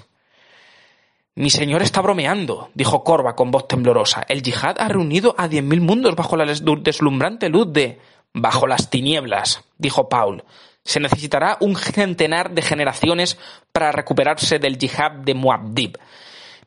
Mi 1.36 1.50
señor 1.50 1.82
está 1.82 2.02
bromeando, 2.02 2.70
dijo 2.76 3.04
Corva 3.04 3.36
con 3.36 3.50
voz 3.50 3.68
temblorosa. 3.68 4.24
El 4.28 4.44
yihad 4.44 4.76
ha 4.80 4.88
reunido 4.88 5.34
a 5.38 5.48
diez 5.48 5.64
mil 5.64 5.82
mundos 5.82 6.16
bajo 6.16 6.38
la 6.38 6.46
deslumbrante 6.46 7.50
luz 7.50 7.74
de... 7.74 8.00
Bajo 8.36 8.66
las 8.66 8.90
tinieblas, 8.90 9.64
dijo 9.78 10.10
Paul. 10.10 10.44
Se 10.84 11.00
necesitará 11.00 11.58
un 11.60 11.76
centenar 11.76 12.52
de 12.52 12.64
generaciones 12.64 13.38
para 13.72 13.92
recuperarse 13.92 14.58
del 14.58 14.80
yihad 14.80 15.12
de 15.12 15.36
Muad'Dib. 15.36 16.00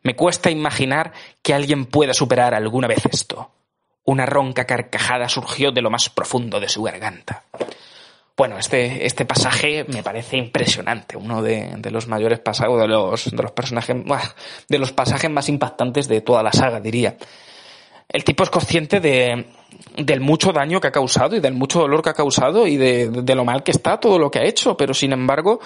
Me 0.05 0.15
cuesta 0.15 0.49
imaginar 0.49 1.13
que 1.43 1.55
alguien 1.55 1.87
pueda 1.87 2.15
superar 2.15 2.55
alguna 2.55 2.87
vez 2.87 3.05
esto. 3.07 3.51
Una 4.05 4.27
ronca 4.27 4.65
carcajada 4.65 5.29
surgió 5.29 5.73
de 5.73 5.83
lo 5.83 5.91
más 5.91 6.09
profundo 6.09 6.61
de 6.61 6.69
su 6.69 6.85
garganta. 6.85 7.43
Bueno, 8.37 8.59
este, 8.59 9.07
este 9.07 9.25
pasaje 9.25 9.87
me 9.89 10.03
parece 10.03 10.37
impresionante, 10.37 11.17
uno 11.17 11.41
de, 11.41 11.73
de 11.79 11.91
los 11.91 12.07
mayores 12.07 12.39
pasajes, 12.39 12.79
de 12.79 12.87
los, 12.87 13.31
de 13.31 13.43
los 13.43 13.53
personajes, 13.53 13.97
de 14.69 14.79
los 14.79 14.93
pasajes 14.93 15.31
más 15.31 15.49
impactantes 15.49 16.07
de 16.07 16.21
toda 16.21 16.43
la 16.43 16.53
saga, 16.53 16.79
diría. 16.79 17.17
El 18.07 18.25
tipo 18.25 18.45
es 18.45 18.51
consciente 18.51 19.01
de, 19.01 19.47
del 19.97 20.21
mucho 20.21 20.53
daño 20.53 20.81
que 20.83 20.89
ha 20.89 20.93
causado 20.93 21.35
y 21.35 21.41
del 21.41 21.55
mucho 21.55 21.81
dolor 21.81 22.03
que 22.03 22.11
ha 22.11 22.15
causado 22.15 22.67
y 22.67 22.77
de, 22.77 23.09
de 23.09 23.35
lo 23.35 23.47
mal 23.47 23.63
que 23.63 23.71
está 23.71 23.99
todo 23.99 24.19
lo 24.19 24.31
que 24.31 24.41
ha 24.41 24.45
hecho, 24.45 24.77
pero 24.77 24.93
sin 24.93 25.13
embargo, 25.13 25.59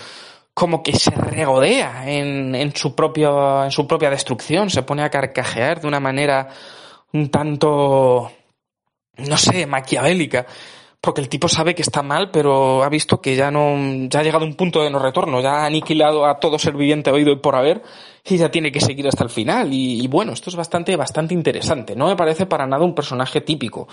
como 0.55 0.81
que 0.85 0.93
se 0.93 1.11
regodea 1.11 2.09
en, 2.09 2.55
en, 2.55 2.75
su 2.77 2.95
propio, 2.95 3.65
en 3.65 3.73
su 3.73 3.89
propia 3.89 4.11
destrucción, 4.11 4.71
se 4.71 4.85
pone 4.85 5.03
a 5.03 5.11
carcajear 5.11 5.81
de 5.81 5.89
una 5.89 5.99
manera 5.99 6.49
un 7.13 7.31
tanto, 7.31 8.31
no 9.17 9.37
sé, 9.37 9.67
maquiavélica 9.67 10.47
porque 11.01 11.23
el 11.23 11.29
tipo 11.31 11.49
sabe 11.49 11.75
que 11.75 11.83
está 11.83 12.03
mal, 12.03 12.31
pero 12.31 12.83
ha 12.83 12.89
visto 12.91 13.21
que 13.21 13.35
ya 13.35 13.51
no, 13.51 13.75
ya 14.09 14.21
ha 14.21 14.23
llegado 14.23 14.45
a 14.45 14.49
un 14.49 14.55
punto 14.55 14.83
de 14.83 14.91
no 14.91 14.99
retorno, 14.99 15.41
ya 15.41 15.63
ha 15.63 15.67
aniquilado 15.67 16.27
a 16.27 16.39
todo 16.39 16.59
ser 16.59 16.75
viviente 16.75 17.11
oído 17.11 17.33
y 17.33 17.37
por 17.37 17.57
haber, 17.57 17.83
y 18.25 18.37
ya 18.37 18.51
tiene 18.51 18.71
que 18.71 18.81
seguir 18.81 19.09
hasta 19.09 19.25
el 19.25 19.31
final. 19.31 19.73
Y, 19.73 20.07
bueno, 20.09 20.33
esto 20.33 20.51
es 20.51 20.57
bastante, 20.57 20.95
bastante 20.97 21.33
interesante. 21.33 21.97
No 21.97 22.07
me 22.07 22.17
parece 22.17 22.45
para 22.45 22.67
nada 22.67 22.85
un 22.85 22.95
personaje 22.95 23.41
típico. 23.41 23.89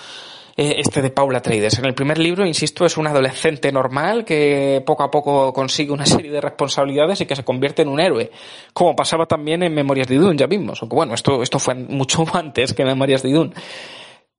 Eh, 0.57 0.75
este 0.79 1.03
de 1.03 1.11
Paula 1.11 1.39
Trades. 1.39 1.77
En 1.77 1.85
el 1.85 1.93
primer 1.93 2.17
libro, 2.17 2.45
insisto, 2.45 2.83
es 2.85 2.97
un 2.97 3.05
adolescente 3.05 3.71
normal 3.71 4.25
que 4.25 4.83
poco 4.85 5.03
a 5.03 5.11
poco 5.11 5.53
consigue 5.53 5.91
una 5.91 6.05
serie 6.05 6.31
de 6.31 6.41
responsabilidades 6.41 7.21
y 7.21 7.27
que 7.27 7.35
se 7.35 7.45
convierte 7.45 7.83
en 7.83 7.89
un 7.89 7.99
héroe. 7.99 8.31
Como 8.73 8.95
pasaba 8.95 9.27
también 9.27 9.61
en 9.61 9.73
Memorias 9.73 10.07
de 10.07 10.15
Dune, 10.15 10.35
ya 10.35 10.47
vimos. 10.47 10.81
Aunque 10.81 10.95
bueno, 10.95 11.13
esto, 11.13 11.43
esto 11.43 11.59
fue 11.59 11.75
mucho 11.75 12.25
antes 12.33 12.73
que 12.73 12.83
Memorias 12.83 13.21
de 13.21 13.31
Dune. 13.31 13.53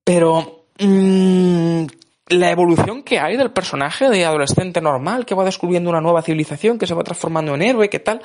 Pero, 0.03 0.65
mmm, 0.77 1.85
la 2.29 2.51
evolución 2.51 3.01
que 3.01 3.19
hay 3.19 3.37
del 3.37 3.51
personaje 3.51 4.07
de 4.07 4.23
adolescente 4.23 4.81
normal 4.81 5.25
que 5.25 5.33
va 5.33 5.43
descubriendo 5.43 5.89
una 5.89 5.99
nueva 5.99 6.21
civilización, 6.21 6.77
que 6.77 6.85
se 6.85 6.93
va 6.93 7.03
transformando 7.03 7.55
en 7.55 7.63
héroe, 7.63 7.89
qué 7.89 7.99
tal, 7.99 8.21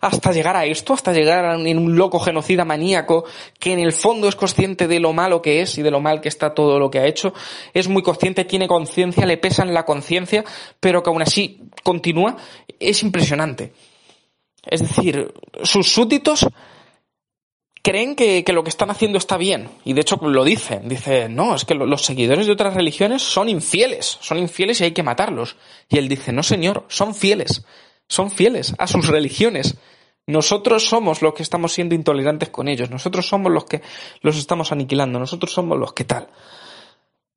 hasta 0.00 0.30
llegar 0.30 0.56
a 0.56 0.64
esto, 0.64 0.94
hasta 0.94 1.12
llegar 1.12 1.44
a 1.44 1.56
un 1.56 1.96
loco 1.96 2.20
genocida 2.20 2.64
maníaco 2.64 3.24
que 3.58 3.72
en 3.72 3.80
el 3.80 3.92
fondo 3.92 4.28
es 4.28 4.36
consciente 4.36 4.86
de 4.86 5.00
lo 5.00 5.12
malo 5.12 5.42
que 5.42 5.60
es 5.60 5.76
y 5.76 5.82
de 5.82 5.90
lo 5.90 6.00
mal 6.00 6.20
que 6.20 6.28
está 6.28 6.54
todo 6.54 6.78
lo 6.78 6.88
que 6.88 7.00
ha 7.00 7.06
hecho, 7.06 7.34
es 7.74 7.88
muy 7.88 8.02
consciente, 8.02 8.44
tiene 8.44 8.68
conciencia, 8.68 9.26
le 9.26 9.38
pesa 9.38 9.64
en 9.64 9.74
la 9.74 9.84
conciencia, 9.84 10.44
pero 10.78 11.02
que 11.02 11.10
aún 11.10 11.22
así 11.22 11.60
continúa, 11.82 12.36
es 12.78 13.02
impresionante. 13.02 13.72
Es 14.64 14.82
decir, 14.82 15.32
sus 15.64 15.90
súbditos 15.92 16.46
creen 17.88 18.14
que, 18.14 18.44
que, 18.44 18.52
lo 18.52 18.62
que 18.62 18.68
están 18.68 18.90
haciendo 18.90 19.16
está 19.16 19.38
bien. 19.38 19.70
Y 19.82 19.94
de 19.94 20.02
hecho 20.02 20.16
lo 20.20 20.44
dicen. 20.44 20.88
Dice, 20.88 21.30
no, 21.30 21.54
es 21.54 21.64
que 21.64 21.74
los 21.74 22.04
seguidores 22.04 22.46
de 22.46 22.52
otras 22.52 22.74
religiones 22.74 23.22
son 23.22 23.48
infieles. 23.48 24.18
Son 24.20 24.36
infieles 24.36 24.80
y 24.80 24.84
hay 24.84 24.92
que 24.92 25.02
matarlos. 25.02 25.56
Y 25.88 25.96
él 25.96 26.06
dice, 26.06 26.30
no 26.30 26.42
señor, 26.42 26.84
son 26.88 27.14
fieles. 27.14 27.64
Son 28.06 28.30
fieles 28.30 28.74
a 28.76 28.86
sus 28.86 29.08
religiones. 29.08 29.78
Nosotros 30.26 30.86
somos 30.86 31.22
los 31.22 31.32
que 31.32 31.42
estamos 31.42 31.72
siendo 31.72 31.94
intolerantes 31.94 32.50
con 32.50 32.68
ellos. 32.68 32.90
Nosotros 32.90 33.26
somos 33.26 33.50
los 33.50 33.64
que 33.64 33.80
los 34.20 34.36
estamos 34.36 34.70
aniquilando. 34.70 35.18
Nosotros 35.18 35.50
somos 35.50 35.78
los 35.78 35.94
que 35.94 36.04
tal. 36.04 36.28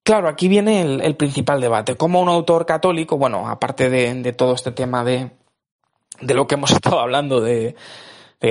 Claro, 0.04 0.28
aquí 0.28 0.50
viene 0.50 0.82
el, 0.82 1.16
principal 1.16 1.62
debate. 1.62 1.96
Como 1.96 2.20
un 2.20 2.28
autor 2.28 2.66
católico, 2.66 3.18
bueno, 3.18 3.48
aparte 3.48 3.90
de, 3.90 4.16
de 4.16 4.34
todo 4.34 4.56
este 4.56 4.74
tema 4.74 5.06
de, 5.06 5.32
de 6.20 6.34
lo 6.34 6.46
que 6.46 6.56
hemos 6.56 6.72
estado 6.74 7.00
hablando 7.00 7.40
de, 7.40 7.76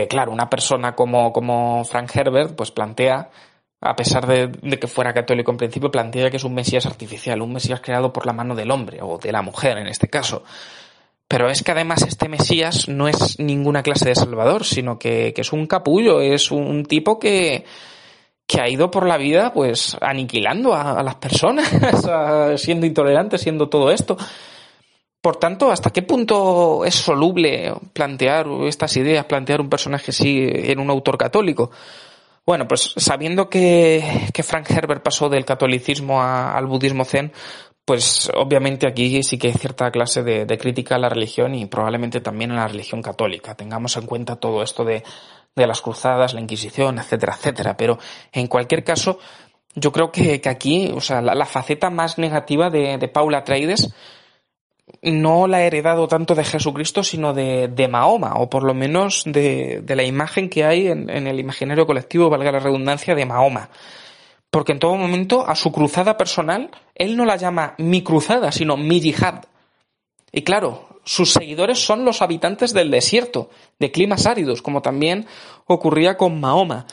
claro, 0.09 0.33
una 0.33 0.49
persona 0.49 0.95
como, 0.95 1.33
como 1.33 1.85
Frank 1.85 2.15
Herbert, 2.15 2.55
pues 2.55 2.71
plantea 2.71 3.31
a 3.81 3.97
pesar 3.97 4.27
de, 4.27 4.49
de, 4.49 4.79
que 4.79 4.87
fuera 4.87 5.15
católico 5.15 5.51
en 5.51 5.57
principio, 5.57 5.91
plantea 5.91 6.31
que 6.31 6.37
es 6.37 6.45
un 6.45 6.55
Mesías 6.55 6.87
artificial, 6.87 7.41
un 7.41 7.53
Mesías 7.53 7.81
creado 7.81 8.13
por 8.13 8.27
la 8.27 8.33
mano 8.33 8.55
del 8.55 8.71
hombre, 8.71 8.99
o 9.03 9.19
de 9.19 9.33
la 9.33 9.43
mujer 9.43 9.79
en 9.79 9.87
este 9.87 10.09
caso. 10.09 10.43
Pero 11.27 11.49
es 11.49 11.63
que 11.63 11.73
además 11.73 12.03
este 12.03 12.29
Mesías 12.29 12.89
no 12.89 13.09
es 13.09 13.39
ninguna 13.39 13.83
clase 13.83 14.09
de 14.09 14.15
Salvador, 14.15 14.65
sino 14.65 14.99
que, 14.99 15.33
que 15.33 15.41
es 15.41 15.53
un 15.53 15.67
capullo, 15.67 16.21
es 16.21 16.51
un 16.51 16.85
tipo 16.85 17.19
que, 17.19 17.65
que 18.47 18.61
ha 18.61 18.69
ido 18.69 18.91
por 18.91 19.07
la 19.07 19.17
vida 19.17 19.53
pues 19.53 19.97
aniquilando 20.01 20.75
a, 20.75 20.99
a 20.99 21.03
las 21.03 21.15
personas, 21.15 21.71
siendo 22.61 22.85
intolerante, 22.85 23.39
siendo 23.39 23.69
todo 23.69 23.91
esto. 23.93 24.19
Por 25.21 25.37
tanto, 25.37 25.71
¿hasta 25.71 25.91
qué 25.91 26.03
punto 26.03 26.85
es 26.85 26.95
soluble 26.95 27.75
plantear 27.93 28.47
estas 28.67 28.97
ideas, 28.97 29.27
plantear 29.27 29.61
un 29.61 29.69
personaje 29.69 30.13
así 30.13 30.49
en 30.51 30.79
un 30.79 30.89
autor 30.89 31.19
católico? 31.19 31.71
Bueno, 32.47 32.67
pues 32.67 32.95
sabiendo 32.97 33.51
que, 33.51 34.03
que 34.33 34.43
Frank 34.43 34.71
Herbert 34.71 35.03
pasó 35.03 35.29
del 35.29 35.45
catolicismo 35.45 36.23
a, 36.23 36.57
al 36.57 36.67
budismo 36.67 37.05
zen, 37.05 37.33
pues 37.85 38.31
obviamente 38.35 38.87
aquí 38.87 39.23
sí 39.23 39.37
que 39.37 39.49
hay 39.49 39.53
cierta 39.53 39.91
clase 39.91 40.23
de, 40.23 40.59
crítica 40.59 40.95
a 40.95 40.99
la 40.99 41.09
religión 41.11 41.55
y 41.55 41.67
probablemente 41.67 42.21
también 42.21 42.53
a 42.53 42.57
la 42.57 42.69
religión 42.69 43.03
católica. 43.03 43.55
Tengamos 43.55 43.97
en 43.99 44.07
cuenta 44.07 44.37
todo 44.37 44.63
esto 44.63 44.85
de, 44.85 45.03
de 45.55 45.67
las 45.67 45.83
cruzadas, 45.83 46.33
la 46.33 46.41
Inquisición, 46.41 46.99
etcétera, 46.99 47.35
etcétera. 47.37 47.77
Pero 47.77 47.99
en 48.33 48.47
cualquier 48.47 48.85
caso, 48.85 49.19
yo 49.75 49.93
creo 49.93 50.11
que, 50.11 50.41
que 50.41 50.49
aquí, 50.49 50.91
o 50.95 51.01
sea, 51.01 51.21
la, 51.21 51.35
la, 51.35 51.47
faceta 51.47 51.91
más 51.91 52.17
negativa 52.17 52.71
de, 52.71 52.97
de 52.97 53.09
Paula 53.09 53.45
Traides 53.45 53.93
no 55.03 55.47
la 55.47 55.59
ha 55.59 55.63
heredado 55.63 56.09
tanto 56.09 56.35
de 56.35 56.45
Jesucristo, 56.45 57.03
sino 57.03 57.33
de, 57.33 57.69
de 57.69 57.89
Mahoma, 57.89 58.35
o 58.37 58.51
por 58.51 58.65
lo 58.65 58.75
menos 58.75 59.23
de, 59.27 59.81
de 59.83 59.97
la 59.97 60.05
imagen 60.05 60.49
que 60.49 60.65
hay 60.65 60.89
en, 60.89 61.09
el 61.09 61.39
imaginario 61.39 61.87
colectivo, 61.87 62.31
valga 62.31 62.53
la 62.53 62.61
redundancia, 62.61 63.15
de 63.15 63.27
Mahoma. 63.27 63.71
Porque 64.51 64.73
en 64.73 64.79
todo 64.79 64.97
momento 64.97 65.47
a 65.47 65.55
su 65.55 65.73
cruzada 65.73 66.17
personal, 66.17 66.71
él 66.95 67.17
no 67.17 67.25
la 67.25 67.37
llama 67.37 67.75
mi 67.79 68.03
cruzada, 68.03 68.53
sino 68.53 68.77
mi 68.77 69.01
yihad. 69.01 69.45
Y 70.33 70.43
claro, 70.43 71.01
sus 71.05 71.33
seguidores 71.33 71.79
son 71.79 72.05
los 72.05 72.23
habitantes 72.23 72.73
del 72.73 72.91
desierto, 72.91 73.51
de 73.79 73.91
climas 73.91 74.27
áridos, 74.27 74.63
como 74.63 74.83
también 74.83 75.27
ocurría 75.67 76.17
con 76.17 76.41
Mahoma. 76.41 76.87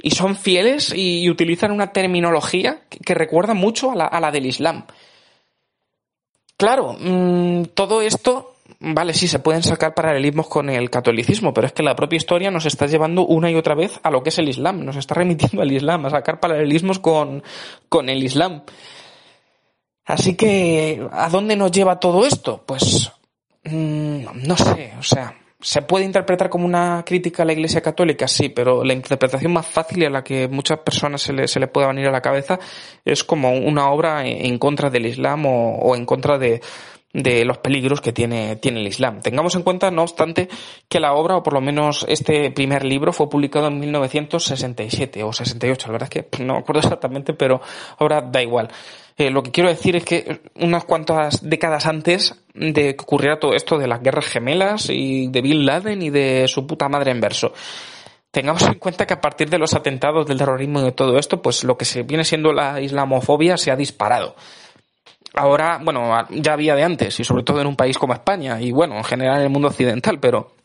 Y 0.00 0.12
son 0.12 0.36
fieles 0.36 0.92
y, 0.94 1.28
utilizan 1.28 1.72
una 1.72 1.92
terminología 1.92 2.82
que, 2.88 2.98
que 2.98 3.14
recuerda 3.14 3.54
mucho 3.54 3.90
a 3.90 3.96
la, 3.96 4.04
a 4.04 4.20
la 4.20 4.30
del 4.30 4.46
Islam. 4.46 4.84
Claro, 6.58 6.96
mmm, 6.98 7.66
todo 7.72 8.02
esto, 8.02 8.56
vale, 8.80 9.14
sí, 9.14 9.28
se 9.28 9.38
pueden 9.38 9.62
sacar 9.62 9.94
paralelismos 9.94 10.48
con 10.48 10.68
el 10.68 10.90
catolicismo, 10.90 11.54
pero 11.54 11.68
es 11.68 11.72
que 11.72 11.84
la 11.84 11.94
propia 11.94 12.16
historia 12.16 12.50
nos 12.50 12.66
está 12.66 12.86
llevando 12.86 13.24
una 13.24 13.48
y 13.48 13.54
otra 13.54 13.76
vez 13.76 14.00
a 14.02 14.10
lo 14.10 14.24
que 14.24 14.30
es 14.30 14.38
el 14.40 14.48
Islam, 14.48 14.84
nos 14.84 14.96
está 14.96 15.14
remitiendo 15.14 15.62
al 15.62 15.70
Islam, 15.70 16.04
a 16.06 16.10
sacar 16.10 16.40
paralelismos 16.40 16.98
con, 16.98 17.44
con 17.88 18.08
el 18.08 18.24
Islam. 18.24 18.64
Así 20.04 20.34
que, 20.34 21.06
¿a 21.12 21.28
dónde 21.28 21.54
nos 21.54 21.70
lleva 21.70 22.00
todo 22.00 22.26
esto? 22.26 22.64
Pues, 22.66 23.12
mmm, 23.62 24.24
no 24.42 24.56
sé, 24.56 24.94
o 24.98 25.02
sea, 25.04 25.32
se 25.60 25.82
puede 25.82 26.04
interpretar 26.04 26.48
como 26.48 26.66
una 26.66 27.02
crítica 27.04 27.42
a 27.42 27.46
la 27.46 27.52
Iglesia 27.52 27.80
Católica, 27.80 28.28
sí, 28.28 28.48
pero 28.48 28.84
la 28.84 28.92
interpretación 28.92 29.52
más 29.52 29.66
fácil 29.66 30.02
y 30.02 30.06
a 30.06 30.10
la 30.10 30.22
que 30.22 30.46
muchas 30.46 30.78
personas 30.78 31.22
se 31.22 31.32
le, 31.32 31.48
se 31.48 31.58
le 31.58 31.66
puede 31.66 31.88
venir 31.88 32.06
a 32.06 32.12
la 32.12 32.20
cabeza 32.20 32.60
es 33.04 33.24
como 33.24 33.52
una 33.52 33.90
obra 33.90 34.24
en 34.24 34.58
contra 34.58 34.88
del 34.88 35.06
Islam 35.06 35.46
o, 35.46 35.76
o 35.78 35.96
en 35.96 36.06
contra 36.06 36.38
de, 36.38 36.60
de 37.12 37.44
los 37.44 37.58
peligros 37.58 38.00
que 38.00 38.12
tiene, 38.12 38.56
tiene 38.56 38.80
el 38.80 38.86
Islam. 38.86 39.20
Tengamos 39.20 39.54
en 39.54 39.62
cuenta, 39.62 39.90
no 39.90 40.02
obstante, 40.02 40.48
que 40.88 41.00
la 41.00 41.14
obra, 41.14 41.36
o 41.36 41.42
por 41.42 41.54
lo 41.54 41.60
menos 41.60 42.04
este 42.08 42.50
primer 42.50 42.84
libro, 42.84 43.12
fue 43.12 43.30
publicado 43.30 43.68
en 43.68 43.80
1967 43.80 45.22
o 45.22 45.32
68. 45.32 45.86
La 45.88 45.92
verdad 45.92 46.10
es 46.12 46.26
que 46.26 46.44
no 46.44 46.54
me 46.54 46.60
acuerdo 46.60 46.80
exactamente, 46.80 47.32
pero 47.32 47.60
ahora 47.98 48.20
da 48.20 48.42
igual. 48.42 48.68
Eh, 49.16 49.30
lo 49.30 49.42
que 49.42 49.50
quiero 49.50 49.68
decir 49.68 49.96
es 49.96 50.04
que 50.04 50.42
unas 50.56 50.84
cuantas 50.84 51.40
décadas 51.48 51.86
antes 51.86 52.40
de 52.54 52.94
que 52.94 53.02
ocurriera 53.02 53.40
todo 53.40 53.54
esto 53.54 53.78
de 53.78 53.88
las 53.88 54.00
guerras 54.00 54.26
gemelas 54.26 54.90
y 54.90 55.26
de 55.28 55.40
Bin 55.40 55.66
Laden 55.66 56.02
y 56.02 56.10
de 56.10 56.46
su 56.46 56.66
puta 56.68 56.88
madre 56.88 57.10
en 57.10 57.20
verso, 57.20 57.52
tengamos 58.30 58.62
en 58.62 58.74
cuenta 58.74 59.06
que 59.06 59.14
a 59.14 59.20
partir 59.20 59.50
de 59.50 59.58
los 59.58 59.74
atentados 59.74 60.26
del 60.26 60.38
terrorismo 60.38 60.80
y 60.80 60.84
de 60.84 60.92
todo 60.92 61.18
esto, 61.18 61.42
pues 61.42 61.64
lo 61.64 61.76
que 61.76 61.84
se 61.84 62.04
viene 62.04 62.22
siendo 62.22 62.52
la 62.52 62.80
islamofobia 62.80 63.56
se 63.56 63.72
ha 63.72 63.76
disparado. 63.76 64.36
Ahora, 65.38 65.78
bueno, 65.80 66.10
ya 66.30 66.52
había 66.54 66.74
de 66.74 66.82
antes 66.82 67.20
y 67.20 67.24
sobre 67.24 67.44
todo 67.44 67.60
en 67.60 67.68
un 67.68 67.76
país 67.76 67.96
como 67.96 68.12
España 68.12 68.60
y 68.60 68.72
bueno, 68.72 68.96
en 68.96 69.04
general 69.04 69.36
en 69.36 69.44
el 69.44 69.50
mundo 69.50 69.68
occidental, 69.68 70.18
pero 70.18 70.58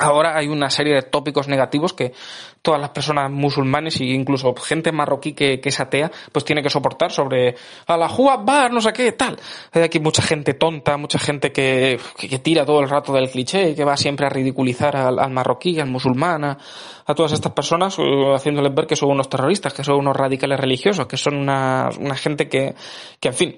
Ahora 0.00 0.36
hay 0.36 0.48
una 0.48 0.70
serie 0.70 0.94
de 0.94 1.02
tópicos 1.02 1.46
negativos 1.46 1.92
que 1.92 2.14
todas 2.62 2.80
las 2.80 2.88
personas 2.90 3.30
musulmanes 3.30 4.00
e 4.00 4.04
incluso 4.04 4.54
gente 4.54 4.92
marroquí 4.92 5.34
que, 5.34 5.60
que 5.60 5.68
es 5.68 5.78
atea, 5.78 6.10
pues 6.32 6.44
tiene 6.44 6.62
que 6.62 6.70
soportar 6.70 7.12
sobre 7.12 7.54
a 7.86 7.96
la 7.98 8.08
bar, 8.38 8.72
no 8.72 8.80
sé 8.80 8.94
qué, 8.94 9.12
tal. 9.12 9.38
Hay 9.72 9.82
aquí 9.82 10.00
mucha 10.00 10.22
gente 10.22 10.54
tonta, 10.54 10.96
mucha 10.96 11.18
gente 11.18 11.52
que, 11.52 12.00
que, 12.16 12.38
tira 12.38 12.64
todo 12.64 12.80
el 12.80 12.88
rato 12.88 13.12
del 13.12 13.28
cliché, 13.28 13.74
que 13.74 13.84
va 13.84 13.96
siempre 13.96 14.24
a 14.24 14.30
ridiculizar 14.30 14.96
al, 14.96 15.18
al 15.18 15.30
marroquí, 15.30 15.78
al 15.78 15.90
musulmán, 15.90 16.44
a, 16.44 16.58
a, 17.04 17.14
todas 17.14 17.32
estas 17.32 17.52
personas, 17.52 17.98
uh, 17.98 18.32
haciéndoles 18.34 18.74
ver 18.74 18.86
que 18.86 18.96
son 18.96 19.10
unos 19.10 19.28
terroristas, 19.28 19.74
que 19.74 19.84
son 19.84 19.96
unos 19.96 20.16
radicales 20.16 20.58
religiosos, 20.58 21.06
que 21.06 21.18
son 21.18 21.36
una, 21.36 21.90
una 21.98 22.16
gente 22.16 22.48
que, 22.48 22.74
que, 23.20 23.28
en 23.28 23.34
fin, 23.34 23.56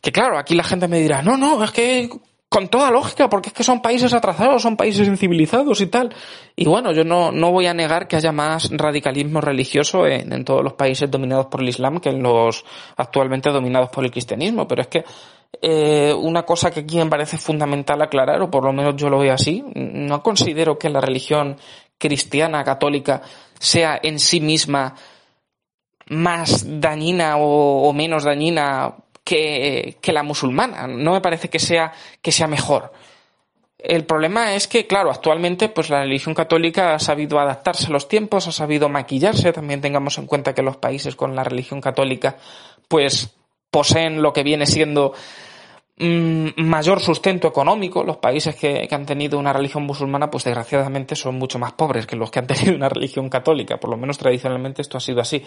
que 0.00 0.12
claro, 0.12 0.38
aquí 0.38 0.54
la 0.54 0.64
gente 0.64 0.88
me 0.88 1.00
dirá, 1.00 1.22
no, 1.22 1.36
no, 1.36 1.62
es 1.64 1.70
que 1.70 2.08
con 2.48 2.68
toda 2.68 2.90
lógica, 2.90 3.28
porque 3.28 3.48
es 3.48 3.52
que 3.52 3.64
son 3.64 3.82
países 3.82 4.14
atrasados, 4.14 4.62
son 4.62 4.76
países 4.76 5.06
incivilizados 5.08 5.80
y 5.80 5.88
tal. 5.88 6.14
Y 6.54 6.64
bueno, 6.64 6.92
yo 6.92 7.04
no, 7.04 7.32
no 7.32 7.50
voy 7.50 7.66
a 7.66 7.74
negar 7.74 8.06
que 8.06 8.16
haya 8.16 8.32
más 8.32 8.70
radicalismo 8.70 9.40
religioso 9.40 10.06
en, 10.06 10.44
todos 10.44 10.62
los 10.62 10.74
países 10.74 11.10
dominados 11.10 11.46
por 11.46 11.60
el 11.60 11.68
Islam 11.68 11.98
que 11.98 12.10
en 12.10 12.22
los 12.22 12.64
actualmente 12.96 13.50
dominados 13.50 13.90
por 13.90 14.04
el 14.04 14.10
cristianismo, 14.10 14.66
pero 14.68 14.82
es 14.82 14.88
que 14.88 15.04
eh, 15.60 16.14
una 16.14 16.44
cosa 16.44 16.70
que 16.70 16.80
aquí 16.80 16.96
me 16.96 17.06
parece 17.06 17.36
fundamental 17.36 18.00
aclarar, 18.00 18.40
o 18.40 18.50
por 18.50 18.64
lo 18.64 18.72
menos 18.72 18.94
yo 18.96 19.10
lo 19.10 19.18
veo 19.18 19.32
así, 19.32 19.64
no 19.74 20.22
considero 20.22 20.78
que 20.78 20.88
la 20.88 21.00
religión 21.00 21.56
cristiana 21.98 22.62
católica 22.62 23.22
sea 23.58 23.98
en 24.02 24.18
sí 24.20 24.40
misma 24.40 24.94
más 26.08 26.64
dañina 26.80 27.36
o 27.38 27.92
menos 27.92 28.22
dañina 28.22 28.94
que, 29.26 29.98
que 30.00 30.12
la 30.12 30.22
musulmana. 30.22 30.86
No 30.86 31.12
me 31.12 31.20
parece 31.20 31.50
que 31.50 31.58
sea, 31.58 31.92
que 32.22 32.30
sea 32.30 32.46
mejor. 32.46 32.92
El 33.76 34.04
problema 34.04 34.54
es 34.54 34.68
que, 34.68 34.86
claro, 34.86 35.10
actualmente 35.10 35.68
pues 35.68 35.90
la 35.90 36.02
religión 36.02 36.32
católica 36.32 36.94
ha 36.94 37.00
sabido 37.00 37.40
adaptarse 37.40 37.88
a 37.88 37.90
los 37.90 38.06
tiempos, 38.06 38.46
ha 38.46 38.52
sabido 38.52 38.88
maquillarse. 38.88 39.52
También 39.52 39.80
tengamos 39.80 40.16
en 40.18 40.26
cuenta 40.26 40.54
que 40.54 40.62
los 40.62 40.76
países 40.76 41.16
con 41.16 41.34
la 41.34 41.42
religión 41.42 41.80
católica 41.80 42.36
pues 42.86 43.34
poseen 43.68 44.22
lo 44.22 44.32
que 44.32 44.44
viene 44.44 44.64
siendo 44.64 45.12
mmm, 45.98 46.50
mayor 46.58 47.00
sustento 47.00 47.48
económico. 47.48 48.04
Los 48.04 48.18
países 48.18 48.54
que, 48.54 48.86
que, 48.86 48.94
han 48.94 49.06
tenido 49.06 49.40
una 49.40 49.52
religión 49.52 49.82
musulmana 49.82 50.30
pues 50.30 50.44
desgraciadamente 50.44 51.16
son 51.16 51.34
mucho 51.34 51.58
más 51.58 51.72
pobres 51.72 52.06
que 52.06 52.14
los 52.14 52.30
que 52.30 52.38
han 52.38 52.46
tenido 52.46 52.76
una 52.76 52.88
religión 52.88 53.28
católica. 53.28 53.78
Por 53.78 53.90
lo 53.90 53.96
menos 53.96 54.18
tradicionalmente 54.18 54.82
esto 54.82 54.98
ha 54.98 55.00
sido 55.00 55.20
así 55.20 55.44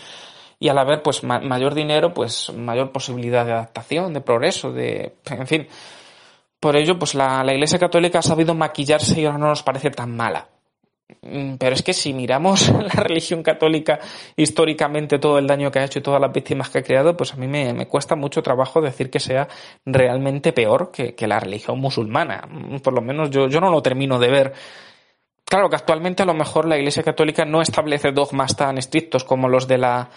y 0.60 0.68
al 0.68 0.78
haber 0.78 1.02
pues 1.02 1.24
ma 1.24 1.40
mayor 1.40 1.74
dinero, 1.74 2.14
pues 2.14 2.52
mayor 2.54 2.92
posibilidad 2.92 3.46
de 3.46 3.54
adaptación, 3.54 4.14
de 4.14 4.22
progreso, 4.22 4.72
de, 4.74 5.16
en 5.32 5.48
fin. 5.48 5.68
Por 6.60 6.76
ello, 6.76 7.00
pues 7.00 7.16
la, 7.16 7.42
Iglesia 7.54 7.80
Católica 7.80 8.20
ha 8.20 8.22
sabido 8.22 8.54
maquillarse 8.54 9.22
y 9.22 9.26
ahora 9.26 9.38
no 9.38 9.48
nos 9.48 9.64
parece 9.64 9.90
tan 9.92 10.16
mala. 10.16 10.50
Mm, 11.22 11.56
pero 11.56 11.74
es 11.74 11.82
que 11.82 11.94
si 11.94 12.14
miramos 12.14 12.70
la 12.94 13.02
religión 13.02 13.42
católica 13.42 14.00
históricamente 14.36 15.18
todo 15.18 15.40
el 15.40 15.48
daño 15.48 15.72
que 15.72 15.80
ha 15.80 15.86
hecho 15.86 16.00
y 16.00 16.02
todas 16.02 16.20
las 16.22 16.34
víctimas 16.34 16.70
que 16.70 16.80
ha 16.80 16.84
creado, 16.84 17.16
pues 17.16 17.34
a 17.34 17.38
mí 17.38 17.48
me, 17.48 17.74
me 17.74 17.88
cuesta 17.88 18.16
mucho 18.18 18.44
trabajo 18.44 18.82
decir 18.82 19.10
que 19.10 19.22
sea 19.22 19.48
realmente 19.86 20.52
peor 20.52 20.92
que, 20.92 21.16
que, 21.16 21.28
la 21.28 21.40
religión 21.40 21.80
musulmana. 21.80 22.44
Mm, 22.50 22.80
por 22.80 22.94
lo 22.94 23.02
menos 23.02 23.30
yo, 23.30 23.48
yo 23.48 23.62
no 23.62 23.72
lo 23.72 23.82
termino 23.82 24.20
de 24.20 24.28
ver. 24.30 24.54
Claro 25.46 25.70
que 25.70 25.78
actualmente 25.78 26.24
a 26.24 26.26
lo 26.26 26.34
mejor 26.34 26.68
la 26.68 26.78
Iglesia 26.78 27.02
Católica 27.02 27.46
no 27.46 27.62
establece 27.62 28.12
dogmas 28.12 28.56
tan 28.58 28.78
estrictos 28.78 29.24
como 29.24 29.48
los 29.48 29.68
de 29.68 29.78
la 29.80 30.10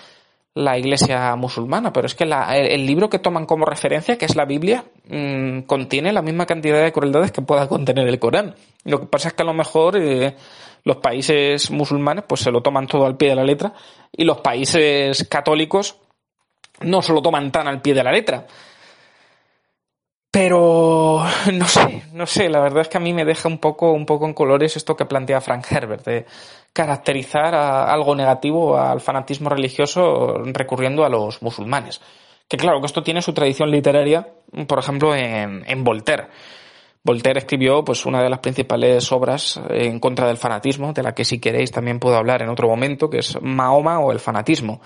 la 0.54 0.78
iglesia 0.78 1.34
musulmana, 1.36 1.92
pero 1.92 2.06
es 2.06 2.14
que 2.14 2.26
la, 2.26 2.56
el, 2.56 2.86
libro 2.86 3.08
que 3.08 3.18
toman 3.18 3.46
como 3.46 3.64
referencia, 3.64 4.18
que 4.18 4.26
es 4.26 4.36
la 4.36 4.44
Biblia, 4.44 4.84
mmm, 5.08 5.60
contiene 5.60 6.12
la 6.12 6.20
misma 6.20 6.44
cantidad 6.44 6.82
de 6.82 6.92
crueldades 6.92 7.32
que 7.32 7.42
pueda 7.42 7.68
contener 7.68 8.06
el 8.06 8.18
Corán. 8.18 8.54
Lo 8.84 9.00
que 9.00 9.06
pasa 9.06 9.28
es 9.28 9.34
que 9.34 9.42
a 9.42 9.46
lo 9.46 9.54
mejor 9.54 9.96
eh, 9.96 10.36
los 10.84 10.96
países 10.96 11.70
musulmanes 11.70 12.24
pues 12.28 12.42
se 12.42 12.50
lo 12.50 12.60
toman 12.60 12.86
todo 12.86 13.06
al 13.06 13.16
pie 13.16 13.30
de 13.30 13.36
la 13.36 13.44
letra 13.44 13.72
y 14.10 14.24
los 14.24 14.40
países 14.40 15.26
católicos 15.28 15.96
no 16.80 17.00
se 17.00 17.12
lo 17.12 17.22
toman 17.22 17.50
tan 17.50 17.66
al 17.68 17.80
pie 17.80 17.94
de 17.94 18.04
la 18.04 18.12
letra. 18.12 18.46
Pero 20.32 21.22
no 21.52 21.68
sé, 21.68 22.04
no 22.14 22.26
sé, 22.26 22.48
la 22.48 22.60
verdad 22.60 22.80
es 22.80 22.88
que 22.88 22.96
a 22.96 23.00
mí 23.00 23.12
me 23.12 23.26
deja 23.26 23.48
un 23.48 23.58
poco, 23.58 23.92
un 23.92 24.06
poco 24.06 24.26
en 24.26 24.32
colores 24.32 24.76
esto 24.76 24.96
que 24.96 25.04
plantea 25.04 25.42
Frank 25.42 25.70
Herbert, 25.70 26.06
de 26.06 26.26
caracterizar 26.72 27.54
algo 27.54 28.16
negativo 28.16 28.78
al 28.78 29.02
fanatismo 29.02 29.50
religioso 29.50 30.38
recurriendo 30.46 31.04
a 31.04 31.10
los 31.10 31.42
musulmanes. 31.42 32.00
Que 32.48 32.56
claro, 32.56 32.80
que 32.80 32.86
esto 32.86 33.02
tiene 33.02 33.20
su 33.20 33.34
tradición 33.34 33.70
literaria, 33.70 34.26
por 34.66 34.78
ejemplo, 34.78 35.14
en, 35.14 35.64
en 35.66 35.84
Voltaire. 35.84 36.28
Voltaire 37.04 37.40
escribió 37.40 37.84
pues 37.84 38.06
una 38.06 38.22
de 38.22 38.30
las 38.30 38.38
principales 38.38 39.12
obras 39.12 39.60
en 39.68 40.00
contra 40.00 40.28
del 40.28 40.38
fanatismo, 40.38 40.94
de 40.94 41.02
la 41.02 41.14
que 41.14 41.26
si 41.26 41.40
queréis 41.40 41.72
también 41.72 41.98
puedo 41.98 42.16
hablar 42.16 42.40
en 42.40 42.48
otro 42.48 42.68
momento, 42.68 43.10
que 43.10 43.18
es 43.18 43.36
Mahoma 43.42 43.98
o 44.00 44.12
el 44.12 44.18
fanatismo. 44.18 44.80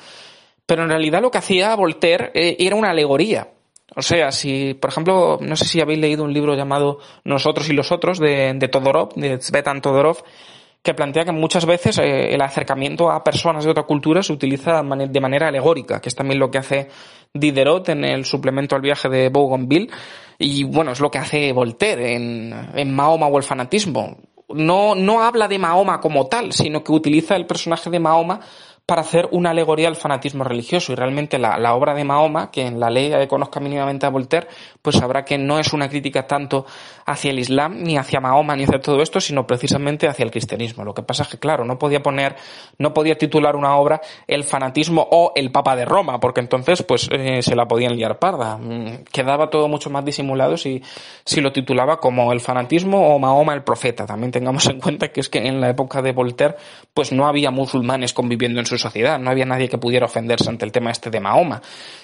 Pero 0.66 0.82
en 0.82 0.88
realidad 0.88 1.22
lo 1.22 1.30
que 1.30 1.38
hacía 1.38 1.76
Voltaire 1.76 2.32
eh, 2.34 2.56
era 2.58 2.74
una 2.74 2.90
alegoría. 2.90 3.48
O 3.96 4.02
sea, 4.02 4.30
si, 4.30 4.74
por 4.74 4.90
ejemplo, 4.90 5.38
no 5.40 5.56
sé 5.56 5.64
si 5.64 5.80
habéis 5.80 5.98
leído 5.98 6.22
un 6.22 6.32
libro 6.32 6.54
llamado 6.54 6.98
Nosotros 7.24 7.68
y 7.70 7.72
los 7.72 7.90
otros 7.92 8.18
de, 8.18 8.52
de 8.54 8.68
Todorov, 8.68 9.14
de 9.14 9.40
Svetan 9.40 9.80
Todorov, 9.80 10.22
que 10.86 10.94
plantea 10.94 11.24
que 11.24 11.32
muchas 11.32 11.66
veces 11.66 11.98
eh, 11.98 12.32
el 12.32 12.40
acercamiento 12.40 13.10
a 13.10 13.24
personas 13.24 13.64
de 13.64 13.70
otra 13.72 13.82
cultura 13.82 14.22
se 14.22 14.32
utiliza 14.32 14.82
de 14.82 15.20
manera 15.20 15.48
alegórica, 15.48 16.00
que 16.00 16.08
es 16.08 16.14
también 16.14 16.38
lo 16.38 16.48
que 16.50 16.58
hace 16.58 16.88
Diderot 17.34 17.88
en 17.88 18.04
el 18.04 18.24
suplemento 18.24 18.76
al 18.76 18.82
viaje 18.82 19.08
de 19.08 19.28
Bougainville, 19.28 19.90
y 20.38 20.62
bueno, 20.62 20.92
es 20.92 21.00
lo 21.00 21.10
que 21.10 21.18
hace 21.18 21.52
Voltaire 21.52 22.14
en, 22.14 22.94
Mahoma 22.94 23.26
o 23.26 23.36
el 23.36 23.42
fanatismo. 23.42 24.18
No, 24.48 24.94
no 24.94 25.22
habla 25.24 25.48
de 25.48 25.58
Mahoma 25.58 26.00
como 26.00 26.28
tal, 26.28 26.52
sino 26.52 26.84
que 26.84 26.92
utiliza 26.92 27.34
el 27.34 27.46
personaje 27.46 27.90
de 27.90 27.98
Mahoma 27.98 28.40
para 28.86 29.00
hacer 29.00 29.28
una 29.32 29.50
alegoría 29.50 29.88
al 29.88 29.96
fanatismo 29.96 30.44
religioso. 30.44 30.92
Y 30.92 30.94
realmente 30.94 31.38
la, 31.38 31.58
la, 31.58 31.74
obra 31.74 31.92
de 31.92 32.04
Mahoma, 32.04 32.52
que 32.52 32.62
en 32.62 32.78
la 32.78 32.88
ley 32.88 33.12
conozca 33.26 33.58
mínimamente 33.58 34.06
a 34.06 34.10
Voltaire, 34.10 34.46
pues 34.80 34.96
sabrá 34.96 35.24
que 35.24 35.38
no 35.38 35.58
es 35.58 35.72
una 35.72 35.88
crítica 35.88 36.24
tanto 36.28 36.64
hacia 37.04 37.32
el 37.32 37.40
Islam, 37.40 37.82
ni 37.82 37.98
hacia 37.98 38.20
Mahoma, 38.20 38.54
ni 38.54 38.62
hacia 38.62 38.80
todo 38.80 39.02
esto, 39.02 39.20
sino 39.20 39.44
precisamente 39.44 40.06
hacia 40.06 40.24
el 40.24 40.30
cristianismo. 40.30 40.84
Lo 40.84 40.94
que 40.94 41.02
pasa 41.02 41.24
es 41.24 41.28
que, 41.28 41.38
claro, 41.38 41.64
no 41.64 41.78
podía 41.80 42.00
poner, 42.00 42.36
no 42.78 42.94
podía 42.94 43.18
titular 43.18 43.56
una 43.56 43.76
obra 43.76 44.00
El 44.28 44.44
fanatismo 44.44 45.06
o 45.10 45.32
El 45.34 45.50
Papa 45.50 45.74
de 45.74 45.84
Roma, 45.84 46.20
porque 46.20 46.40
entonces, 46.40 46.84
pues, 46.84 47.08
eh, 47.10 47.42
se 47.42 47.56
la 47.56 47.66
podían 47.66 47.96
liar 47.96 48.20
parda. 48.20 48.56
Mm, 48.56 49.04
quedaba 49.10 49.50
todo 49.50 49.66
mucho 49.66 49.90
más 49.90 50.04
disimulado 50.04 50.56
si, 50.56 50.80
si 51.24 51.40
lo 51.40 51.50
titulaba 51.52 51.98
como 51.98 52.32
El 52.32 52.40
fanatismo 52.40 53.14
o 53.14 53.18
Mahoma 53.18 53.52
el 53.54 53.64
profeta. 53.64 54.06
También 54.06 54.30
tengamos 54.30 54.66
en 54.66 54.80
cuenta 54.80 55.08
que 55.08 55.18
es 55.18 55.28
que 55.28 55.38
en 55.38 55.60
la 55.60 55.70
época 55.70 56.02
de 56.02 56.12
Voltaire, 56.12 56.54
pues 56.94 57.10
no 57.10 57.26
había 57.26 57.50
musulmanes 57.50 58.12
conviviendo 58.12 58.60
en 58.60 58.66
su 58.66 58.75
sociedad, 58.78 59.18
no 59.18 59.30
había 59.30 59.44
nadie 59.44 59.68
que 59.68 59.78
pudiera 59.78 60.06
ofenderse 60.06 60.48
ante 60.48 60.64
el 60.64 60.72
tema 60.72 60.90
este 60.90 61.10
de 61.10 61.20
Mahoma. 61.20 61.62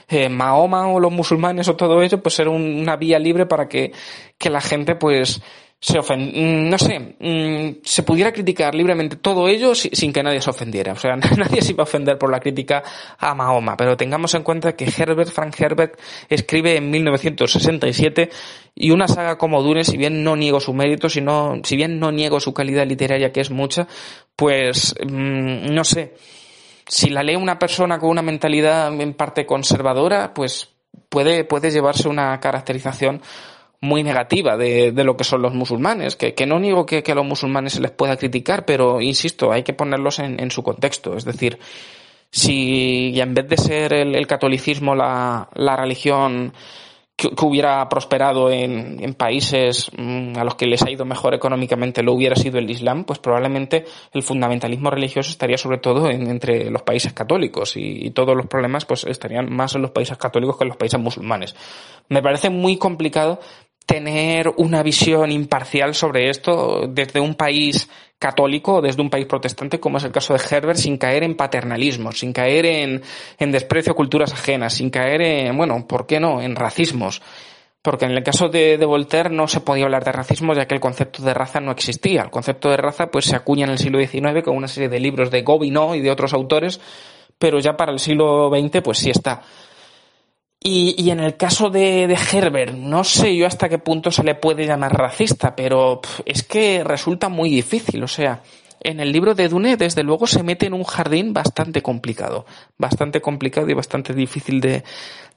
Eh, 0.09 0.29
Mahoma 0.29 0.89
o 0.89 1.01
los 1.01 1.13
musulmanes 1.13 1.69
o 1.69 1.77
todo 1.77 2.03
ello, 2.03 2.23
pues 2.23 2.39
era 2.39 2.51
una 2.51 2.97
vía 2.97 3.19
libre 3.19 3.47
para 3.47 3.69
que, 3.69 3.93
que 4.39 4.51
la 4.51 4.61
gente 4.61 4.95
pues 4.95 5.41
se 5.83 5.99
ofend... 5.99 6.33
Mm, 6.33 6.71
no 6.71 6.79
sé, 6.79 7.17
mm, 7.19 7.81
se 7.83 8.05
pudiera 8.05 8.33
criticar 8.33 8.73
libremente 8.73 9.17
todo 9.17 9.49
ello 9.49 9.75
sin 9.75 10.13
que 10.13 10.23
nadie 10.23 10.41
se 10.41 10.49
ofendiera. 10.49 10.93
O 10.93 10.97
sea, 10.97 11.17
nadie 11.37 11.61
se 11.61 11.73
iba 11.73 11.83
a 11.83 11.85
ofender 11.85 12.17
por 12.19 12.31
la 12.31 12.39
crítica 12.39 12.85
a 13.19 13.35
Mahoma. 13.35 13.77
Pero 13.77 13.97
tengamos 13.97 14.33
en 14.35 14.45
cuenta 14.45 14.77
que 14.77 14.85
Herbert, 14.85 15.31
Frank 15.31 15.61
Herbert, 15.61 15.99
escribe 16.29 16.77
en 16.77 16.89
1967 16.89 18.31
y 18.77 18.93
una 18.93 19.09
saga 19.09 19.37
como 19.37 19.61
Dune, 19.61 19.83
si 19.83 19.97
bien 19.97 20.23
no 20.23 20.37
niego 20.37 20.61
su 20.61 20.73
mérito, 20.73 21.09
sino, 21.09 21.61
si 21.65 21.75
bien 21.75 21.99
no 21.99 22.13
niego 22.13 22.39
su 22.39 22.55
calidad 22.55 22.87
literaria, 22.87 23.33
que 23.33 23.41
es 23.41 23.51
mucha, 23.51 23.89
pues, 24.37 24.95
mmm, 25.05 25.67
no 25.75 25.83
sé, 25.83 26.15
si 26.87 27.11
la 27.11 27.23
lee 27.23 27.37
una 27.37 27.59
persona 27.59 27.99
con 27.99 28.11
una 28.11 28.23
mentalidad 28.23 28.93
en 29.01 29.15
parte 29.15 29.47
conservadora, 29.47 30.35
pues 30.35 30.71
puede, 31.09 31.45
puede 31.45 31.71
llevarse 31.71 32.09
una 32.09 32.39
caracterización 32.41 33.23
muy 33.81 34.05
negativa 34.05 34.57
de, 34.57 34.93
de, 34.93 35.05
lo 35.05 35.17
que 35.17 35.25
son 35.25 35.43
los 35.43 35.55
musulmanes, 35.55 36.15
que, 36.15 36.35
que 36.35 36.47
no 36.47 36.61
niego 36.61 36.87
que, 36.87 37.03
que, 37.03 37.13
a 37.13 37.15
los 37.17 37.27
musulmanes 37.27 37.73
se 37.73 37.81
les 37.81 37.91
pueda 37.91 38.17
criticar, 38.17 38.65
pero 38.65 39.01
insisto, 39.01 39.51
hay 39.51 39.65
que 39.65 39.73
ponerlos 39.73 40.21
en, 40.21 40.39
en 40.41 40.53
su 40.53 40.63
contexto. 40.63 41.17
Es 41.17 41.25
decir, 41.25 41.59
si 42.31 43.21
en 43.21 43.35
vez 43.35 43.49
de 43.49 43.57
ser 43.59 43.93
el, 43.93 44.27
catolicismo 44.27 44.95
la, 44.95 45.49
la 45.55 45.77
religión 45.77 46.55
que, 47.23 47.35
que 47.35 47.45
hubiera 47.45 47.89
prosperado 47.89 48.51
en, 48.51 49.03
en, 49.03 49.15
países 49.15 49.91
mm, 49.97 50.37
a 50.37 50.45
los 50.45 50.57
que 50.57 50.67
les 50.67 50.83
ha 50.83 50.91
ido 50.91 51.05
mejor 51.05 51.35
económicamente 51.35 52.03
lo 52.03 52.15
hubiera 52.15 52.35
sido 52.35 52.59
el 52.59 52.69
Islam, 52.69 53.05
pues 53.05 53.21
probablemente 53.21 53.85
el 54.13 54.23
fundamentalismo 54.23 54.91
religioso 54.91 55.31
estaría 55.31 55.57
sobre 55.57 55.79
todo 55.79 56.11
en, 56.11 56.29
entre 56.29 56.71
los 56.71 56.83
países 56.83 57.13
católicos 57.13 57.77
y, 57.77 58.07
y, 58.07 58.11
todos 58.11 58.37
los 58.37 58.47
problemas 58.47 58.85
pues 58.85 59.05
estarían 59.05 59.53
más 59.53 59.75
en 59.75 59.83
los 59.83 59.93
países 59.93 60.19
católicos 60.19 60.57
que 60.57 60.65
en 60.65 60.69
los 60.69 60.77
países 60.77 61.01
musulmanes. 61.01 61.55
Me 62.09 62.23
parece 62.23 62.51
muy 62.51 62.77
complicado 62.77 63.39
tener 63.87 64.53
una 64.57 64.83
visión 64.83 65.31
imparcial 65.31 65.95
sobre 65.95 66.31
esto 66.31 66.87
desde 66.89 67.21
un 67.21 67.35
país 67.35 67.89
católico 68.23 68.81
desde 68.81 69.03
un 69.03 69.11
país 69.11 69.27
protestante, 69.27 69.81
como 69.81 69.99
es 69.99 70.05
el 70.05 70.13
caso 70.13 70.33
de 70.33 70.41
Herbert, 70.49 70.79
sin 70.79 70.97
caer 70.97 71.25
en 71.25 71.37
paternalismo, 71.37 72.13
sin 72.13 72.33
caer 72.33 72.65
en, 72.67 73.03
en 73.37 73.51
desprecio 73.51 73.93
a 73.93 73.97
culturas 73.97 74.33
ajenas, 74.33 74.75
sin 74.75 74.91
caer 74.91 75.21
en, 75.21 75.57
bueno, 75.57 75.85
¿por 75.89 76.07
qué 76.07 76.21
no?, 76.21 76.41
en 76.41 76.55
racismos. 76.55 77.21
Porque 77.83 78.05
en 78.05 78.13
el 78.13 78.23
caso 78.23 78.49
de, 78.49 78.79
de, 78.79 78.87
Voltaire 78.87 79.29
no 79.29 79.49
se 79.49 79.61
podía 79.61 79.87
hablar 79.87 80.05
de 80.05 80.13
racismo 80.13 80.55
ya 80.55 80.67
que 80.67 80.75
el 80.77 80.81
concepto 80.81 81.21
de 81.25 81.35
raza 81.35 81.59
no 81.59 81.73
existía. 81.73 82.23
El 82.23 82.31
concepto 82.31 82.71
de 82.71 82.77
raza 82.77 83.09
pues 83.09 83.25
se 83.25 83.35
acuña 83.35 83.65
en 83.65 83.73
el 83.73 83.79
siglo 83.79 83.99
XIX 83.99 84.45
con 84.45 84.57
una 84.57 84.69
serie 84.69 84.89
de 84.89 85.01
libros 85.01 85.33
de 85.33 85.43
Gobineau 85.43 85.97
y 85.97 86.01
de 86.01 86.13
otros 86.13 86.33
autores, 86.33 86.81
pero 87.41 87.59
ya 87.59 87.77
para 87.77 87.91
el 87.91 87.99
siglo 87.99 88.51
XX 88.51 88.83
pues 88.83 88.99
sí 88.99 89.11
está. 89.11 89.43
Y, 90.65 90.95
y, 90.97 91.11
en 91.11 91.19
el 91.19 91.37
caso 91.37 91.71
de, 91.71 92.07
de, 92.07 92.17
Herbert, 92.33 92.75
no 92.75 93.03
sé 93.03 93.35
yo 93.35 93.49
hasta 93.49 93.69
qué 93.69 93.79
punto 93.79 94.13
se 94.13 94.23
le 94.23 94.37
puede 94.37 94.65
llamar 94.65 94.93
racista, 94.93 95.57
pero 95.57 96.01
es 96.25 96.45
que 96.45 96.85
resulta 96.85 97.29
muy 97.29 97.51
difícil. 97.51 98.03
O 98.05 98.09
sea, 98.09 98.43
en 98.85 99.01
el 99.01 99.13
libro 99.13 99.35
de 99.35 99.49
Dune, 99.49 99.77
desde 99.77 100.03
luego, 100.03 100.27
se 100.27 100.43
mete 100.43 100.67
en 100.67 100.75
un 100.75 100.85
jardín 100.85 101.33
bastante 101.33 101.83
complicado, 101.83 102.47
bastante 102.79 103.21
complicado 103.21 103.69
y 103.69 103.75
bastante 103.75 104.15
difícil 104.15 104.61
de, 104.61 104.83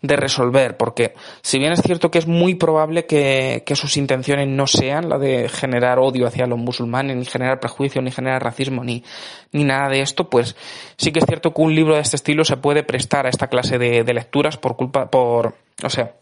resolver, 0.01 0.77
porque 0.77 1.15
si 1.41 1.57
bien 1.57 1.71
es 1.71 1.81
cierto 1.81 2.11
que 2.11 2.19
es 2.19 2.27
muy 2.27 2.53
probable 2.53 3.07
que, 3.07 3.63
sus 3.73 3.97
intenciones 3.97 4.47
no 4.47 4.67
sean 4.67 5.09
la 5.09 5.17
de 5.17 5.49
generar 5.49 5.97
odio 5.97 6.27
hacia 6.27 6.45
los 6.45 6.59
musulmanes, 6.59 7.17
ni 7.17 7.25
generar 7.25 7.59
prejuicio, 7.59 8.03
ni 8.03 8.11
generar 8.11 8.43
racismo, 8.43 8.83
ni, 8.83 9.03
ni 9.51 9.63
nada 9.63 9.89
de 9.89 10.01
esto, 10.01 10.29
pues 10.29 10.55
sí 10.97 11.11
que 11.11 11.19
es 11.19 11.25
cierto 11.25 11.53
que 11.55 11.61
un 11.61 11.73
libro 11.73 11.95
de 11.95 12.01
este 12.01 12.17
estilo 12.17 12.45
se 12.45 12.57
puede 12.57 12.83
prestar 12.83 13.25
a 13.25 13.29
esta 13.29 13.47
clase 13.47 13.79
de, 13.79 14.03
de 14.03 14.13
lecturas 14.13 14.57
por 14.57 14.75
culpa, 14.75 15.09
por, 15.09 15.55
o 15.83 15.89
sea, 15.89 16.13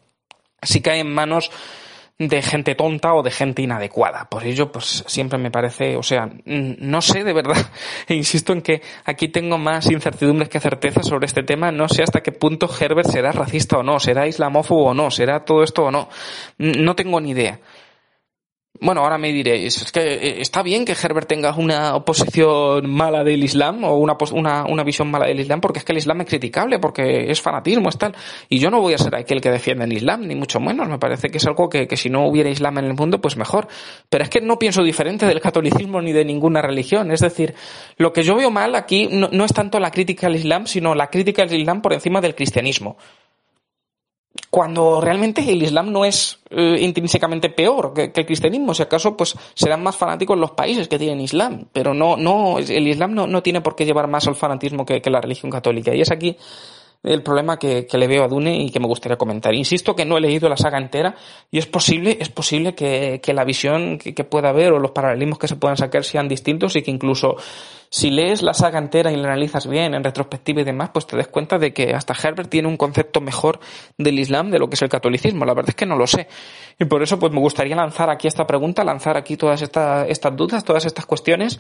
si 0.61 0.81
cae 0.81 0.99
en 0.99 1.13
manos 1.13 1.51
de 2.19 2.41
gente 2.41 2.75
tonta 2.75 3.13
o 3.13 3.23
de 3.23 3.31
gente 3.31 3.61
inadecuada. 3.61 4.25
Por 4.29 4.43
ello, 4.45 4.71
pues 4.71 5.03
siempre 5.07 5.39
me 5.39 5.51
parece, 5.51 5.97
o 5.97 6.03
sea, 6.03 6.29
no 6.45 7.01
sé 7.01 7.23
de 7.23 7.33
verdad, 7.33 7.57
e 8.07 8.13
insisto 8.13 8.53
en 8.53 8.61
que 8.61 8.81
aquí 9.03 9.27
tengo 9.27 9.57
más 9.57 9.89
incertidumbres 9.89 10.49
que 10.49 10.59
certezas 10.59 11.07
sobre 11.07 11.25
este 11.25 11.43
tema, 11.43 11.71
no 11.71 11.89
sé 11.89 12.03
hasta 12.03 12.21
qué 12.21 12.31
punto 12.31 12.69
Herbert 12.79 13.09
será 13.09 13.31
racista 13.31 13.77
o 13.77 13.83
no, 13.83 13.99
será 13.99 14.27
islamófobo 14.27 14.91
o 14.91 14.93
no, 14.93 15.09
será 15.09 15.43
todo 15.43 15.63
esto 15.63 15.85
o 15.85 15.91
no, 15.91 16.09
no 16.57 16.95
tengo 16.95 17.19
ni 17.19 17.31
idea. 17.31 17.59
Bueno, 18.79 19.01
ahora 19.01 19.19
me 19.19 19.31
diréis, 19.31 19.83
es 19.83 19.91
que 19.91 20.01
eh, 20.01 20.41
está 20.41 20.63
bien 20.63 20.83
que 20.83 20.93
Herbert 20.93 21.27
tenga 21.27 21.55
una 21.55 21.95
oposición 21.95 22.89
mala 22.89 23.23
del 23.23 23.43
Islam 23.43 23.83
o 23.83 23.97
una, 23.97 24.17
una, 24.67 24.83
visión 24.83 25.11
mala 25.11 25.27
del 25.27 25.39
Islam 25.39 25.61
porque 25.61 25.79
es 25.79 25.85
que 25.85 25.91
el 25.91 25.99
Islam 25.99 26.21
es 26.21 26.27
criticable, 26.27 26.79
porque 26.79 27.29
es 27.29 27.39
fanatismo, 27.39 27.89
es 27.89 27.99
tal. 27.99 28.15
Y 28.49 28.57
yo 28.57 28.71
no 28.71 28.81
voy 28.81 28.95
a 28.95 28.97
ser 28.97 29.15
aquel 29.15 29.41
que 29.41 29.51
defiende 29.51 29.85
el 29.85 29.93
Islam, 29.93 30.27
ni 30.27 30.33
mucho 30.33 30.59
menos. 30.59 30.89
Me 30.89 30.97
parece 30.97 31.29
que 31.29 31.37
es 31.37 31.45
algo 31.45 31.69
que, 31.69 31.87
que 31.87 31.97
si 31.97 32.09
no 32.09 32.25
hubiera 32.27 32.49
Islam 32.49 32.79
en 32.79 32.85
el 32.85 32.93
mundo, 32.95 33.21
pues 33.21 33.37
mejor. 33.37 33.67
Pero 34.09 34.23
es 34.23 34.29
que 34.31 34.41
no 34.41 34.57
pienso 34.57 34.83
diferente 34.83 35.27
del 35.27 35.39
catolicismo 35.39 36.01
ni 36.01 36.11
de 36.11 36.25
ninguna 36.25 36.63
religión. 36.63 37.11
Es 37.11 37.21
decir, 37.21 37.53
lo 37.97 38.11
que 38.11 38.23
yo 38.23 38.35
veo 38.35 38.49
mal 38.49 38.73
aquí 38.73 39.07
no, 39.11 39.29
no 39.31 39.45
es 39.45 39.53
tanto 39.53 39.79
la 39.79 39.91
crítica 39.91 40.25
al 40.25 40.35
Islam, 40.35 40.65
sino 40.65 40.95
la 40.95 41.11
crítica 41.11 41.43
al 41.43 41.53
Islam 41.53 41.83
por 41.83 41.93
encima 41.93 42.21
del 42.21 42.33
cristianismo 42.33 42.97
cuando 44.49 45.01
realmente 45.01 45.41
el 45.51 45.63
Islam 45.63 45.91
no 45.91 46.05
es 46.05 46.39
eh, 46.49 46.77
intrínsecamente 46.79 47.49
peor 47.49 47.93
que, 47.93 48.11
el 48.13 48.25
cristianismo. 48.25 48.73
Si 48.73 48.83
acaso, 48.83 49.15
pues 49.17 49.35
serán 49.53 49.83
más 49.83 49.95
fanáticos 49.95 50.37
los 50.37 50.51
países 50.51 50.87
que 50.87 50.99
tienen 50.99 51.21
Islam, 51.21 51.65
pero 51.71 51.93
no, 51.93 52.17
no, 52.17 52.59
el 52.59 52.87
Islam 52.87 53.13
no, 53.13 53.27
no 53.27 53.41
tiene 53.41 53.61
por 53.61 53.75
qué 53.75 53.85
llevar 53.85 54.07
más 54.07 54.27
al 54.27 54.35
fanatismo 54.35 54.85
que, 54.85 55.01
que 55.01 55.09
la 55.09 55.21
religión 55.21 55.51
católica. 55.51 55.93
Y 55.95 56.01
es 56.01 56.11
aquí 56.11 56.37
el 57.03 57.21
problema 57.21 57.59
que, 57.59 57.85
que, 57.85 57.97
le 57.97 58.07
veo 58.07 58.23
a 58.23 58.29
Dune 58.29 58.63
y 58.63 58.71
que 58.71 58.79
me 58.79 58.87
gustaría 58.87 59.17
comentar. 59.17 59.53
Insisto 59.53 59.93
que 59.95 60.05
no 60.05 60.17
he 60.17 60.21
leído 60.21 60.47
la 60.47 60.55
saga 60.55 60.77
entera 60.77 61.15
y 61.51 61.57
es 61.57 61.65
posible, 61.65 62.17
es 62.19 62.29
posible 62.29 62.73
que, 62.73 63.19
que 63.21 63.33
la 63.33 63.43
visión 63.43 63.97
que, 63.97 64.13
que, 64.13 64.23
pueda 64.23 64.49
haber 64.49 64.71
o 64.71 64.79
los 64.79 64.91
paralelismos 64.91 65.37
que 65.37 65.49
se 65.49 65.57
puedan 65.57 65.75
sacar 65.75 66.05
sean 66.05 66.29
distintos 66.29 66.77
y 66.77 66.81
que 66.81 66.91
incluso 66.91 67.35
si 67.89 68.09
lees 68.09 68.41
la 68.41 68.53
saga 68.53 68.79
entera 68.79 69.11
y 69.11 69.17
la 69.17 69.27
analizas 69.27 69.67
bien 69.67 69.93
en 69.93 70.03
retrospectiva 70.03 70.61
y 70.61 70.63
demás, 70.63 70.91
pues 70.93 71.05
te 71.05 71.17
des 71.17 71.27
cuenta 71.27 71.59
de 71.59 71.73
que 71.73 71.93
hasta 71.93 72.15
Herbert 72.15 72.49
tiene 72.49 72.69
un 72.69 72.77
concepto 72.77 73.19
mejor 73.19 73.59
del 73.97 74.17
Islam 74.17 74.49
de 74.49 74.59
lo 74.59 74.69
que 74.69 74.75
es 74.75 74.81
el 74.81 74.89
catolicismo. 74.89 75.45
La 75.45 75.53
verdad 75.53 75.69
es 75.69 75.75
que 75.75 75.85
no 75.85 75.97
lo 75.97 76.07
sé. 76.07 76.27
Y 76.79 76.85
por 76.85 77.03
eso 77.03 77.19
pues 77.19 77.33
me 77.33 77.39
gustaría 77.39 77.75
lanzar 77.75 78.09
aquí 78.09 78.27
esta 78.27 78.47
pregunta, 78.47 78.83
lanzar 78.83 79.17
aquí 79.17 79.35
todas 79.35 79.61
estas, 79.61 80.09
estas 80.09 80.35
dudas, 80.35 80.63
todas 80.63 80.85
estas 80.85 81.05
cuestiones 81.05 81.59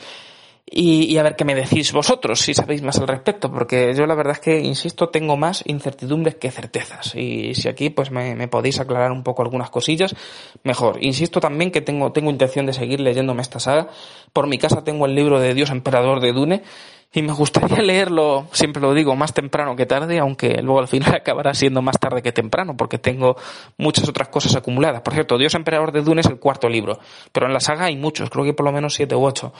y, 0.65 1.17
a 1.17 1.23
ver 1.23 1.35
qué 1.35 1.43
me 1.43 1.55
decís 1.55 1.91
vosotros, 1.91 2.39
si 2.39 2.53
sabéis 2.53 2.81
más 2.81 2.97
al 2.97 3.07
respecto, 3.07 3.51
porque 3.51 3.93
yo 3.93 4.05
la 4.05 4.15
verdad 4.15 4.33
es 4.33 4.39
que, 4.39 4.59
insisto, 4.61 5.09
tengo 5.09 5.35
más 5.35 5.61
incertidumbres 5.67 6.35
que 6.35 6.51
certezas. 6.51 7.15
Y 7.15 7.53
si 7.53 7.67
aquí 7.67 7.89
pues 7.89 8.11
me, 8.11 8.47
podéis 8.47 8.79
aclarar 8.79 9.11
un 9.11 9.23
poco 9.23 9.41
algunas 9.41 9.69
cosillas, 9.69 10.15
mejor. 10.63 11.03
Insisto 11.03 11.41
también 11.41 11.69
que 11.69 11.81
tengo, 11.81 12.11
tengo 12.11 12.31
intención 12.31 12.65
de 12.65 12.73
seguir 12.73 13.01
leyéndome 13.01 13.41
esta 13.41 13.59
saga. 13.59 13.89
Por 14.31 14.47
mi 14.47 14.57
casa 14.57 14.83
tengo 14.83 15.05
el 15.05 15.15
libro 15.15 15.39
de 15.39 15.53
Dios 15.53 15.69
Emperador 15.69 16.21
de 16.21 16.31
Dune, 16.31 16.63
y 17.11 17.21
me 17.21 17.33
gustaría 17.33 17.77
leerlo, 17.83 18.47
siempre 18.53 18.81
lo 18.81 18.93
digo, 18.93 19.15
más 19.17 19.33
temprano 19.33 19.75
que 19.75 19.85
tarde, 19.85 20.17
aunque 20.17 20.61
luego 20.61 20.79
al 20.79 20.87
final 20.87 21.13
acabará 21.15 21.53
siendo 21.53 21.81
más 21.81 21.99
tarde 21.99 22.21
que 22.23 22.31
temprano, 22.31 22.75
porque 22.77 22.97
tengo 22.97 23.35
muchas 23.77 24.07
otras 24.07 24.29
cosas 24.29 24.55
acumuladas. 24.55 25.01
Por 25.01 25.13
cierto, 25.13 25.37
Dios 25.37 25.53
Emperador 25.55 25.91
de 25.91 26.01
Dune 26.01 26.21
es 26.21 26.27
el 26.27 26.39
cuarto 26.39 26.69
libro, 26.69 26.99
pero 27.33 27.47
en 27.47 27.53
la 27.53 27.59
saga 27.59 27.85
hay 27.85 27.97
muchos, 27.97 28.29
creo 28.29 28.45
que 28.45 28.53
por 28.53 28.65
lo 28.65 28.71
menos 28.71 28.93
siete 28.95 29.13
u 29.13 29.25
ocho 29.25 29.53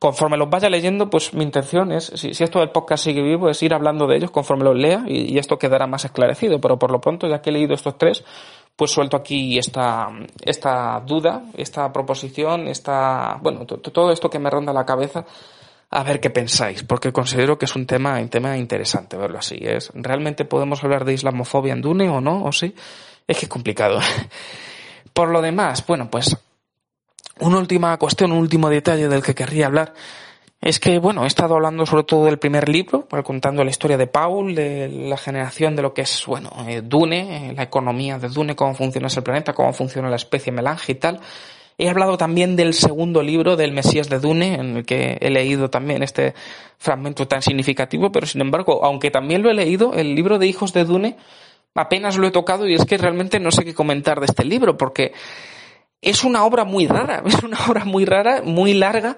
conforme 0.00 0.38
los 0.38 0.48
vaya 0.48 0.70
leyendo, 0.70 1.10
pues 1.10 1.34
mi 1.34 1.44
intención 1.44 1.92
es, 1.92 2.06
si, 2.16 2.30
esto 2.30 2.58
del 2.58 2.70
podcast 2.70 3.04
sigue 3.04 3.22
vivo, 3.22 3.50
es 3.50 3.62
ir 3.62 3.74
hablando 3.74 4.06
de 4.06 4.16
ellos 4.16 4.30
conforme 4.30 4.64
los 4.64 4.74
lea 4.74 5.04
y, 5.06 5.36
esto 5.38 5.58
quedará 5.58 5.86
más 5.86 6.06
esclarecido. 6.06 6.58
Pero 6.58 6.78
por 6.78 6.90
lo 6.90 7.02
pronto, 7.02 7.28
ya 7.28 7.42
que 7.42 7.50
he 7.50 7.52
leído 7.52 7.74
estos 7.74 7.98
tres, 7.98 8.24
pues 8.74 8.90
suelto 8.90 9.18
aquí 9.18 9.58
esta, 9.58 10.08
esta 10.40 11.00
duda, 11.06 11.42
esta 11.54 11.92
proposición, 11.92 12.66
esta, 12.66 13.38
bueno, 13.42 13.66
todo 13.66 14.10
esto 14.10 14.30
que 14.30 14.38
me 14.38 14.48
ronda 14.48 14.72
la 14.72 14.86
cabeza, 14.86 15.26
a 15.90 16.02
ver 16.02 16.18
qué 16.18 16.30
pensáis, 16.30 16.82
porque 16.82 17.12
considero 17.12 17.58
que 17.58 17.66
es 17.66 17.76
un 17.76 17.84
tema, 17.84 18.18
un 18.18 18.30
tema 18.30 18.56
interesante 18.56 19.18
verlo 19.18 19.38
así. 19.38 19.58
Es, 19.60 19.90
¿realmente 19.92 20.46
podemos 20.46 20.82
hablar 20.82 21.04
de 21.04 21.12
islamofobia 21.12 21.74
en 21.74 21.82
Dune 21.82 22.08
o 22.08 22.22
no? 22.22 22.44
¿O 22.44 22.52
sí? 22.52 22.74
Es 23.28 23.36
que 23.36 23.44
es 23.44 23.50
complicado. 23.50 24.00
Por 25.12 25.28
lo 25.28 25.42
demás, 25.42 25.84
bueno, 25.86 26.08
pues 26.10 26.38
una 27.40 27.58
última 27.58 27.96
cuestión, 27.98 28.32
un 28.32 28.38
último 28.38 28.68
detalle 28.68 29.08
del 29.08 29.22
que 29.22 29.34
querría 29.34 29.66
hablar 29.66 29.94
es 30.60 30.78
que, 30.78 30.98
bueno, 30.98 31.24
he 31.24 31.26
estado 31.26 31.54
hablando 31.54 31.86
sobre 31.86 32.04
todo 32.04 32.26
del 32.26 32.38
primer 32.38 32.68
libro, 32.68 33.06
pues, 33.08 33.24
contando 33.24 33.64
la 33.64 33.70
historia 33.70 33.96
de 33.96 34.06
Paul, 34.06 34.54
de 34.54 34.88
la 34.88 35.16
generación 35.16 35.74
de 35.74 35.82
lo 35.82 35.94
que 35.94 36.02
es, 36.02 36.24
bueno, 36.26 36.50
eh, 36.68 36.82
Dune, 36.84 37.50
eh, 37.50 37.52
la 37.54 37.62
economía 37.62 38.18
de 38.18 38.28
Dune, 38.28 38.54
cómo 38.54 38.74
funciona 38.74 39.06
ese 39.06 39.22
planeta, 39.22 39.54
cómo 39.54 39.72
funciona 39.72 40.10
la 40.10 40.16
especie 40.16 40.52
melange 40.52 40.92
y 40.92 40.94
tal. 40.96 41.20
He 41.78 41.88
hablado 41.88 42.18
también 42.18 42.56
del 42.56 42.74
segundo 42.74 43.22
libro 43.22 43.56
del 43.56 43.72
Mesías 43.72 44.10
de 44.10 44.18
Dune, 44.18 44.56
en 44.56 44.76
el 44.76 44.84
que 44.84 45.16
he 45.18 45.30
leído 45.30 45.70
también 45.70 46.02
este 46.02 46.34
fragmento 46.76 47.26
tan 47.26 47.40
significativo, 47.40 48.12
pero 48.12 48.26
sin 48.26 48.42
embargo, 48.42 48.84
aunque 48.84 49.10
también 49.10 49.42
lo 49.42 49.50
he 49.50 49.54
leído, 49.54 49.94
el 49.94 50.14
libro 50.14 50.38
de 50.38 50.46
Hijos 50.46 50.74
de 50.74 50.84
Dune 50.84 51.16
apenas 51.74 52.18
lo 52.18 52.26
he 52.26 52.30
tocado 52.30 52.68
y 52.68 52.74
es 52.74 52.84
que 52.84 52.98
realmente 52.98 53.40
no 53.40 53.50
sé 53.50 53.64
qué 53.64 53.72
comentar 53.72 54.20
de 54.20 54.26
este 54.26 54.44
libro, 54.44 54.76
porque 54.76 55.12
es 56.02 56.24
una 56.24 56.44
obra 56.44 56.64
muy 56.64 56.86
rara, 56.86 57.22
es 57.26 57.42
una 57.42 57.58
obra 57.68 57.84
muy 57.84 58.04
rara, 58.04 58.42
muy 58.42 58.74
larga, 58.74 59.16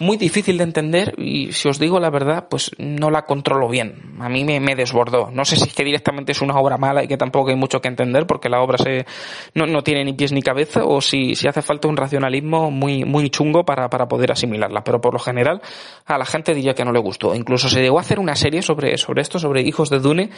muy 0.00 0.16
difícil 0.16 0.58
de 0.58 0.64
entender 0.64 1.14
y 1.18 1.52
si 1.52 1.68
os 1.68 1.78
digo 1.78 2.00
la 2.00 2.10
verdad, 2.10 2.48
pues 2.50 2.72
no 2.78 3.10
la 3.10 3.24
controlo 3.24 3.68
bien. 3.68 4.16
A 4.18 4.28
mí 4.28 4.44
me, 4.44 4.74
desbordó. 4.74 5.30
No 5.30 5.44
sé 5.44 5.56
si 5.56 5.68
es 5.68 5.74
que 5.74 5.84
directamente 5.84 6.32
es 6.32 6.42
una 6.42 6.58
obra 6.58 6.76
mala 6.76 7.04
y 7.04 7.08
que 7.08 7.16
tampoco 7.16 7.50
hay 7.50 7.56
mucho 7.56 7.80
que 7.80 7.88
entender 7.88 8.26
porque 8.26 8.48
la 8.48 8.60
obra 8.60 8.76
se, 8.76 9.06
no, 9.54 9.82
tiene 9.82 10.04
ni 10.04 10.12
pies 10.12 10.32
ni 10.32 10.42
cabeza 10.42 10.84
o 10.84 11.00
si, 11.00 11.36
si 11.36 11.46
hace 11.46 11.62
falta 11.62 11.86
un 11.86 11.96
racionalismo 11.96 12.72
muy, 12.72 13.04
muy 13.04 13.30
chungo 13.30 13.64
para, 13.64 13.88
para 13.88 14.08
poder 14.08 14.32
asimilarla. 14.32 14.82
Pero 14.82 15.00
por 15.00 15.12
lo 15.12 15.20
general 15.20 15.62
a 16.06 16.18
la 16.18 16.26
gente 16.26 16.54
diría 16.54 16.74
que 16.74 16.84
no 16.84 16.92
le 16.92 16.98
gustó. 16.98 17.34
Incluso 17.34 17.68
se 17.68 17.80
llegó 17.80 17.98
a 17.98 18.02
hacer 18.02 18.18
una 18.18 18.34
serie 18.34 18.62
sobre, 18.62 18.98
sobre 18.98 19.22
esto, 19.22 19.38
sobre 19.38 19.62
Hijos 19.62 19.90
de 19.90 20.00
Dune 20.00 20.30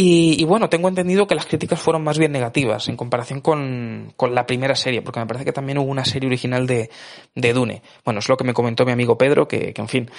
y, 0.00 0.44
bueno, 0.44 0.68
tengo 0.68 0.88
entendido 0.88 1.26
que 1.26 1.34
las 1.34 1.46
críticas 1.46 1.80
fueron 1.80 2.04
más 2.04 2.18
bien 2.18 2.30
negativas 2.30 2.88
en 2.88 2.96
comparación 2.96 3.40
con, 3.40 4.12
con, 4.16 4.32
la 4.32 4.46
primera 4.46 4.76
serie, 4.76 5.02
porque 5.02 5.18
me 5.18 5.26
parece 5.26 5.44
que 5.44 5.52
también 5.52 5.78
hubo 5.78 5.90
una 5.90 6.04
serie 6.04 6.28
original 6.28 6.68
de, 6.68 6.88
de 7.34 7.52
Dune. 7.52 7.82
Bueno, 8.04 8.20
es 8.20 8.28
lo 8.28 8.36
que 8.36 8.44
me 8.44 8.54
comentó 8.54 8.84
mi 8.84 8.92
amigo 8.92 9.18
Pedro, 9.18 9.48
que, 9.48 9.72
que, 9.72 9.82
en 9.82 9.88
fin, 9.88 10.10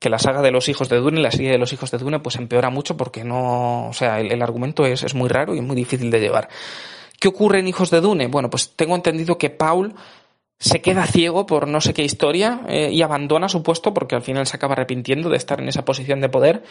que 0.00 0.10
la 0.10 0.18
saga 0.18 0.42
de 0.42 0.50
los 0.50 0.68
hijos 0.68 0.88
de 0.88 0.96
Dune, 0.96 1.20
la 1.20 1.30
serie 1.30 1.52
de 1.52 1.58
los 1.58 1.72
hijos 1.72 1.92
de 1.92 1.98
Dune, 1.98 2.18
pues 2.18 2.34
empeora 2.34 2.68
mucho 2.68 2.96
porque 2.96 3.22
no, 3.22 3.86
o 3.86 3.92
sea, 3.92 4.18
el, 4.18 4.42
argumento 4.42 4.84
es, 4.84 5.04
es 5.04 5.14
muy 5.14 5.28
raro 5.28 5.54
y 5.54 5.58
es 5.58 5.64
muy 5.64 5.76
difícil 5.76 6.10
de 6.10 6.18
llevar. 6.18 6.48
¿Qué 7.20 7.28
ocurre 7.28 7.60
en 7.60 7.68
Hijos 7.68 7.90
de 7.90 8.00
Dune? 8.00 8.26
Bueno, 8.26 8.50
pues 8.50 8.74
tengo 8.74 8.96
entendido 8.96 9.38
que 9.38 9.50
Paul 9.50 9.94
se 10.58 10.80
queda 10.80 11.06
ciego 11.06 11.46
por 11.46 11.68
no 11.68 11.80
sé 11.80 11.94
qué 11.94 12.02
historia 12.02 12.62
eh, 12.68 12.90
y 12.90 13.02
abandona 13.02 13.48
su 13.48 13.62
puesto 13.62 13.94
porque 13.94 14.16
al 14.16 14.22
final 14.22 14.48
se 14.48 14.56
acaba 14.56 14.72
arrepintiendo 14.72 15.28
de 15.28 15.36
estar 15.36 15.60
en 15.60 15.68
esa 15.68 15.84
posición 15.84 16.20
de 16.20 16.28
poder 16.28 16.64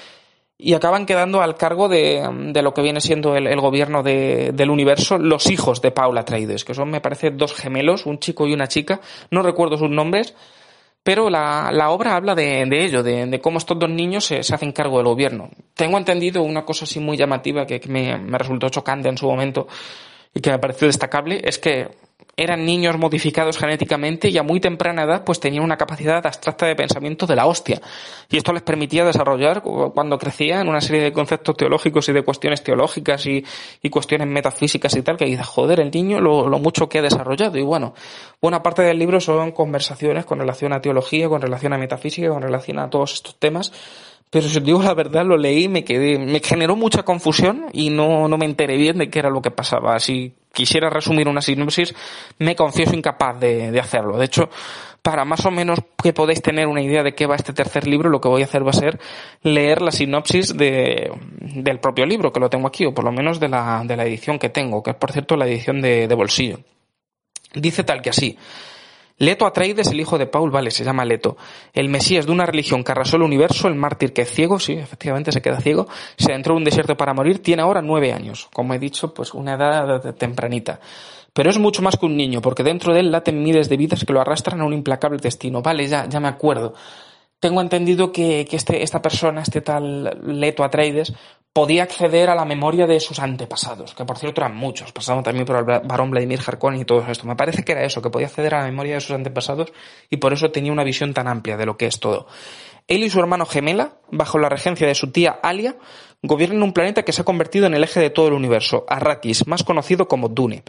y 0.58 0.74
acaban 0.74 1.06
quedando 1.06 1.42
al 1.42 1.56
cargo 1.56 1.88
de, 1.88 2.28
de 2.52 2.62
lo 2.62 2.74
que 2.74 2.82
viene 2.82 3.00
siendo 3.00 3.36
el, 3.36 3.46
el 3.48 3.62
gobierno 3.62 4.02
de, 4.02 4.52
del 4.54 4.72
universo 4.72 5.18
los 5.20 5.50
hijos 5.52 5.82
de 5.82 5.92
Paula 5.92 6.22
Atreides, 6.22 6.66
que 6.66 6.74
son, 6.74 6.90
me 6.90 7.02
parece, 7.02 7.30
dos 7.30 7.54
gemelos, 7.54 8.06
un 8.06 8.20
chico 8.20 8.48
y 8.48 8.54
una 8.54 8.68
chica, 8.68 9.00
no 9.30 9.44
recuerdo 9.44 9.78
sus 9.78 9.90
nombres, 9.90 10.34
pero 11.04 11.30
la, 11.30 11.70
la 11.72 11.92
obra 11.92 12.16
habla 12.16 12.36
de, 12.36 12.66
de 12.66 12.86
ello, 12.86 13.04
de, 13.04 13.40
cómo 13.40 13.60
estos 13.60 13.78
dos 13.80 13.90
niños 13.90 14.26
se, 14.26 14.44
se, 14.44 14.54
hacen 14.54 14.72
cargo 14.72 14.98
del 14.98 15.08
gobierno. 15.08 15.50
Tengo 15.74 15.98
entendido 15.98 16.42
una 16.42 16.66
cosa 16.66 16.86
así 16.86 17.00
muy 17.00 17.16
llamativa 17.16 17.66
que, 17.66 17.80
que 17.80 17.88
me, 17.88 18.18
me 18.18 18.38
resultó 18.38 18.68
chocante 18.70 19.08
en 19.08 19.18
su 19.18 19.28
momento 19.28 19.68
y 20.34 20.42
que 20.42 20.52
me 20.52 20.60
pareció 20.60 20.88
destacable, 20.88 21.40
es 21.44 21.60
que 21.60 21.88
eran 22.38 22.66
niños 22.66 22.98
modificados 23.00 23.58
genéticamente 23.58 24.30
y 24.30 24.38
a 24.38 24.44
muy 24.44 24.60
temprana 24.60 25.04
edad 25.04 25.24
pues 25.26 25.40
tenían 25.40 25.64
una 25.64 25.76
capacidad 25.76 26.24
abstracta 26.24 26.68
de 26.68 26.76
pensamiento 26.76 27.26
de 27.26 27.36
la 27.36 27.48
hostia. 27.48 27.82
Y 28.30 28.38
esto 28.38 28.54
les 28.54 28.62
permitía 28.62 29.04
desarrollar 29.04 29.64
cuando 29.64 30.20
crecían 30.20 30.70
una 30.70 30.80
serie 30.80 31.02
de 31.02 31.12
conceptos 31.12 31.58
teológicos 31.58 32.08
y 32.10 32.14
de 32.14 32.22
cuestiones 32.22 32.64
teológicas 32.64 33.26
y, 33.26 33.44
y 33.82 33.90
cuestiones 33.90 34.28
metafísicas 34.28 34.96
y 34.96 35.02
tal 35.02 35.18
que 35.18 35.26
dice, 35.26 35.44
joder, 35.44 35.80
el 35.80 35.90
niño 35.90 36.22
lo, 36.22 36.48
lo, 36.48 36.60
mucho 36.60 36.88
que 36.88 37.00
ha 37.00 37.02
desarrollado. 37.02 37.58
Y 37.58 37.64
bueno, 37.64 37.96
buena 38.40 38.62
parte 38.62 38.84
del 38.84 39.00
libro 39.00 39.20
son 39.20 39.52
conversaciones 39.52 40.26
con 40.26 40.38
relación 40.38 40.74
a 40.74 40.82
teología, 40.82 41.28
con 41.28 41.42
relación 41.42 41.74
a 41.74 41.80
metafísica, 41.80 42.30
con 42.30 42.44
relación 42.44 42.78
a 42.78 42.90
todos 42.92 43.16
estos 43.16 43.40
temas 43.40 43.72
pero 44.30 44.48
si 44.50 44.58
os 44.58 44.64
digo 44.64 44.82
la 44.84 44.94
verdad, 44.94 45.26
lo 45.26 45.38
leí, 45.38 45.68
me 45.68 45.84
quedé, 45.84 46.20
me 46.20 46.40
generó 46.42 46.76
mucha 46.76 47.04
confusión 47.04 47.68
y 47.72 47.90
no, 47.90 48.28
no 48.28 48.38
me 48.38 48.46
enteré 48.46 48.76
bien 48.76 48.98
de 48.98 49.10
qué 49.10 49.20
era 49.20 49.30
lo 49.30 49.42
que 49.42 49.52
pasaba. 49.52 50.00
Si 50.00 50.34
quisiera 50.54 50.90
resumir 50.90 51.28
una 51.28 51.42
sinopsis, 51.42 51.96
me 52.40 52.56
confieso 52.56 52.96
incapaz 52.96 53.40
de, 53.40 53.72
de 53.72 53.80
hacerlo. 53.80 54.18
De 54.18 54.26
hecho, 54.26 54.50
para 55.02 55.24
más 55.24 55.46
o 55.46 55.52
menos 55.52 55.80
que 56.04 56.12
podéis 56.12 56.42
tener 56.42 56.68
una 56.68 56.82
idea 56.82 57.04
de 57.04 57.16
qué 57.16 57.26
va 57.26 57.38
este 57.38 57.54
tercer 57.54 57.88
libro, 57.88 58.10
lo 58.10 58.20
que 58.20 58.28
voy 58.28 58.42
a 58.42 58.46
hacer 58.46 58.66
va 58.66 58.72
a 58.72 58.74
ser 58.74 59.00
leer 59.44 59.82
la 59.82 59.92
sinopsis 59.92 60.58
de, 60.58 61.10
del 61.40 61.80
propio 61.80 62.06
libro, 62.06 62.34
que 62.34 62.42
lo 62.42 62.50
tengo 62.50 62.68
aquí, 62.68 62.86
o 62.86 62.94
por 62.94 63.06
lo 63.06 63.14
menos 63.14 63.40
de 63.40 63.48
la, 63.48 63.84
de 63.86 63.96
la 63.96 64.06
edición 64.06 64.38
que 64.38 64.50
tengo, 64.50 64.84
que 64.84 64.92
es 64.92 64.98
por 64.98 65.14
cierto 65.14 65.38
la 65.38 65.48
edición 65.48 65.82
de, 65.82 66.10
de 66.10 66.16
bolsillo. 66.16 66.60
Dice 67.54 67.86
tal 67.86 68.02
que 68.02 68.10
así. 68.10 68.38
Leto 69.20 69.48
Atreides, 69.48 69.88
el 69.88 70.00
hijo 70.00 70.20
de 70.20 70.28
Paul, 70.28 70.52
vale, 70.52 70.70
se 70.70 70.84
llama 70.84 71.04
Leto. 71.04 71.38
El 71.74 71.90
Mesías 71.90 72.28
de 72.28 72.32
una 72.32 72.46
religión 72.46 72.84
que 72.84 72.92
arrasó 72.92 73.16
el 73.16 73.24
universo, 73.24 73.68
el 73.68 73.74
mártir 73.74 74.14
que 74.14 74.22
es 74.22 74.32
ciego, 74.32 74.60
sí, 74.60 74.74
efectivamente 74.74 75.32
se 75.32 75.42
queda 75.42 75.60
ciego, 75.60 75.88
se 76.18 76.34
entró 76.34 76.54
en 76.54 76.58
un 76.58 76.64
desierto 76.64 76.96
para 76.96 77.16
morir, 77.16 77.42
tiene 77.42 77.64
ahora 77.64 77.82
nueve 77.82 78.14
años. 78.14 78.48
Como 78.54 78.76
he 78.76 78.80
dicho, 78.80 79.14
pues 79.16 79.34
una 79.34 79.56
edad 79.56 80.14
tempranita. 80.16 80.80
Pero 81.34 81.50
es 81.50 81.58
mucho 81.58 81.82
más 81.82 81.98
que 81.98 82.06
un 82.06 82.16
niño, 82.16 82.42
porque 82.42 82.64
dentro 82.64 82.94
de 82.94 83.00
él 83.00 83.12
laten 83.12 83.42
miles 83.42 83.70
de 83.70 83.78
vidas 83.78 84.06
que 84.06 84.14
lo 84.14 84.22
arrastran 84.22 84.62
a 84.62 84.66
un 84.66 84.74
implacable 84.74 85.18
destino. 85.18 85.64
Vale, 85.64 85.88
ya, 85.88 86.08
ya 86.08 86.20
me 86.20 86.28
acuerdo. 86.28 86.76
Tengo 87.40 87.62
entendido 87.62 88.12
que, 88.12 88.46
que 88.50 88.56
este, 88.56 88.82
esta 88.82 89.02
persona, 89.02 89.42
este 89.42 89.62
tal 89.62 90.20
Leto 90.40 90.64
Atreides, 90.64 91.14
podía 91.54 91.84
acceder 91.84 92.30
a 92.30 92.36
la 92.36 92.46
memoria 92.46 92.86
de 92.86 93.00
sus 93.00 93.20
antepasados, 93.20 93.96
que 93.96 94.06
por 94.06 94.18
cierto 94.18 94.42
eran 94.42 94.56
muchos, 94.56 94.92
pasando 94.92 95.24
también 95.24 95.46
por 95.46 95.58
el 95.58 95.64
varón 95.64 96.12
Vladimir 96.12 96.40
Harkonnen 96.46 96.82
y 96.82 96.86
todo 96.86 97.04
esto. 97.08 97.26
Me 97.26 97.36
parece 97.36 97.64
que 97.64 97.72
era 97.72 97.84
eso, 97.84 98.02
que 98.02 98.10
podía 98.10 98.28
acceder 98.28 98.54
a 98.54 98.60
la 98.60 98.66
memoria 98.66 98.96
de 98.96 99.02
sus 99.02 99.12
antepasados 99.12 99.74
y 100.10 100.18
por 100.18 100.34
eso 100.34 100.52
tenía 100.52 100.72
una 100.72 100.84
visión 100.84 101.14
tan 101.14 101.28
amplia 101.28 101.58
de 101.58 101.66
lo 101.66 101.76
que 101.76 101.88
es 101.88 102.00
todo. 102.00 102.28
Él 102.88 103.04
y 103.04 103.10
su 103.10 103.20
hermano 103.20 103.46
gemela, 103.46 103.98
bajo 104.12 104.38
la 104.38 104.50
regencia 104.50 104.88
de 104.88 104.96
su 104.96 105.12
tía 105.12 105.40
Alia, 105.44 105.76
gobiernan 106.22 106.64
un 106.64 106.74
planeta 106.74 107.04
que 107.04 107.12
se 107.12 107.22
ha 107.22 107.26
convertido 107.26 107.66
en 107.66 107.74
el 107.74 107.84
eje 107.84 108.00
de 108.00 108.10
todo 108.10 108.28
el 108.28 108.34
universo, 108.34 108.86
Arrakis, 108.88 109.48
más 109.48 109.64
conocido 109.64 110.08
como 110.08 110.30
Dune. 110.30 110.64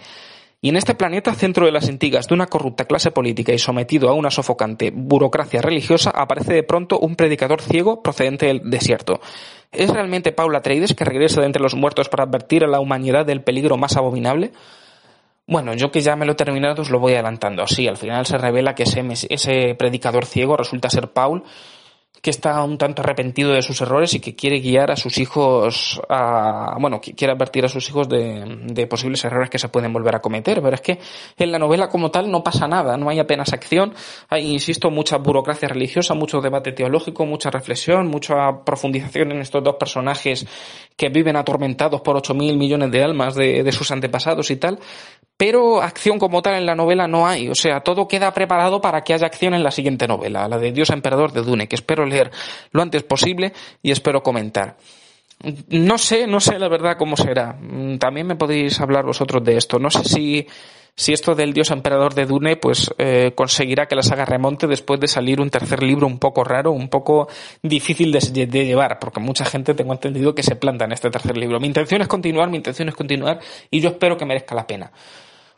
Y 0.61 0.71
en 0.71 0.77
este 0.77 0.97
planeta, 0.97 1.35
centro 1.35 1.67
de 1.67 1.73
las 1.73 1.89
intrigas 1.89 2.27
de 2.27 2.35
una 2.35 2.47
corrupta 2.47 2.85
clase 2.85 3.13
política 3.13 3.53
y 3.53 3.59
sometido 3.59 4.09
a 4.09 4.15
una 4.15 4.31
sofocante 4.31 4.91
burocracia 4.93 5.63
religiosa, 5.63 6.11
aparece 6.11 6.53
de 6.53 6.65
pronto 6.65 6.99
un 6.99 7.15
predicador 7.15 7.63
ciego 7.63 8.03
procedente 8.03 8.47
del 8.47 8.69
desierto. 8.69 9.21
¿Es 9.71 9.91
realmente 9.91 10.33
Paula 10.33 10.59
Atreides 10.59 10.95
que 10.95 11.05
regresa 11.05 11.41
de 11.41 11.47
entre 11.47 11.63
los 11.63 11.77
muertos 11.77 12.09
para 12.09 12.25
advertir 12.25 12.65
a 12.65 12.69
la 12.69 12.81
humanidad 12.81 13.25
del 13.25 13.43
peligro 13.43 13.77
más 13.77 13.97
abominable? 13.97 14.51
Bueno, 15.47 15.75
yo 15.75 15.93
que 15.93 16.01
ya 16.01 16.17
me 16.17 16.27
lo 16.27 16.33
he 16.33 16.35
terminado 16.35 16.83
os 16.83 16.91
lo 16.91 16.99
voy 16.99 17.13
adelantando. 17.15 17.67
Sí, 17.69 17.87
al 17.87 17.97
final 17.97 18.27
se 18.27 18.37
revela 18.37 18.75
que 18.75 18.83
ese, 18.83 19.03
ese 19.31 19.77
predicador 19.77 20.27
ciego 20.27 20.57
resulta 20.57 20.91
ser 20.91 21.13
Paul, 21.13 21.45
que 22.21 22.31
está 22.31 22.63
un 22.63 22.79
tanto 22.79 23.03
arrepentido 23.03 23.53
de 23.53 23.63
sus 23.63 23.81
errores 23.81 24.15
y 24.15 24.21
que 24.21 24.35
quiere 24.35 24.61
guiar 24.61 24.91
a 24.91 24.97
sus 24.97 25.19
hijos 25.19 26.01
a, 26.09 26.77
bueno, 26.81 27.01
quiere 27.01 27.33
advertir 27.33 27.65
a 27.65 27.69
sus 27.69 27.89
hijos 27.89 28.09
de, 28.09 28.61
de, 28.67 28.87
posibles 28.87 29.25
errores 29.25 29.51
que 29.51 29.59
se 29.59 29.69
pueden 29.69 29.93
volver 29.93 30.17
a 30.17 30.21
cometer. 30.21 30.61
Pero 30.63 30.75
es 30.75 30.81
que 30.81 30.99
en 31.37 31.53
la 31.53 31.59
novela 31.59 31.89
como 31.89 32.11
tal 32.11 32.31
no 32.31 32.43
pasa 32.43 32.67
nada, 32.67 32.97
no 32.97 33.09
hay 33.09 33.19
apenas 33.19 33.53
acción, 33.53 33.95
hay, 34.29 34.53
insisto, 34.53 34.91
mucha 34.91 35.19
burocracia 35.19 35.69
religiosa, 35.69 36.15
mucho 36.15 36.41
debate 36.41 36.73
teológico, 36.73 37.27
mucha 37.27 37.51
reflexión, 37.51 38.09
mucha 38.09 38.65
profundización 38.65 39.33
en 39.33 39.41
estos 39.41 39.63
dos 39.63 39.77
personajes 39.77 40.47
que 40.97 41.09
viven 41.09 41.37
atormentados 41.37 42.01
por 42.01 42.17
ocho 42.17 42.35
mil 42.35 42.57
millones 42.57 42.91
de 42.91 43.05
almas 43.05 43.35
de, 43.35 43.63
de 43.63 43.73
sus 43.73 43.91
antepasados 43.91 44.51
y 44.51 44.57
tal, 44.57 44.79
pero 45.39 45.81
acción 45.81 46.19
como 46.19 46.43
tal 46.43 46.57
en 46.57 46.67
la 46.67 46.75
novela 46.75 47.07
no 47.07 47.29
hay. 47.29 47.49
O 47.49 47.55
sea, 47.55 47.81
todo 47.81 48.09
queda 48.09 48.35
preparado 48.35 48.81
para 48.81 49.03
que 49.03 49.15
haya 49.15 49.27
acción 49.27 49.55
en 49.55 49.63
la 49.63 49.71
siguiente 49.71 50.09
novela, 50.09 50.49
la 50.49 50.59
de 50.59 50.73
Dios 50.73 50.91
Emperador 50.91 51.33
de 51.33 51.43
Dune, 51.43 51.69
que 51.69 51.77
espero 51.77 52.03
leer 52.09 52.31
lo 52.73 52.83
antes 52.83 53.03
posible 53.03 53.53
y 53.83 53.91
espero 53.91 54.23
comentar. 54.23 54.77
No 55.69 55.99
sé, 55.99 56.27
no 56.27 56.41
sé 56.41 56.59
la 56.59 56.69
verdad 56.69 56.97
cómo 56.99 57.17
será. 57.17 57.53
Mm, 57.53 57.99
también 57.99 58.27
me 58.27 58.37
podéis 58.37 58.81
hablar 58.81 59.05
vosotros 59.05 59.45
de 59.45 59.57
esto. 59.57 59.79
No 59.79 59.89
sé 59.89 60.03
si, 60.03 60.47
si 60.97 61.13
esto 61.13 61.37
del 61.37 61.53
dios 61.53 61.71
emperador 61.71 62.15
de 62.15 62.27
Dune 62.27 62.57
pues 62.57 62.93
eh, 62.99 63.33
conseguirá 63.37 63.87
que 63.87 63.95
la 63.95 64.03
saga 64.03 64.25
remonte 64.25 64.67
después 64.67 64.99
de 64.99 65.07
salir 65.07 65.41
un 65.41 65.49
tercer 65.49 65.81
libro 65.85 66.09
un 66.09 66.19
poco 66.19 66.43
raro, 66.43 66.73
un 66.73 66.89
poco 66.89 67.29
difícil 67.63 68.11
de, 68.11 68.47
de, 68.47 68.67
llevar, 68.67 68.99
porque 68.99 69.21
mucha 69.21 69.45
gente 69.45 69.75
tengo 69.75 69.93
entendido 69.93 70.35
que 70.35 70.43
se 70.43 70.57
planta 70.57 70.87
en 70.87 70.93
este 70.93 71.09
tercer 71.09 71.39
libro. 71.39 71.61
Mi 71.61 71.69
intención 71.69 72.03
es 72.03 72.09
continuar, 72.09 72.51
mi 72.51 72.57
intención 72.57 72.89
es 72.89 72.97
continuar 72.97 73.39
y 73.71 73.79
yo 73.81 73.91
espero 73.91 74.17
que 74.17 74.27
merezca 74.27 74.57
la 74.57 74.67
pena. 74.67 74.91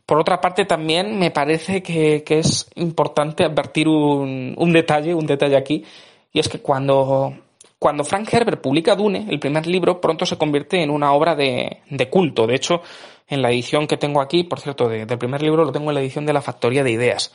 Por 0.05 0.19
otra 0.19 0.41
parte, 0.41 0.67
también 0.67 1.19
me 1.19 1.31
parece 1.31 1.83
que, 1.83 2.23
que 2.23 2.41
es 2.41 2.69
importante 2.75 3.45
advertir 3.45 3.89
un, 3.89 4.55
un 4.59 4.73
detalle, 4.73 5.15
un 5.15 5.25
detalle 5.25 5.57
aquí, 5.57 5.85
y 6.33 6.41
es 6.41 6.49
que 6.49 6.61
cuando 6.61 7.35
cuando 7.81 8.05
Frank 8.05 8.29
Herbert 8.31 8.61
publica 8.61 8.95
Dune, 8.95 9.27
el 9.31 9.41
primer 9.41 9.67
libro, 9.67 10.03
pronto 10.03 10.27
se 10.27 10.37
convierte 10.37 10.83
en 10.83 10.91
una 10.91 11.13
obra 11.15 11.35
de, 11.35 11.79
de 11.89 12.11
culto. 12.11 12.47
De 12.47 12.55
hecho, 12.55 12.83
en 13.27 13.41
la 13.41 13.51
edición 13.51 13.87
que 13.87 13.97
tengo 13.97 14.21
aquí, 14.21 14.45
por 14.45 14.61
cierto, 14.61 14.87
del 14.87 15.19
primer 15.19 15.43
libro 15.43 15.65
lo 15.65 15.73
tengo 15.73 15.91
en 15.91 15.95
la 15.95 16.03
edición 16.03 16.27
de 16.27 16.35
la 16.35 16.43
Factoría 16.43 16.85
de 16.85 16.91
Ideas. 16.91 17.33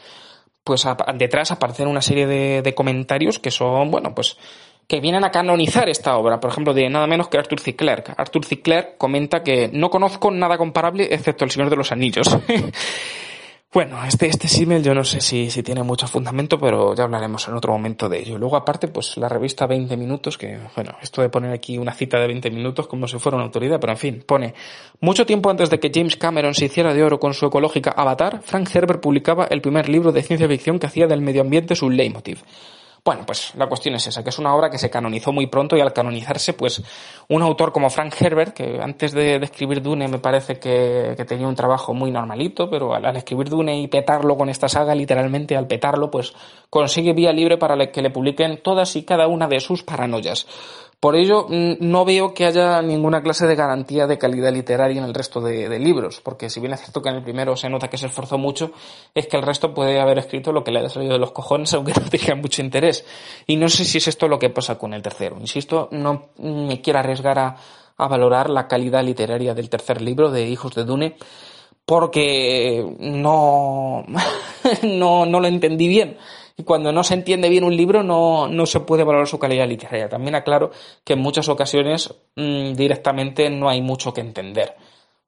Pues 0.64 0.86
detrás 1.16 1.52
aparecen 1.52 1.88
una 1.88 2.02
serie 2.02 2.28
de, 2.28 2.62
de 2.62 2.76
comentarios 2.76 3.40
que 3.40 3.50
son, 3.50 3.90
bueno, 3.90 4.14
pues 4.14 4.38
que 4.88 5.00
vienen 5.00 5.24
a 5.24 5.32
canonizar 5.32 5.90
esta 5.90 6.16
obra, 6.16 6.40
por 6.40 6.52
ejemplo, 6.52 6.74
de 6.76 6.90
nada 6.90 7.08
menos 7.08 7.28
que 7.28 7.40
Arthur 7.40 7.60
C. 7.60 7.76
Clarke. 7.76 8.14
Arthur 8.16 8.46
C. 8.46 8.62
Clarke 8.62 8.98
comenta 8.98 9.42
que 9.42 9.70
no 9.74 9.90
conozco 9.90 10.30
nada 10.30 10.60
comparable 10.60 11.08
excepto 11.12 11.44
El 11.44 11.52
Señor 11.52 11.72
de 11.72 11.76
los 11.76 11.92
Anillos. 11.92 12.38
Bueno, 13.76 14.02
este, 14.06 14.28
este 14.28 14.48
símil 14.48 14.82
yo 14.82 14.96
no 14.96 15.04
sé 15.04 15.20
si, 15.20 15.50
si 15.52 15.62
tiene 15.62 15.84
mucho 15.84 16.08
fundamento, 16.08 16.58
pero 16.58 16.96
ya 16.96 17.04
hablaremos 17.04 17.46
en 17.50 17.56
otro 17.56 17.74
momento 17.74 18.08
de 18.08 18.20
ello. 18.20 18.38
Luego, 18.38 18.56
aparte, 18.56 18.88
pues 18.88 19.18
la 19.18 19.28
revista 19.28 19.68
20 19.68 19.98
minutos, 19.98 20.38
que, 20.38 20.58
bueno, 20.78 20.96
esto 21.02 21.22
de 21.22 21.28
poner 21.28 21.52
aquí 21.52 21.78
una 21.78 21.92
cita 21.92 22.18
de 22.18 22.28
20 22.28 22.52
minutos 22.52 22.88
como 22.88 23.06
si 23.06 23.20
fuera 23.20 23.36
una 23.36 23.44
autoridad, 23.44 23.78
pero 23.82 23.92
en 23.92 23.98
fin, 23.98 24.24
pone, 24.26 24.54
mucho 25.02 25.26
tiempo 25.26 25.50
antes 25.50 25.70
de 25.70 25.82
que 25.82 25.92
James 25.94 26.16
Cameron 26.16 26.54
se 26.54 26.64
hiciera 26.64 26.94
de 26.94 27.04
oro 27.04 27.20
con 27.20 27.34
su 27.34 27.48
ecológica 27.48 27.92
Avatar, 27.92 28.40
Frank 28.44 28.74
Herbert 28.74 29.02
publicaba 29.02 29.44
el 29.50 29.60
primer 29.60 29.90
libro 29.90 30.14
de 30.14 30.24
ciencia 30.24 30.48
ficción 30.48 30.80
que 30.80 30.88
hacía 30.88 31.08
del 31.08 31.20
medio 31.20 31.42
ambiente 31.42 31.76
su 31.76 31.90
leitmotiv. 31.90 32.44
Bueno, 33.06 33.22
pues 33.24 33.54
la 33.54 33.68
cuestión 33.68 33.94
es 33.94 34.08
esa, 34.08 34.24
que 34.24 34.32
es 34.32 34.40
una 34.40 34.56
obra 34.56 34.72
que 34.72 34.80
se 34.80 34.90
canonizó 34.90 35.32
muy 35.32 35.46
pronto 35.46 35.78
y 35.78 35.80
al 35.80 35.94
canonizarse, 35.94 36.54
pues 36.54 36.82
un 37.30 37.44
autor 37.44 37.72
como 37.72 37.92
Frank 37.92 38.16
Herbert, 38.20 38.56
que 38.56 38.80
antes 38.82 39.12
de, 39.12 39.36
escribir 39.36 39.84
Dune 39.84 40.08
me 40.08 40.18
parece 40.18 40.58
que, 40.58 41.16
tenía 41.28 41.48
un 41.48 41.54
trabajo 41.54 41.94
muy 41.94 42.10
normalito, 42.10 42.68
pero 42.68 42.96
al, 42.96 43.16
escribir 43.16 43.48
Dune 43.48 43.80
y 43.80 43.88
petarlo 43.88 44.36
con 44.36 44.50
esta 44.50 44.68
saga, 44.68 44.96
literalmente 44.96 45.56
al 45.56 45.68
petarlo, 45.68 46.10
pues 46.10 46.34
consigue 46.72 47.14
vía 47.14 47.32
libre 47.32 47.60
para 47.60 47.92
que 47.92 48.02
le 48.02 48.10
publiquen 48.10 48.64
todas 48.64 48.96
y 48.96 49.04
cada 49.04 49.28
una 49.28 49.48
de 49.48 49.60
sus 49.60 49.84
paranoias. 49.84 50.48
Por 51.06 51.16
ello, 51.16 51.46
mm, 51.48 51.74
no 51.82 52.04
veo 52.04 52.34
que 52.34 52.48
haya 52.48 52.82
ninguna 52.82 53.22
clase 53.22 53.46
de 53.46 53.54
garantía 53.54 54.08
de 54.08 54.18
calidad 54.18 54.52
literaria 54.52 54.98
en 54.98 55.08
el 55.08 55.14
resto 55.14 55.40
de, 55.40 55.78
libros, 55.78 56.20
porque 56.20 56.50
si 56.50 56.60
bien 56.60 56.74
es 56.74 56.80
cierto 56.80 57.04
que 57.04 57.10
en 57.10 57.18
el 57.18 57.22
primero 57.22 57.56
se 57.56 57.70
nota 57.70 57.92
que 57.92 58.00
se 58.00 58.08
esforzó 58.08 58.40
mucho, 58.40 58.72
es 59.14 59.28
que 59.28 59.38
el 59.38 59.44
resto 59.44 59.72
puede 59.72 60.00
haber 60.00 60.18
escrito 60.18 60.52
lo 60.52 60.64
que 60.64 60.72
le 60.72 60.80
haya 60.80 60.90
salido 60.90 61.14
de 61.14 61.20
los 61.20 61.32
cojones, 61.32 61.72
aunque 61.76 61.94
no 61.94 62.10
tenga 62.10 62.34
mucho 62.34 62.64
interés. 62.64 63.06
Y 63.46 63.56
no 63.56 63.70
sé 63.70 63.86
si 63.86 64.00
es 64.00 64.08
esto 64.08 64.28
lo 64.28 64.40
que 64.40 64.50
pasa 64.50 64.80
con 64.80 64.96
el 64.96 65.04
tercero. 65.04 65.38
Insisto, 65.40 65.90
no 65.92 66.30
me 66.40 66.82
quiero 66.82 66.98
arriesgar 66.98 67.38
a, 67.38 67.56
a 67.98 68.08
valorar 68.08 68.50
la 68.50 68.68
calidad 68.68 69.04
literaria 69.04 69.54
del 69.54 69.70
tercer 69.70 70.02
libro 70.02 70.32
de 70.32 70.48
Hijos 70.48 70.74
de 70.74 70.86
Dune, 70.86 71.18
porque 71.86 72.84
no, 72.98 74.04
no, 74.82 75.26
no 75.28 75.40
lo 75.40 75.48
entendí 75.48 75.88
bien 75.88 76.18
y 76.58 76.64
cuando 76.64 76.92
no 76.92 77.04
se 77.04 77.14
entiende 77.14 77.50
bien 77.50 77.64
un 77.64 77.76
libro 77.76 78.04
no, 78.04 78.48
no 78.48 78.66
se 78.66 78.80
puede 78.80 79.04
valorar 79.04 79.28
su 79.28 79.40
calidad 79.40 79.68
literaria. 79.68 80.10
También 80.10 80.36
aclaro 80.36 80.72
que 81.04 81.14
en 81.14 81.20
muchas 81.20 81.50
ocasiones 81.50 82.14
mmm, 82.36 82.74
directamente 82.74 83.50
no 83.50 83.70
hay 83.70 83.82
mucho 83.82 84.14
que 84.14 84.22
entender. 84.22 84.76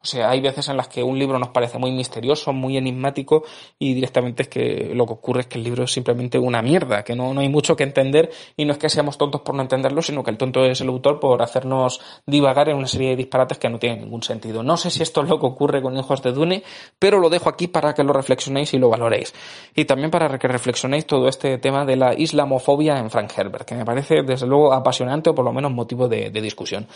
O 0.07 0.09
sea, 0.09 0.29
hay 0.29 0.39
veces 0.39 0.69
en 0.69 0.77
las 0.77 0.87
que 0.87 1.03
un 1.03 1.19
libro 1.19 1.37
nos 1.37 1.49
parece 1.49 1.77
muy 1.77 1.91
misterioso, 1.91 2.53
muy 2.53 2.77
enigmático 2.77 3.43
y 3.77 3.93
directamente 3.93 4.43
es 4.43 4.47
que 4.47 4.91
lo 4.93 5.05
que 5.05 5.11
ocurre 5.11 5.41
es 5.41 5.47
que 5.47 5.57
el 5.57 5.65
libro 5.65 5.83
es 5.83 5.91
simplemente 5.91 6.39
una 6.39 6.61
mierda, 6.61 7.03
que 7.03 7.13
no, 7.13 7.33
no 7.33 7.41
hay 7.41 7.49
mucho 7.49 7.75
que 7.75 7.83
entender 7.83 8.31
y 8.55 8.63
no 8.63 8.71
es 8.71 8.77
que 8.77 8.87
seamos 8.87 9.17
tontos 9.17 9.41
por 9.41 9.53
no 9.55 9.63
entenderlo, 9.63 10.01
sino 10.01 10.23
que 10.23 10.31
el 10.31 10.37
tonto 10.37 10.63
es 10.63 10.79
el 10.79 10.87
autor 10.87 11.19
por 11.19 11.41
hacernos 11.41 11.99
divagar 12.25 12.69
en 12.69 12.77
una 12.77 12.87
serie 12.87 13.09
de 13.09 13.15
disparates 13.17 13.57
que 13.57 13.67
no 13.67 13.79
tienen 13.79 13.99
ningún 13.99 14.23
sentido. 14.23 14.63
No 14.63 14.77
sé 14.77 14.91
si 14.91 15.03
esto 15.03 15.23
es 15.23 15.27
lo 15.27 15.41
que 15.41 15.45
ocurre 15.45 15.81
con 15.81 15.97
Hijos 15.97 16.23
de 16.23 16.31
Dune, 16.31 16.63
pero 16.97 17.19
lo 17.19 17.29
dejo 17.29 17.49
aquí 17.49 17.67
para 17.67 17.93
que 17.93 18.05
lo 18.05 18.13
reflexionéis 18.13 18.73
y 18.73 18.77
lo 18.77 18.87
valoréis. 18.87 19.33
Y 19.75 19.83
también 19.83 20.09
para 20.09 20.39
que 20.39 20.47
reflexionéis 20.47 21.05
todo 21.05 21.27
este 21.27 21.57
tema 21.57 21.83
de 21.83 21.97
la 21.97 22.13
islamofobia 22.13 22.97
en 22.97 23.09
Frank 23.09 23.33
Herbert, 23.37 23.67
que 23.67 23.75
me 23.75 23.83
parece 23.83 24.23
desde 24.23 24.47
luego 24.47 24.71
apasionante 24.71 25.31
o 25.31 25.35
por 25.35 25.43
lo 25.43 25.51
menos 25.51 25.73
motivo 25.73 26.07
de, 26.07 26.29
de 26.29 26.41
discusión. 26.41 26.87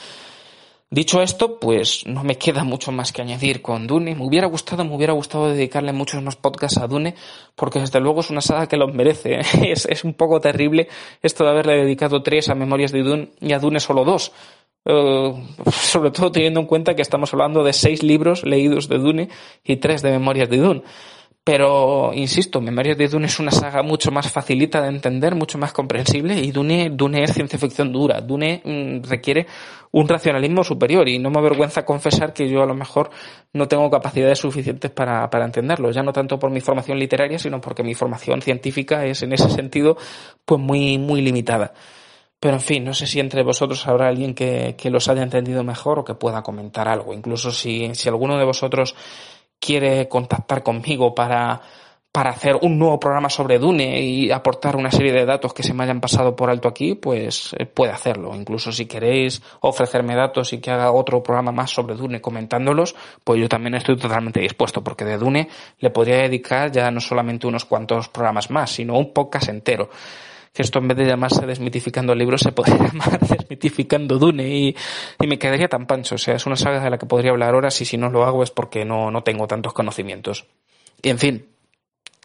Dicho 0.94 1.22
esto, 1.22 1.58
pues 1.58 2.06
no 2.06 2.22
me 2.26 2.38
queda 2.38 2.66
mucho 2.66 2.92
más 2.92 3.14
que 3.14 3.22
añadir 3.22 3.62
con 3.62 3.88
Dune. 3.88 4.14
Me 4.14 4.26
hubiera 4.26 4.46
gustado, 4.48 4.84
me 4.84 4.94
hubiera 4.94 5.14
gustado 5.14 5.48
dedicarle 5.48 5.94
muchos 5.94 6.22
más 6.22 6.36
podcasts 6.36 6.80
a 6.80 6.88
Dune, 6.88 7.16
porque 7.56 7.80
desde 7.80 8.02
luego 8.02 8.20
es 8.20 8.30
una 8.30 8.42
saga 8.42 8.68
que 8.68 8.76
los 8.76 8.94
merece. 8.94 9.40
Es, 9.72 9.86
es 9.86 10.04
un 10.04 10.16
poco 10.16 10.42
terrible 10.42 10.90
esto 11.22 11.46
de 11.46 11.50
haberle 11.52 11.78
dedicado 11.78 12.22
tres 12.22 12.50
a 12.50 12.56
Memorias 12.56 12.92
de 12.92 13.04
Dune 13.04 13.30
y 13.40 13.54
a 13.54 13.60
Dune 13.60 13.80
solo 13.80 14.04
dos. 14.04 14.34
Uh, 14.84 15.34
sobre 15.72 16.12
todo 16.12 16.30
teniendo 16.30 16.60
en 16.60 16.66
cuenta 16.66 16.94
que 16.94 17.04
estamos 17.04 17.32
hablando 17.34 17.64
de 17.64 17.72
seis 17.72 18.04
libros 18.04 18.44
leídos 18.44 18.90
de 18.90 18.98
Dune 18.98 19.30
y 19.64 19.78
tres 19.78 20.02
de 20.02 20.12
Memorias 20.12 20.50
de 20.50 20.58
Dune. 20.58 20.84
Pero, 21.44 22.12
insisto, 22.14 22.62
Memorias 22.62 22.98
de 23.00 23.08
Dune 23.08 23.26
es 23.26 23.40
una 23.40 23.50
saga 23.50 23.82
mucho 23.82 24.12
más 24.12 24.32
facilita 24.32 24.80
de 24.80 24.90
entender, 24.90 25.34
mucho 25.34 25.58
más 25.58 25.74
comprensible 25.74 26.40
y 26.40 26.52
Dune, 26.52 26.92
Dune 26.92 27.24
es 27.24 27.34
ciencia 27.34 27.58
ficción 27.58 27.92
dura. 27.92 28.22
Dune 28.22 28.62
mm, 28.64 29.10
requiere 29.10 29.48
un 29.92 30.08
racionalismo 30.08 30.64
superior 30.64 31.10
y 31.10 31.18
no 31.18 31.32
me 31.32 31.40
avergüenza 31.40 31.84
confesar 31.84 32.32
que 32.32 32.48
yo 32.48 32.62
a 32.62 32.68
lo 32.68 32.76
mejor 32.76 33.10
no 33.54 33.68
tengo 33.68 33.90
capacidades 33.90 34.38
suficientes 34.38 34.92
para, 34.92 35.28
para 35.32 35.46
entenderlo. 35.46 35.90
Ya 35.90 36.04
no 36.04 36.14
tanto 36.14 36.38
por 36.38 36.52
mi 36.52 36.62
formación 36.62 37.00
literaria, 37.00 37.40
sino 37.40 37.60
porque 37.60 37.82
mi 37.82 37.96
formación 37.96 38.44
científica 38.44 39.04
es 39.08 39.24
en 39.24 39.34
ese 39.34 39.50
sentido 39.50 39.98
pues 40.46 40.62
muy, 40.62 41.00
muy 41.00 41.22
limitada. 41.22 41.74
Pero 42.40 42.56
en 42.56 42.62
fin, 42.62 42.84
no 42.84 42.94
sé 42.94 43.08
si 43.08 43.20
entre 43.20 43.44
vosotros 43.44 43.88
habrá 43.88 44.08
alguien 44.08 44.36
que, 44.36 44.76
que 44.76 44.90
los 44.92 45.08
haya 45.08 45.24
entendido 45.24 45.64
mejor 45.64 46.00
o 46.00 46.04
que 46.04 46.16
pueda 46.16 46.44
comentar 46.44 46.88
algo. 46.88 47.14
Incluso 47.14 47.52
si, 47.52 47.94
si 47.94 48.10
alguno 48.10 48.38
de 48.38 48.46
vosotros 48.46 48.96
quiere 49.62 50.10
contactar 50.10 50.64
conmigo 50.64 51.14
para, 51.14 51.62
para 52.12 52.32
hacer 52.32 52.58
un 52.62 52.80
nuevo 52.80 53.00
programa 53.00 53.30
sobre 53.30 53.60
Dune 53.60 54.02
y 54.02 54.32
aportar 54.32 54.76
una 54.76 54.90
serie 54.92 55.14
de 55.14 55.26
datos 55.26 55.54
que 55.54 55.62
se 55.64 55.74
me 55.74 55.84
hayan 55.84 56.02
pasado 56.02 56.36
por 56.36 56.50
alto 56.50 56.68
aquí, 56.68 56.96
pues 56.96 57.56
eh, 57.58 57.68
puede 57.68 57.94
hacerlo. 57.94 58.36
Incluso 58.36 58.72
si 58.72 58.88
queréis 58.88 59.42
ofrecerme 59.62 60.16
datos 60.16 60.52
y 60.52 60.60
que 60.60 60.72
haga 60.72 60.92
otro 60.92 61.22
programa 61.22 61.52
más 61.52 61.70
sobre 61.70 61.96
Dune 61.96 62.20
comentándolos, 62.20 62.96
pues 63.24 63.40
yo 63.40 63.48
también 63.48 63.76
estoy 63.76 63.96
totalmente 63.98 64.42
dispuesto, 64.42 64.84
porque 64.84 65.06
de 65.06 65.18
Dune 65.18 65.48
le 65.80 65.90
podría 65.92 66.18
dedicar 66.18 66.72
ya 66.72 66.90
no 66.90 67.00
solamente 67.00 67.46
unos 67.46 67.64
cuantos 67.64 68.10
programas 68.10 68.50
más, 68.50 68.72
sino 68.72 68.98
un 68.98 69.14
podcast 69.14 69.50
entero 69.50 69.90
que 70.54 70.62
esto 70.62 70.80
en 70.80 70.88
vez 70.88 70.98
de 70.98 71.06
llamarse 71.06 71.46
Desmitificando 71.46 72.14
el 72.14 72.20
libro 72.20 72.38
se 72.38 72.52
podría 72.52 72.78
llamar 72.88 73.20
Desmitificando 73.20 74.18
Dune 74.18 74.48
y, 74.48 74.76
y, 75.20 75.28
me 75.28 75.40
quedaría 75.40 75.68
tan 75.68 75.88
pancho. 75.88 76.16
O 76.16 76.18
sea, 76.18 76.36
es 76.36 76.46
una 76.46 76.56
saga 76.56 76.84
de 76.84 76.90
la 76.90 76.98
que 76.98 77.06
podría 77.06 77.32
hablar 77.32 77.56
horas 77.56 77.80
y 77.82 77.86
si 77.86 77.98
no 77.98 78.10
lo 78.10 78.26
hago 78.26 78.44
es 78.44 78.52
porque 78.52 78.86
no, 78.86 79.12
no 79.12 79.24
tengo 79.24 79.48
tantos 79.48 79.74
conocimientos. 79.74 80.46
Y 81.02 81.10
en 81.10 81.20
fin, 81.20 81.46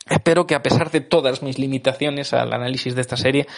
Espero 0.09 0.47
que 0.47 0.55
a 0.55 0.63
pesar 0.63 0.93
de 0.93 1.01
todas 1.01 1.43
mis 1.43 1.59
limitaciones 1.59 2.33
al 2.33 2.53
análisis 2.53 2.95
de 2.95 3.01
esta 3.01 3.17
serie, 3.17 3.49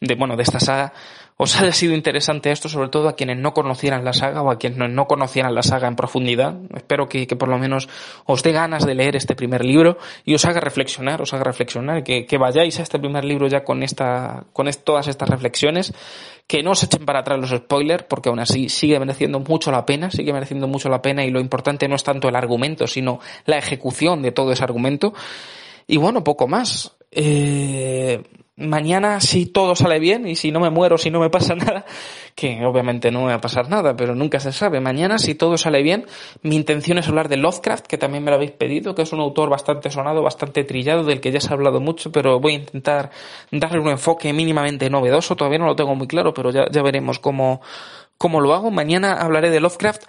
de 0.00 0.14
bueno, 0.14 0.36
de 0.36 0.44
esta 0.44 0.60
saga, 0.60 0.92
os 1.40 1.56
haya 1.56 1.70
sido 1.70 1.94
interesante 1.94 2.50
esto, 2.50 2.68
sobre 2.68 2.88
todo 2.88 3.08
a 3.08 3.14
quienes 3.14 3.38
no 3.38 3.54
conocieran 3.54 4.04
la 4.04 4.12
saga 4.12 4.42
o 4.42 4.50
a 4.50 4.58
quienes 4.58 4.90
no 4.90 5.06
conocieran 5.06 5.54
la 5.54 5.62
saga 5.62 5.86
en 5.86 5.94
profundidad. 5.94 6.58
Espero 6.74 7.08
que, 7.08 7.28
que 7.28 7.36
por 7.36 7.48
lo 7.48 7.58
menos 7.58 7.88
os 8.26 8.42
dé 8.42 8.50
ganas 8.50 8.84
de 8.84 8.96
leer 8.96 9.14
este 9.14 9.36
primer 9.36 9.64
libro 9.64 9.98
y 10.24 10.34
os 10.34 10.44
haga 10.44 10.58
reflexionar, 10.58 11.22
os 11.22 11.32
haga 11.32 11.44
reflexionar, 11.44 12.02
que, 12.02 12.26
vayáis 12.38 12.80
a 12.80 12.82
este 12.82 12.98
primer 12.98 13.24
libro 13.24 13.46
ya 13.46 13.62
con 13.62 13.84
esta, 13.84 14.46
con 14.52 14.68
todas 14.82 15.06
estas 15.06 15.28
reflexiones, 15.28 15.94
que 16.48 16.64
no 16.64 16.72
os 16.72 16.82
echen 16.82 17.04
para 17.04 17.20
atrás 17.20 17.38
los 17.38 17.50
spoilers, 17.50 18.02
porque 18.02 18.30
aún 18.30 18.40
así 18.40 18.68
sigue 18.68 18.98
mereciendo 18.98 19.38
mucho 19.38 19.70
la 19.70 19.86
pena, 19.86 20.10
sigue 20.10 20.32
mereciendo 20.32 20.66
mucho 20.66 20.88
la 20.88 21.02
pena 21.02 21.24
y 21.24 21.30
lo 21.30 21.38
importante 21.38 21.86
no 21.86 21.94
es 21.94 22.02
tanto 22.02 22.28
el 22.28 22.34
argumento, 22.34 22.88
sino 22.88 23.20
la 23.46 23.58
ejecución 23.58 24.22
de 24.22 24.32
todo 24.32 24.50
ese 24.50 24.64
argumento. 24.64 25.14
Y 25.86 25.98
bueno, 25.98 26.24
poco 26.24 26.48
más. 26.48 26.96
Eh, 27.12 28.22
mañana, 28.58 29.20
si 29.20 29.46
todo 29.46 29.76
sale 29.76 29.98
bien 29.98 30.26
y 30.26 30.34
si 30.34 30.50
no 30.50 30.60
me 30.60 30.70
muero, 30.70 30.98
si 30.98 31.10
no 31.10 31.20
me 31.20 31.30
pasa 31.30 31.54
nada, 31.56 31.84
que 32.34 32.64
obviamente 32.64 33.10
no 33.10 33.20
me 33.20 33.28
va 33.28 33.34
a 33.34 33.40
pasar 33.40 33.68
nada, 33.68 33.96
pero 33.96 34.14
nunca 34.14 34.40
se 34.40 34.52
sabe. 34.52 34.80
Mañana, 34.80 35.18
si 35.18 35.34
todo 35.34 35.56
sale 35.56 35.82
bien, 35.82 36.06
mi 36.42 36.56
intención 36.56 36.98
es 36.98 37.08
hablar 37.08 37.28
de 37.28 37.36
Lovecraft, 37.36 37.86
que 37.86 37.98
también 37.98 38.24
me 38.24 38.30
lo 38.30 38.36
habéis 38.36 38.52
pedido, 38.52 38.94
que 38.94 39.02
es 39.02 39.12
un 39.12 39.20
autor 39.20 39.48
bastante 39.48 39.90
sonado, 39.90 40.22
bastante 40.22 40.64
trillado, 40.64 41.04
del 41.04 41.20
que 41.20 41.30
ya 41.30 41.40
se 41.40 41.50
ha 41.50 41.54
hablado 41.54 41.80
mucho, 41.80 42.10
pero 42.12 42.40
voy 42.40 42.52
a 42.52 42.56
intentar 42.56 43.10
darle 43.50 43.80
un 43.80 43.90
enfoque 43.90 44.32
mínimamente 44.32 44.90
novedoso. 44.90 45.36
Todavía 45.36 45.58
no 45.58 45.66
lo 45.66 45.76
tengo 45.76 45.94
muy 45.94 46.08
claro, 46.08 46.34
pero 46.34 46.50
ya, 46.50 46.66
ya 46.70 46.82
veremos 46.82 47.18
cómo, 47.18 47.60
cómo 48.18 48.40
lo 48.40 48.52
hago. 48.54 48.70
Mañana 48.70 49.14
hablaré 49.14 49.50
de 49.50 49.60
Lovecraft 49.60 50.02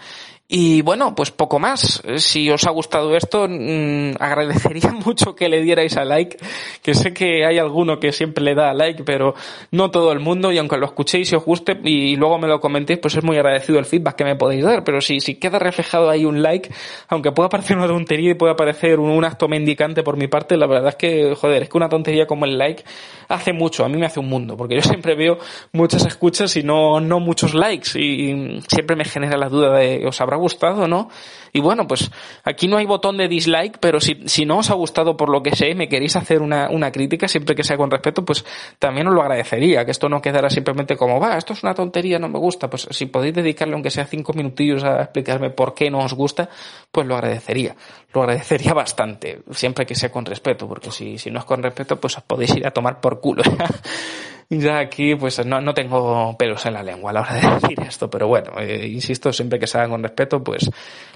Y 0.51 0.81
bueno, 0.81 1.13
pues 1.13 1.29
poco 1.29 1.59
más. 1.59 2.01
Si 2.17 2.49
os 2.49 2.65
ha 2.65 2.71
gustado 2.71 3.15
esto, 3.15 3.45
mmm, 3.47 4.13
agradecería 4.19 4.91
mucho 5.05 5.35
que 5.35 5.47
le 5.47 5.61
dierais 5.61 5.95
a 5.95 6.03
like, 6.03 6.37
que 6.81 6.95
sé 6.95 7.13
que 7.13 7.45
hay 7.45 7.59
alguno 7.59 7.99
que 7.99 8.11
siempre 8.11 8.43
le 8.43 8.55
da 8.55 8.71
a 8.71 8.73
like, 8.73 9.03
pero 9.03 9.35
no 9.69 9.91
todo 9.91 10.11
el 10.11 10.19
mundo, 10.19 10.51
y 10.51 10.57
aunque 10.57 10.77
lo 10.77 10.87
escuchéis 10.87 11.31
y 11.31 11.35
os 11.35 11.45
guste 11.45 11.79
y 11.83 12.15
luego 12.15 12.39
me 12.39 12.47
lo 12.47 12.59
comentéis, 12.59 12.97
pues 12.97 13.15
es 13.15 13.23
muy 13.23 13.37
agradecido 13.37 13.77
el 13.77 13.85
feedback 13.85 14.15
que 14.15 14.23
me 14.23 14.35
podéis 14.37 14.63
dar, 14.63 14.83
pero 14.83 15.01
si, 15.01 15.19
si 15.19 15.35
queda 15.35 15.59
reflejado 15.59 16.09
ahí 16.09 16.25
un 16.25 16.41
like, 16.41 16.71
aunque 17.09 17.31
pueda 17.31 17.47
parecer 17.47 17.77
una 17.77 17.85
tontería 17.85 18.31
y 18.31 18.33
pueda 18.33 18.55
parecer 18.55 18.99
un, 18.99 19.23
acto 19.23 19.47
mendicante 19.47 20.01
por 20.01 20.17
mi 20.17 20.27
parte, 20.27 20.57
la 20.57 20.65
verdad 20.65 20.89
es 20.89 20.95
que, 20.95 21.35
joder, 21.35 21.61
es 21.61 21.69
que 21.69 21.77
una 21.77 21.89
tontería 21.89 22.25
como 22.25 22.45
el 22.45 22.57
like 22.57 22.83
hace 23.27 23.53
mucho, 23.53 23.85
a 23.85 23.87
mí 23.87 23.99
me 23.99 24.07
hace 24.07 24.19
un 24.19 24.27
mundo, 24.27 24.57
porque 24.57 24.73
yo 24.73 24.81
siempre 24.81 25.13
veo 25.13 25.37
muchas 25.73 26.07
escuchas 26.07 26.55
y 26.55 26.63
no, 26.63 26.99
no 26.99 27.19
muchos 27.19 27.53
likes, 27.53 27.99
y 27.99 28.61
siempre 28.67 28.95
me 28.95 29.05
genera 29.05 29.37
la 29.37 29.47
duda 29.47 29.77
de, 29.77 30.07
¿os 30.07 30.19
habrá 30.19 30.38
gustado, 30.39 30.87
¿no? 30.87 31.09
Y 31.53 31.61
bueno, 31.61 31.87
pues 31.87 32.11
aquí 32.43 32.67
no 32.67 32.77
hay 32.77 32.85
botón 32.85 33.17
de 33.17 33.27
dislike, 33.27 33.77
pero 33.79 33.99
si, 33.99 34.21
si 34.25 34.45
no 34.45 34.59
os 34.59 34.69
ha 34.69 34.73
gustado 34.73 35.17
por 35.17 35.29
lo 35.29 35.41
que 35.41 35.55
sé, 35.55 35.73
me 35.75 35.89
queréis 35.89 36.15
hacer 36.15 36.41
una, 36.41 36.69
una 36.69 36.91
crítica, 36.91 37.27
siempre 37.27 37.55
que 37.55 37.63
sea 37.63 37.77
con 37.77 37.91
respeto, 37.91 38.23
pues 38.23 38.45
también 38.77 39.07
os 39.07 39.13
lo 39.13 39.21
agradecería, 39.21 39.85
que 39.85 39.91
esto 39.91 40.09
no 40.09 40.21
quedara 40.21 40.49
simplemente 40.49 40.95
como, 40.95 41.19
va, 41.19 41.37
esto 41.37 41.53
es 41.53 41.63
una 41.63 41.73
tontería, 41.73 42.19
no 42.19 42.29
me 42.29 42.39
gusta, 42.39 42.69
pues 42.69 42.87
si 42.91 43.05
podéis 43.07 43.35
dedicarle 43.35 43.73
aunque 43.73 43.91
sea 43.91 44.05
cinco 44.05 44.33
minutillos 44.33 44.83
a 44.83 45.03
explicarme 45.03 45.49
por 45.49 45.73
qué 45.73 45.89
no 45.89 45.99
os 45.99 46.13
gusta, 46.13 46.49
pues 46.91 47.07
lo 47.07 47.15
agradecería, 47.15 47.75
lo 48.13 48.21
agradecería 48.21 48.73
bastante, 48.73 49.41
siempre 49.51 49.85
que 49.85 49.95
sea 49.95 50.11
con 50.11 50.25
respeto, 50.25 50.67
porque 50.67 50.91
si, 50.91 51.17
si 51.17 51.31
no 51.31 51.39
es 51.39 51.45
con 51.45 51.63
respeto, 51.63 51.99
pues 51.99 52.17
os 52.17 52.23
podéis 52.23 52.55
ir 52.55 52.65
a 52.65 52.71
tomar 52.71 52.99
por 53.01 53.19
culo. 53.19 53.43
ya 54.49 54.79
aquí 54.79 55.15
pues 55.15 55.45
no, 55.45 55.61
no 55.61 55.73
tengo 55.73 56.35
pelos 56.37 56.65
en 56.65 56.73
la 56.73 56.81
lengua 56.81 57.11
a 57.11 57.13
la 57.13 57.21
hora 57.21 57.33
de 57.35 57.41
decir 57.61 57.79
esto, 57.81 58.09
pero 58.09 58.27
bueno, 58.27 58.53
eh, 58.59 58.87
insisto, 58.87 59.31
siempre 59.31 59.59
que 59.59 59.67
se 59.67 59.77
haga 59.77 59.89
con 59.89 60.01
respeto, 60.01 60.43
pues 60.43 60.69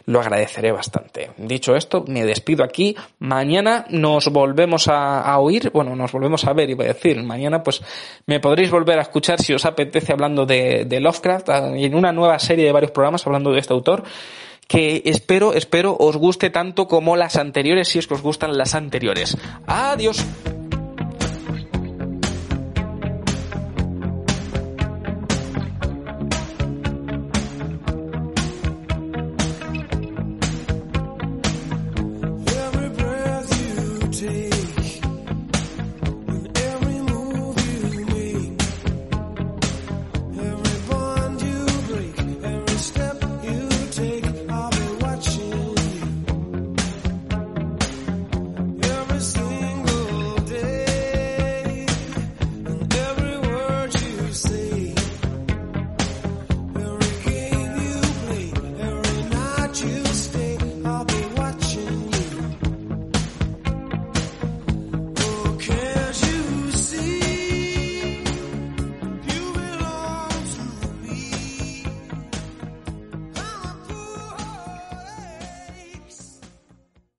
lo 0.05 0.19
agradeceré 0.19 0.71
bastante. 0.71 1.31
Dicho 1.37 1.75
esto, 1.75 2.05
me 2.07 2.25
despido 2.25 2.63
aquí. 2.63 2.95
Mañana 3.19 3.85
nos 3.89 4.29
volvemos 4.29 4.87
a, 4.87 5.21
a 5.21 5.39
oír, 5.39 5.71
bueno, 5.71 5.95
nos 5.95 6.11
volvemos 6.11 6.45
a 6.45 6.53
ver, 6.53 6.69
iba 6.69 6.83
a 6.83 6.87
decir. 6.87 7.21
Mañana 7.23 7.63
pues 7.63 7.81
me 8.27 8.39
podréis 8.39 8.69
volver 8.69 8.99
a 8.99 9.03
escuchar 9.03 9.41
si 9.41 9.53
os 9.53 9.65
apetece 9.65 10.13
hablando 10.13 10.45
de, 10.45 10.85
de 10.85 10.99
Lovecraft 10.99 11.49
en 11.49 11.95
una 11.95 12.11
nueva 12.11 12.37
serie 12.39 12.65
de 12.65 12.71
varios 12.71 12.91
programas 12.91 13.25
hablando 13.25 13.51
de 13.51 13.59
este 13.59 13.73
autor 13.73 14.03
que 14.67 15.01
espero, 15.05 15.53
espero 15.53 15.95
os 15.99 16.17
guste 16.17 16.49
tanto 16.49 16.87
como 16.87 17.15
las 17.15 17.35
anteriores, 17.35 17.89
si 17.89 17.99
es 17.99 18.07
que 18.07 18.13
os 18.13 18.21
gustan 18.21 18.57
las 18.57 18.75
anteriores. 18.75 19.37
Adiós. 19.67 20.25